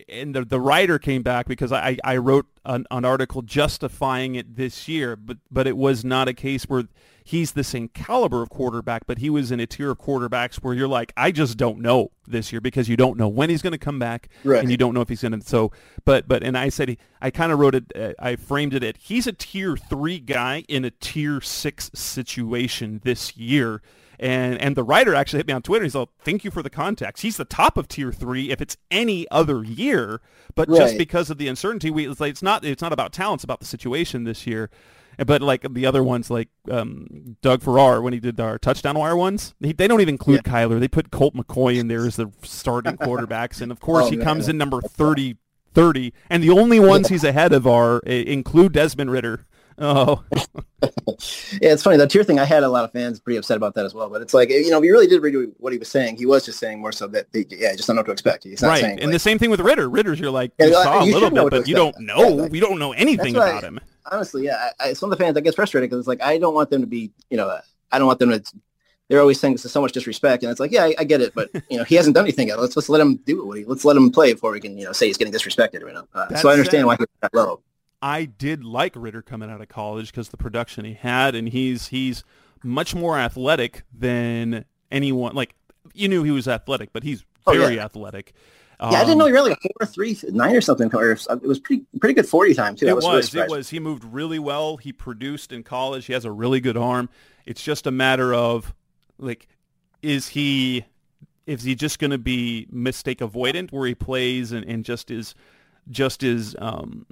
and 0.09 0.35
the, 0.35 0.45
the 0.45 0.59
writer 0.59 0.99
came 0.99 1.23
back 1.23 1.47
because 1.47 1.71
I, 1.71 1.97
I 2.03 2.17
wrote 2.17 2.45
an, 2.65 2.85
an 2.91 3.05
article 3.05 3.41
justifying 3.41 4.35
it 4.35 4.55
this 4.55 4.87
year, 4.87 5.15
but 5.15 5.37
but 5.49 5.67
it 5.67 5.77
was 5.77 6.03
not 6.03 6.27
a 6.27 6.33
case 6.33 6.65
where 6.65 6.83
he's 7.23 7.51
the 7.53 7.63
same 7.63 7.87
caliber 7.89 8.41
of 8.41 8.49
quarterback, 8.49 9.05
but 9.05 9.19
he 9.19 9.29
was 9.29 9.51
in 9.51 9.59
a 9.59 9.67
tier 9.67 9.91
of 9.91 9.99
quarterbacks 9.99 10.55
where 10.55 10.73
you're 10.73 10.87
like, 10.87 11.13
I 11.15 11.31
just 11.31 11.57
don't 11.57 11.79
know 11.79 12.11
this 12.27 12.51
year 12.51 12.61
because 12.61 12.89
you 12.89 12.97
don't 12.97 13.17
know 13.17 13.27
when 13.27 13.49
he's 13.49 13.61
going 13.61 13.71
to 13.73 13.77
come 13.77 13.99
back, 13.99 14.29
Right. 14.43 14.59
and 14.61 14.71
you 14.71 14.77
don't 14.77 14.93
know 14.93 15.01
if 15.01 15.09
he's 15.09 15.21
going 15.21 15.39
to. 15.39 15.45
So, 15.47 15.71
but 16.05 16.27
but 16.27 16.43
and 16.43 16.57
I 16.57 16.69
said 16.69 16.89
he, 16.89 16.97
I 17.21 17.29
kind 17.31 17.51
of 17.51 17.59
wrote 17.59 17.75
it, 17.75 17.91
uh, 17.95 18.13
I 18.19 18.35
framed 18.35 18.73
it 18.73 18.83
at 18.83 18.97
he's 18.97 19.27
a 19.27 19.33
tier 19.33 19.75
three 19.77 20.19
guy 20.19 20.63
in 20.67 20.85
a 20.85 20.91
tier 20.91 21.41
six 21.41 21.89
situation 21.93 23.01
this 23.03 23.37
year. 23.37 23.81
And 24.19 24.59
and 24.61 24.75
the 24.75 24.83
writer 24.83 25.15
actually 25.15 25.39
hit 25.39 25.47
me 25.47 25.53
on 25.53 25.63
Twitter. 25.63 25.83
He's 25.83 25.95
like, 25.95 26.07
"Thank 26.23 26.43
you 26.45 26.51
for 26.51 26.61
the 26.61 26.69
context. 26.69 27.23
He's 27.23 27.37
the 27.37 27.45
top 27.45 27.75
of 27.75 27.87
tier 27.87 28.11
three 28.11 28.51
if 28.51 28.61
it's 28.61 28.77
any 28.91 29.27
other 29.31 29.63
year, 29.63 30.21
but 30.53 30.69
just 30.69 30.95
because 30.99 31.31
of 31.31 31.39
the 31.39 31.47
uncertainty, 31.47 31.89
we 31.89 32.07
it's 32.07 32.19
like 32.21 32.29
it's 32.29 32.43
not 32.43 32.63
it's 32.63 32.83
not 32.83 32.93
about 32.93 33.13
talent. 33.13 33.39
It's 33.39 33.43
about 33.45 33.61
the 33.61 33.65
situation 33.65 34.23
this 34.23 34.45
year. 34.45 34.69
But 35.25 35.41
like 35.41 35.65
the 35.73 35.85
other 35.85 36.03
ones, 36.03 36.29
like 36.29 36.49
um, 36.69 37.37
Doug 37.41 37.61
Farrar 37.61 38.01
when 38.01 38.13
he 38.13 38.19
did 38.19 38.39
our 38.39 38.57
touchdown 38.57 38.97
wire 38.97 39.15
ones, 39.15 39.53
he, 39.59 39.73
they 39.73 39.87
don't 39.87 40.01
even 40.01 40.15
include 40.15 40.43
Kyler. 40.43 40.79
They 40.79 40.87
put 40.87 41.11
Colt 41.11 41.35
McCoy 41.35 41.77
in 41.77 41.87
there 41.87 42.05
as 42.05 42.15
the 42.15 42.31
starting 42.43 42.97
quarterbacks, 42.97 43.61
and 43.61 43.71
of 43.71 43.79
course 43.79 44.05
Oh, 44.05 44.09
he 44.09 44.17
comes 44.17 44.47
in 44.47 44.57
number 44.57 44.81
30, 44.81 45.37
30. 45.73 46.13
And 46.29 46.41
the 46.43 46.49
only 46.49 46.79
ones 46.79 47.09
he's 47.09 47.23
ahead 47.23 47.53
of 47.53 47.67
are 47.67 47.97
uh, 48.07 48.09
include 48.09 48.73
Desmond 48.73 49.11
Ridder. 49.11 49.45
Oh, 49.81 50.23
Yeah, 51.61 51.73
it's 51.73 51.83
funny. 51.83 51.97
The 51.97 52.07
tier 52.07 52.23
thing, 52.23 52.39
I 52.39 52.45
had 52.45 52.63
a 52.63 52.69
lot 52.69 52.83
of 52.83 52.91
fans 52.91 53.19
pretty 53.19 53.37
upset 53.37 53.57
about 53.57 53.75
that 53.75 53.85
as 53.85 53.93
well. 53.93 54.09
But 54.09 54.21
it's 54.21 54.33
like, 54.33 54.49
you 54.49 54.69
know, 54.71 54.79
if 54.79 54.83
you 54.85 54.91
really 54.91 55.07
did 55.07 55.21
read 55.21 55.51
what 55.57 55.73
he 55.73 55.79
was 55.79 55.89
saying, 55.89 56.17
he 56.17 56.25
was 56.25 56.45
just 56.45 56.59
saying 56.59 56.79
more 56.79 56.91
so 56.91 57.07
that, 57.09 57.31
they, 57.33 57.45
yeah, 57.49 57.75
just 57.75 57.87
don't 57.87 57.95
know 57.95 57.99
what 58.01 58.05
to 58.07 58.11
expect. 58.11 58.43
He's 58.43 58.61
not 58.61 58.69
right. 58.69 58.81
saying, 58.81 58.99
and 58.99 59.07
like- 59.07 59.13
the 59.13 59.19
same 59.19 59.37
thing 59.37 59.49
with 59.49 59.59
Ridder. 59.59 59.89
Ridder's 59.89 60.19
you're 60.19 60.31
like 60.31 60.51
Yeah, 60.59 60.67
you 60.67 60.73
like, 60.73 60.83
saw 60.83 61.03
a 61.03 61.05
little 61.05 61.29
bit, 61.29 61.49
but 61.49 61.67
you 61.67 61.75
don't 61.75 61.99
know. 61.99 62.19
Yeah, 62.19 62.41
like- 62.43 62.51
we 62.51 62.59
don't 62.59 62.79
know 62.79 62.93
anything 62.93 63.35
about 63.35 63.63
him. 63.63 63.79
honestly, 64.11 64.45
yeah, 64.45 64.69
I, 64.79 64.89
I, 64.89 64.93
some 64.93 65.11
of 65.11 65.17
the 65.17 65.23
fans, 65.23 65.37
I 65.37 65.41
get 65.41 65.55
frustrated 65.55 65.89
because 65.89 65.99
it's 65.99 66.07
like, 66.07 66.21
I 66.21 66.37
don't 66.37 66.53
want 66.55 66.69
them 66.69 66.81
to 66.81 66.87
be, 66.87 67.11
you 67.29 67.37
know, 67.37 67.59
I 67.91 67.97
don't 67.99 68.07
want 68.07 68.19
them 68.19 68.29
to, 68.31 68.43
they're 69.09 69.19
always 69.19 69.39
saying 69.39 69.53
this 69.53 69.65
is 69.65 69.71
so 69.71 69.81
much 69.81 69.91
disrespect. 69.91 70.41
And 70.43 70.51
it's 70.51 70.59
like, 70.59 70.71
yeah, 70.71 70.85
I, 70.85 70.95
I 70.99 71.03
get 71.03 71.21
it. 71.21 71.33
But, 71.35 71.49
you 71.69 71.77
know, 71.77 71.83
he 71.83 71.95
hasn't 71.95 72.15
done 72.15 72.23
anything 72.25 72.47
yet. 72.47 72.59
Let's 72.59 72.75
just 72.75 72.89
let 72.89 73.01
him 73.01 73.17
do 73.17 73.51
it. 73.53 73.67
Let's 73.67 73.83
let 73.85 73.97
him 73.97 74.09
play 74.09 74.33
before 74.33 74.51
we 74.51 74.59
can, 74.61 74.77
you 74.77 74.85
know, 74.85 74.93
say 74.93 75.07
he's 75.07 75.17
getting 75.17 75.33
disrespected. 75.33 75.81
You 75.81 75.93
know? 75.93 76.07
uh, 76.13 76.33
so 76.35 76.49
I 76.49 76.53
understand 76.53 76.81
said- 76.81 76.85
why 76.85 76.95
he's 76.97 77.07
that 77.21 77.33
low. 77.33 77.61
I 78.01 78.25
did 78.25 78.63
like 78.63 78.93
Ridder 78.95 79.21
coming 79.21 79.49
out 79.49 79.61
of 79.61 79.67
college 79.69 80.07
because 80.11 80.29
the 80.29 80.37
production 80.37 80.85
he 80.85 80.93
had, 80.93 81.35
and 81.35 81.47
he's 81.49 81.87
he's 81.87 82.23
much 82.63 82.95
more 82.95 83.17
athletic 83.17 83.83
than 83.93 84.65
anyone. 84.91 85.35
Like 85.35 85.55
you 85.93 86.07
knew 86.07 86.23
he 86.23 86.31
was 86.31 86.47
athletic, 86.47 86.93
but 86.93 87.03
he's 87.03 87.23
Oh, 87.47 87.53
very 87.53 87.75
yeah. 87.77 87.85
athletic. 87.85 88.33
Yeah, 88.79 88.87
I 88.87 88.99
didn't 89.03 89.17
know 89.19 89.25
Um, 89.25 89.29
he 89.31 89.33
ran 89.35 89.43
like 89.49 89.57
a 89.63 89.69
four, 89.79 89.87
three, 89.87 90.17
nine 90.29 90.55
or 90.55 90.61
something. 90.61 90.89
Or 90.93 91.11
it 91.11 91.41
was 91.43 91.59
pretty, 91.59 91.85
pretty 91.99 92.13
good 92.15 92.27
40 92.27 92.53
time 92.55 92.75
too. 92.75 92.87
I 92.87 92.89
It 92.91 92.95
was, 92.95 93.33
really. 93.33 93.45
It 93.45 93.49
was. 93.51 93.69
He 93.69 93.79
moved 93.79 94.03
really 94.03 94.39
well. 94.39 94.77
He 94.77 94.91
produced 94.91 95.51
in 95.51 95.63
college. 95.63 96.05
He 96.07 96.13
has 96.13 96.25
a 96.25 96.31
really 96.31 96.59
good 96.59 96.77
arm. 96.77 97.09
It's 97.45 97.63
just 97.63 97.85
a 97.87 97.91
matter 97.91 98.33
of 98.33 98.73
like, 99.19 99.47
is 100.01 100.29
he 100.29 100.85
is 101.47 101.63
he 101.63 101.75
just 101.75 101.99
going 101.99 102.11
to 102.11 102.17
be 102.17 102.67
mistake 102.71 103.19
avoidant 103.19 103.71
where 103.71 103.87
he 103.87 103.95
plays 103.95 104.51
and, 104.51 104.65
and 104.65 104.85
just 104.85 105.09
is 105.11 105.33
just 105.89 106.23
is 106.23 106.55
um, 106.59 107.05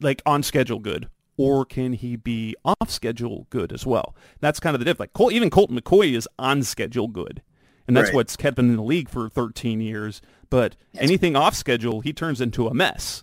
like 0.00 0.22
on 0.26 0.42
schedule 0.42 0.78
good, 0.78 1.08
or 1.36 1.64
can 1.64 1.92
he 1.92 2.16
be 2.16 2.54
off 2.64 2.90
schedule 2.90 3.46
good 3.50 3.72
as 3.72 3.86
well? 3.86 4.14
That's 4.40 4.60
kind 4.60 4.74
of 4.74 4.80
the 4.80 4.84
diff. 4.84 5.00
Like 5.00 5.12
Col- 5.12 5.32
even 5.32 5.50
Colton 5.50 5.78
McCoy 5.80 6.14
is 6.16 6.28
on 6.38 6.62
schedule 6.62 7.08
good, 7.08 7.42
and 7.86 7.96
that's 7.96 8.08
Right. 8.08 8.14
what's 8.16 8.36
kept 8.36 8.58
him 8.58 8.70
in 8.70 8.76
the 8.76 8.82
league 8.82 9.08
for 9.08 9.28
13 9.28 9.80
years. 9.80 10.20
But 10.50 10.76
Yes. 10.92 11.02
anything 11.04 11.36
off 11.36 11.54
schedule, 11.54 12.00
he 12.00 12.12
turns 12.12 12.40
into 12.40 12.66
a 12.66 12.74
mess, 12.74 13.22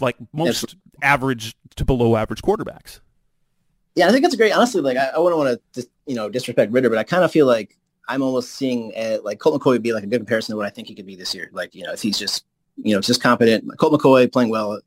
like 0.00 0.16
most 0.32 0.76
average 1.02 1.54
to 1.76 1.84
below 1.84 2.16
average 2.16 2.42
quarterbacks. 2.42 3.00
Yeah, 3.94 4.08
I 4.08 4.10
think 4.10 4.22
that's 4.22 4.36
great. 4.36 4.52
Honestly, 4.52 4.80
like 4.80 4.96
I, 4.96 5.08
I 5.08 5.18
wouldn't 5.18 5.38
want 5.38 5.60
to, 5.74 5.86
you 6.06 6.14
know, 6.14 6.28
disrespect 6.30 6.72
Ridder, 6.72 6.88
but 6.88 6.98
I 6.98 7.04
kind 7.04 7.24
of 7.24 7.30
feel 7.30 7.46
like 7.46 7.76
I'm 8.08 8.22
almost 8.22 8.52
seeing 8.52 8.92
uh, 8.96 9.18
like 9.22 9.38
Colt 9.38 9.60
McCoy 9.60 9.66
would 9.72 9.82
be 9.82 9.92
like 9.92 10.02
a 10.02 10.06
good 10.06 10.18
comparison 10.20 10.52
to 10.54 10.56
what 10.56 10.66
I 10.66 10.70
think 10.70 10.88
he 10.88 10.94
could 10.94 11.06
be 11.06 11.14
this 11.14 11.34
year. 11.34 11.50
Like, 11.52 11.74
you 11.74 11.84
know, 11.84 11.92
if 11.92 12.00
he's 12.02 12.18
just, 12.18 12.44
you 12.76 12.94
know, 12.94 13.00
just 13.00 13.22
competent. 13.22 13.64
Colt 13.78 13.92
McCoy 13.92 14.32
playing 14.32 14.48
well 14.50 14.80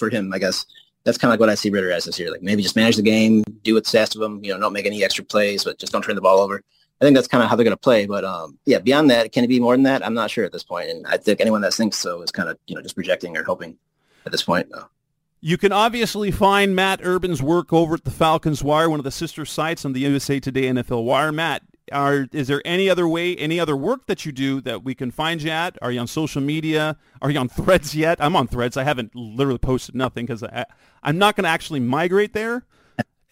for 0.00 0.10
him, 0.10 0.32
I 0.32 0.38
guess. 0.38 0.66
That's 1.04 1.16
kind 1.16 1.30
of 1.30 1.34
like 1.34 1.40
what 1.40 1.48
I 1.48 1.54
see 1.54 1.70
Ridder 1.70 1.92
as 1.92 2.04
this 2.04 2.18
year. 2.18 2.30
Like 2.30 2.42
maybe 2.42 2.62
just 2.62 2.76
manage 2.76 2.96
the 2.96 3.02
game, 3.02 3.44
do 3.62 3.74
what's 3.74 3.94
asked 3.94 4.16
of 4.16 4.22
him. 4.22 4.44
You 4.44 4.52
know, 4.52 4.60
don't 4.60 4.72
make 4.72 4.86
any 4.86 5.04
extra 5.04 5.24
plays, 5.24 5.64
but 5.64 5.78
just 5.78 5.92
don't 5.92 6.02
turn 6.02 6.16
the 6.16 6.20
ball 6.20 6.40
over. 6.40 6.62
I 7.00 7.04
think 7.04 7.14
that's 7.14 7.28
kind 7.28 7.42
of 7.42 7.48
how 7.48 7.56
they're 7.56 7.64
going 7.64 7.72
to 7.72 7.80
play. 7.80 8.06
But 8.06 8.24
um, 8.24 8.58
yeah, 8.66 8.78
beyond 8.78 9.08
that, 9.10 9.32
can 9.32 9.44
it 9.44 9.46
be 9.48 9.60
more 9.60 9.74
than 9.74 9.84
that? 9.84 10.04
I'm 10.04 10.12
not 10.12 10.30
sure 10.30 10.44
at 10.44 10.52
this 10.52 10.64
point. 10.64 10.90
And 10.90 11.06
I 11.06 11.16
think 11.16 11.40
anyone 11.40 11.62
that 11.62 11.72
thinks 11.72 11.96
so 11.96 12.20
is 12.20 12.30
kind 12.30 12.48
of, 12.48 12.58
you 12.66 12.74
know, 12.74 12.82
just 12.82 12.94
projecting 12.94 13.36
or 13.36 13.44
hoping 13.44 13.78
at 14.26 14.32
this 14.32 14.42
point. 14.42 14.70
You 15.40 15.56
can 15.56 15.72
obviously 15.72 16.30
find 16.30 16.76
Matt 16.76 17.00
Urben's 17.00 17.40
work 17.40 17.72
over 17.72 17.94
at 17.94 18.04
the 18.04 18.10
Falcons 18.10 18.62
Wire, 18.62 18.90
one 18.90 19.00
of 19.00 19.04
the 19.04 19.10
sister 19.10 19.46
sites 19.46 19.86
on 19.86 19.94
the 19.94 20.00
USA 20.00 20.38
Today 20.38 20.64
NFL 20.64 21.04
Wire. 21.04 21.32
Matt, 21.32 21.62
are, 21.92 22.26
is 22.32 22.48
there 22.48 22.62
any 22.64 22.88
other 22.88 23.06
way, 23.06 23.36
any 23.36 23.58
other 23.60 23.76
work 23.76 24.06
that 24.06 24.24
you 24.24 24.32
do 24.32 24.60
that 24.62 24.84
we 24.84 24.94
can 24.94 25.10
find 25.10 25.42
you 25.42 25.50
at? 25.50 25.78
Are 25.82 25.90
you 25.90 26.00
on 26.00 26.06
social 26.06 26.40
media? 26.40 26.96
Are 27.22 27.30
you 27.30 27.38
on 27.38 27.48
Threads 27.48 27.94
yet? 27.94 28.18
I'm 28.20 28.36
on 28.36 28.48
Threads. 28.48 28.76
I 28.76 28.84
haven't 28.84 29.14
literally 29.14 29.58
posted 29.58 29.94
nothing 29.94 30.26
because 30.26 30.44
I'm 31.02 31.18
not 31.18 31.36
going 31.36 31.44
to 31.44 31.50
actually 31.50 31.80
migrate 31.80 32.32
there 32.32 32.64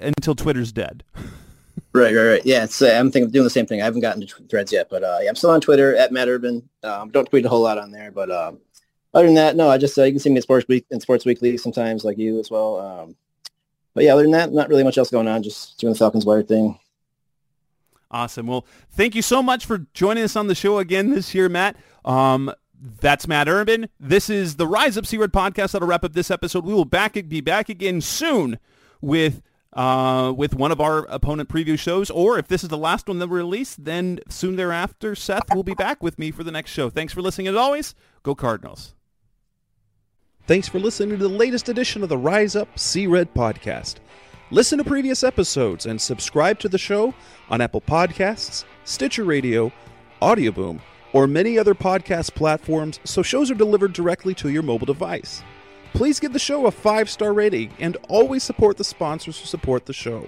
until 0.01 0.35
Twitter's 0.35 0.73
dead. 0.73 1.05
Right, 1.93 2.15
right, 2.15 2.27
right. 2.27 2.45
Yeah, 2.45 2.67
I'm 2.83 3.11
thinking 3.11 3.31
doing 3.31 3.45
the 3.45 3.51
same 3.51 3.65
thing. 3.65 3.81
I 3.81 3.85
haven't 3.85 4.03
gotten 4.03 4.25
to 4.25 4.43
threads 4.49 4.73
yet, 4.73 4.89
but 4.91 5.03
uh, 5.03 5.19
yeah, 5.23 5.29
I'm 5.29 5.37
still 5.37 5.51
on 5.51 5.61
Twitter 5.61 5.97
at 5.97 6.13
Matt 6.13 6.29
Urben. 6.29 6.63
Um, 6.83 7.11
don't 7.11 7.29
tweet 7.29 7.47
a 7.47 7.49
whole 7.49 7.63
lot 7.63 7.79
on 7.79 7.91
there, 7.91 8.11
but 8.11 8.31
um, 8.31 8.59
other 9.15 9.27
than 9.27 9.35
that, 9.37 9.57
no. 9.57 9.71
I 9.71 9.79
just 9.79 9.99
uh, 9.99 10.05
you 10.05 10.13
can 10.13 10.21
see 10.21 10.29
me 10.31 10.37
at 10.37 10.43
Sports 10.43 10.69
Week 10.69 10.85
Sports 10.99 11.25
Weekly 11.25 11.57
sometimes, 11.57 12.05
like 12.05 12.19
you 12.19 12.39
as 12.39 12.51
well. 12.51 12.79
Um, 12.79 13.17
but 13.95 14.05
yeah, 14.05 14.13
other 14.13 14.23
than 14.23 14.33
that, 14.33 14.53
not 14.53 14.69
really 14.69 14.85
much 14.85 14.99
else 14.99 15.11
going 15.11 15.29
on. 15.29 15.43
Just 15.43 15.79
doing 15.79 15.93
the 15.93 15.99
Falcons 15.99 16.27
Wire 16.27 16.43
thing. 16.43 16.79
Awesome. 18.11 18.47
Well, 18.47 18.67
thank 18.91 19.15
you 19.15 19.23
so 19.23 19.43
much 19.43 19.67
for 19.67 19.87
joining 19.93 20.25
us 20.25 20.37
on 20.37 20.47
the 20.47 20.55
show 20.55 20.79
again 20.79 21.11
this 21.11 21.35
year, 21.35 21.49
Matt. 21.49 21.77
Um, 22.05 22.53
that's 22.81 23.29
Matt 23.29 23.49
Urben. 23.49 23.89
This 24.01 24.31
is 24.31 24.57
the 24.57 24.67
Rise 24.67 24.97
Up 24.97 25.05
Sea 25.05 25.19
Red 25.19 25.33
podcast. 25.33 25.73
That'll 25.73 25.89
wrap 25.89 26.05
up 26.05 26.15
this 26.15 26.31
episode. 26.31 26.65
We 26.65 26.73
will 26.73 26.85
back 26.85 27.15
be 27.29 27.41
back 27.41 27.69
again 27.69 28.01
soon 28.01 28.59
with 29.01 29.43
uh, 29.75 30.33
with 30.35 30.55
one 30.55 30.73
of 30.73 30.81
our 30.81 31.01
opponent 31.07 31.49
preview 31.49 31.79
shows. 31.79 32.09
Or 32.11 32.39
if 32.39 32.49
this 32.49 32.63
is 32.63 32.71
the 32.71 32.79
last 32.79 33.09
one 33.09 33.19
that 33.19 33.29
we 33.29 33.37
release, 33.37 33.77
then 33.77 34.21
soon 34.29 34.57
thereafter, 34.57 35.15
Seth 35.15 35.55
will 35.55 35.63
be 35.63 35.75
back 35.75 36.03
with 36.03 36.19
me 36.19 36.31
for 36.31 36.45
the 36.45 36.53
next 36.53 36.71
show. 36.71 36.89
Thanks 36.89 37.13
for 37.13 37.21
listening 37.21 37.49
as 37.49 37.57
always. 37.57 37.95
Go 38.23 38.35
Cardinals. 38.35 38.95
Thanks 40.47 40.67
for 40.67 40.79
listening 40.79 41.19
to 41.19 41.23
the 41.23 41.29
latest 41.29 41.69
edition 41.69 42.03
of 42.03 42.09
the 42.09 42.17
Rise 42.17 42.57
Up 42.57 42.79
Sea 42.79 43.07
Red 43.07 43.35
podcast. 43.35 43.97
Listen 44.51 44.79
to 44.79 44.85
previous 44.85 45.23
episodes 45.23 45.85
and 45.85 46.01
subscribe 46.01 46.59
to 46.61 46.71
the 46.71 46.79
show 46.79 47.13
on 47.51 47.61
Apple 47.61 47.83
Podcasts, 47.83 48.65
Stitcher 48.85 49.25
Radio, 49.25 49.71
Audioboom, 50.23 50.81
or 51.13 51.27
many 51.27 51.59
other 51.59 51.75
podcast 51.75 52.35
platforms 52.35 52.99
so 53.05 53.23
shows 53.23 53.51
are 53.51 53.55
delivered 53.55 53.93
directly 53.93 54.35
to 54.37 54.49
your 54.49 54.63
mobile 54.63 54.87
device. 54.87 55.43
Please 55.93 56.19
give 56.19 56.33
the 56.33 56.39
show 56.39 56.65
a 56.65 56.71
five 56.71 57.11
star 57.11 57.35
rating 57.35 57.71
and 57.79 57.99
always 58.09 58.43
support 58.43 58.79
the 58.79 58.85
sponsors 58.85 59.39
who 59.39 59.45
support 59.45 59.85
the 59.85 59.93
show. 59.93 60.27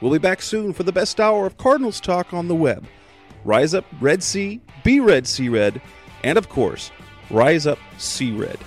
We'll 0.00 0.12
be 0.12 0.18
back 0.18 0.42
soon 0.42 0.72
for 0.72 0.82
the 0.82 0.90
best 0.90 1.20
hour 1.20 1.46
of 1.46 1.56
Cardinals 1.56 2.00
talk 2.00 2.34
on 2.34 2.48
the 2.48 2.56
web. 2.56 2.84
Rise 3.44 3.74
up, 3.74 3.84
Red 4.00 4.24
Sea, 4.24 4.60
be 4.82 4.98
Red 4.98 5.24
Sea 5.24 5.48
Red, 5.48 5.80
and 6.24 6.36
of 6.36 6.48
course, 6.48 6.90
Rise 7.30 7.68
up, 7.68 7.78
Sea 7.96 8.32
Red. 8.32 8.58